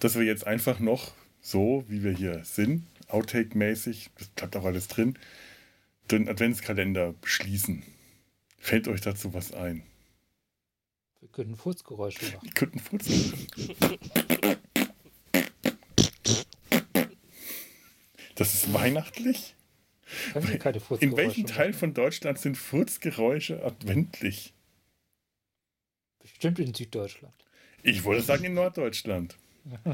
dass 0.00 0.16
wir 0.16 0.24
jetzt 0.24 0.46
einfach 0.46 0.80
noch 0.80 1.12
so, 1.40 1.84
wie 1.88 2.02
wir 2.02 2.12
hier 2.12 2.44
sind, 2.44 2.86
Outtake-mäßig, 3.08 4.10
das 4.18 4.28
bleibt 4.28 4.56
auch 4.56 4.64
alles 4.64 4.88
drin, 4.88 5.16
den 6.10 6.28
Adventskalender 6.28 7.14
schließen. 7.24 7.84
Fällt 8.58 8.88
euch 8.88 9.00
dazu 9.00 9.32
was 9.32 9.52
ein? 9.52 9.84
wir 11.20 11.28
können 11.28 11.54
Furzgeräusche 11.54 12.24
machen. 12.24 12.40
Die 12.42 12.50
könnten 12.50 12.78
furzen. 12.78 13.46
Das 18.40 18.54
ist 18.54 18.72
weihnachtlich? 18.72 19.54
In 21.00 21.14
welchem 21.14 21.44
Teil 21.46 21.74
von 21.74 21.92
Deutschland 21.92 22.38
sind 22.38 22.56
Furzgeräusche 22.56 23.62
adventlich? 23.62 24.54
Bestimmt 26.22 26.58
in 26.58 26.72
Süddeutschland. 26.72 27.34
Ich 27.82 28.02
wollte 28.04 28.22
sagen 28.22 28.44
in 28.44 28.54
Norddeutschland. 28.54 29.36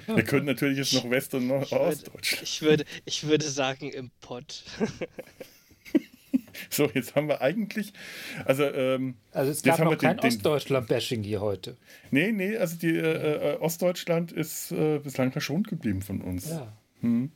Wir 0.06 0.22
können 0.22 0.46
natürlich 0.46 0.78
jetzt 0.78 0.92
noch 0.92 1.10
West- 1.10 1.34
und 1.34 1.48
Nord 1.48 1.72
würde- 1.72 1.84
Ostdeutschland. 1.86 2.42
Ich 2.44 2.62
würde, 2.62 2.84
ich 3.04 3.26
würde 3.26 3.48
sagen 3.50 3.90
im 3.90 4.10
Pott. 4.20 4.62
So, 6.70 6.90
jetzt 6.94 7.14
haben 7.14 7.28
wir 7.28 7.42
eigentlich, 7.42 7.92
also, 8.46 8.64
ähm, 8.64 9.14
Also 9.32 9.50
es 9.50 9.58
Jetzt 9.58 9.64
gab 9.76 9.78
haben 9.80 9.92
noch 9.92 9.98
kein 9.98 10.18
Ostdeutschland-Bashing 10.18 11.22
hier 11.22 11.40
heute. 11.42 11.76
nee, 12.10 12.32
nee, 12.32 12.56
also 12.56 12.76
die 12.76 12.96
äh, 12.96 13.52
äh, 13.54 13.56
Ostdeutschland 13.58 14.32
ist 14.32 14.72
äh, 14.72 14.98
bislang 14.98 15.32
verschont 15.32 15.68
geblieben 15.68 16.00
von 16.02 16.22
uns. 16.22 16.48
Ja, 16.48 16.72
Hm. 17.02 17.30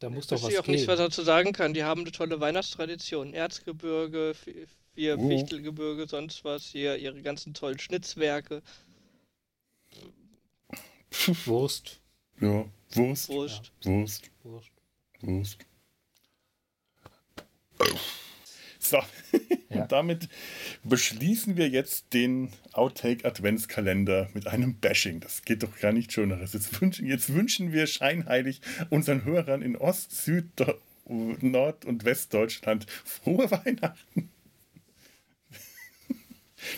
Da 0.00 0.10
muss 0.10 0.24
Ich 0.24 0.30
doch 0.30 0.36
weiß 0.38 0.42
was 0.44 0.52
ich 0.52 0.58
auch 0.58 0.66
nicht, 0.66 0.86
was 0.88 0.98
gehen. 0.98 1.06
dazu 1.06 1.22
sagen 1.22 1.52
kann. 1.52 1.72
Die 1.74 1.84
haben 1.84 2.00
eine 2.02 2.10
tolle 2.12 2.40
Weihnachtstradition. 2.40 3.32
Erzgebirge, 3.34 4.34
vi- 4.44 4.66
vier 4.94 5.18
Oh. 5.18 5.28
Fichtelgebirge, 5.28 6.08
sonst 6.08 6.42
was. 6.44 6.64
Hier 6.64 6.96
ihre 6.96 7.22
ganzen 7.22 7.54
tollen 7.54 7.78
Schnitzwerke, 7.78 8.62
Wurst. 11.44 12.00
Ja, 12.40 12.64
Wurst, 12.92 13.28
Wurst. 13.28 13.72
Wurst, 13.84 14.30
Wurst. 14.42 14.70
Wurst. 15.22 15.58
So, 18.90 18.98
Ja. 19.70 19.82
und 19.82 19.92
damit 19.92 20.28
beschließen 20.82 21.56
wir 21.56 21.68
jetzt 21.68 22.12
den 22.12 22.50
Outtake 22.72 23.24
Adventskalender 23.24 24.28
mit 24.34 24.48
einem 24.48 24.74
Bashing. 24.80 25.20
Das 25.20 25.42
geht 25.42 25.62
doch 25.62 25.78
gar 25.78 25.92
nicht 25.92 26.12
schöneres. 26.12 26.52
Jetzt 26.54 26.80
wünschen, 26.80 27.06
jetzt 27.06 27.32
wünschen 27.32 27.72
wir 27.72 27.86
scheinheilig 27.86 28.60
unseren 28.90 29.24
Hörern 29.24 29.62
in 29.62 29.76
Ost, 29.76 30.10
Süd, 30.10 30.46
Do- 30.56 30.74
Nord- 31.06 31.84
und 31.84 32.04
Westdeutschland 32.04 32.86
frohe 33.04 33.50
Weihnachten. 33.50 34.30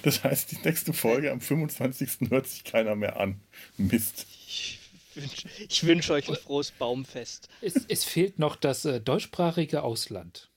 Das 0.04 0.22
heißt, 0.22 0.52
die 0.52 0.58
nächste 0.64 0.92
Folge 0.92 1.32
am 1.32 1.40
25. 1.40 2.30
hört 2.30 2.46
sich 2.46 2.62
keiner 2.62 2.94
mehr 2.94 3.18
an. 3.18 3.40
Mist. 3.78 4.26
Ich 4.46 4.78
wünsche 5.16 5.48
ich 5.68 5.84
wünsch 5.84 6.10
euch 6.10 6.28
ein 6.28 6.36
frohes 6.36 6.70
Baumfest. 6.70 7.48
Es, 7.60 7.74
es 7.88 8.04
fehlt 8.04 8.38
noch 8.38 8.54
das 8.54 8.84
äh, 8.84 9.00
deutschsprachige 9.00 9.82
Ausland. 9.82 10.50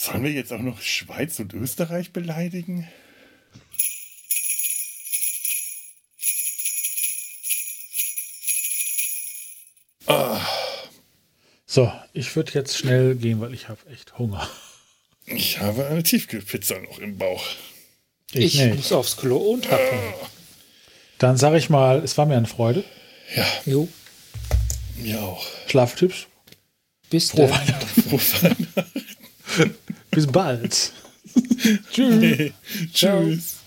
Sollen 0.00 0.24
wir 0.24 0.30
jetzt 0.32 0.50
auch 0.50 0.60
noch 0.60 0.80
Schweiz 0.80 1.38
und 1.40 1.52
Österreich 1.52 2.10
beleidigen? 2.10 2.88
So, 11.66 11.92
ich 12.14 12.34
würde 12.34 12.52
jetzt 12.54 12.78
schnell 12.78 13.14
gehen, 13.14 13.42
weil 13.42 13.52
ich 13.52 13.68
habe 13.68 13.78
echt 13.92 14.16
Hunger. 14.16 14.48
Ich 15.26 15.60
habe 15.60 15.86
eine 15.86 16.02
Tiefkühlpizza 16.02 16.78
noch 16.78 16.98
im 16.98 17.18
Bauch. 17.18 17.44
Ich, 18.32 18.54
nicht. 18.54 18.76
muss 18.76 18.92
aufs 18.92 19.18
Klo 19.18 19.36
und 19.36 19.70
hacken. 19.70 19.98
Dann 21.18 21.36
sage 21.36 21.58
ich 21.58 21.68
mal, 21.68 22.02
es 22.02 22.16
war 22.16 22.24
mir 22.24 22.38
eine 22.38 22.46
Freude. 22.46 22.84
Jo, 23.66 23.86
Mir 24.96 25.20
auch. 25.22 25.46
Schlaftipps. 25.66 26.26
bis 27.10 27.32
Frohe 27.32 27.48
dann. 27.48 27.58
Weihnachten. 27.60 28.70
Bis 30.10 30.26
bald. 30.26 30.92
Tschüss. 31.92 32.52
Tschüss. 32.92 33.59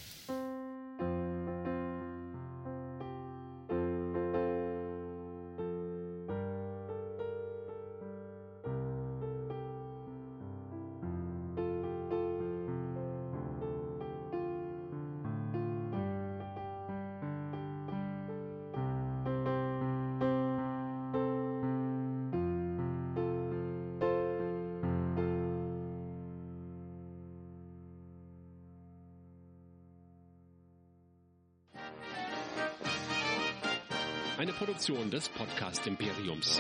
Des 35.13 35.29
Podcast 35.29 35.87
Imperiums. 35.87 36.59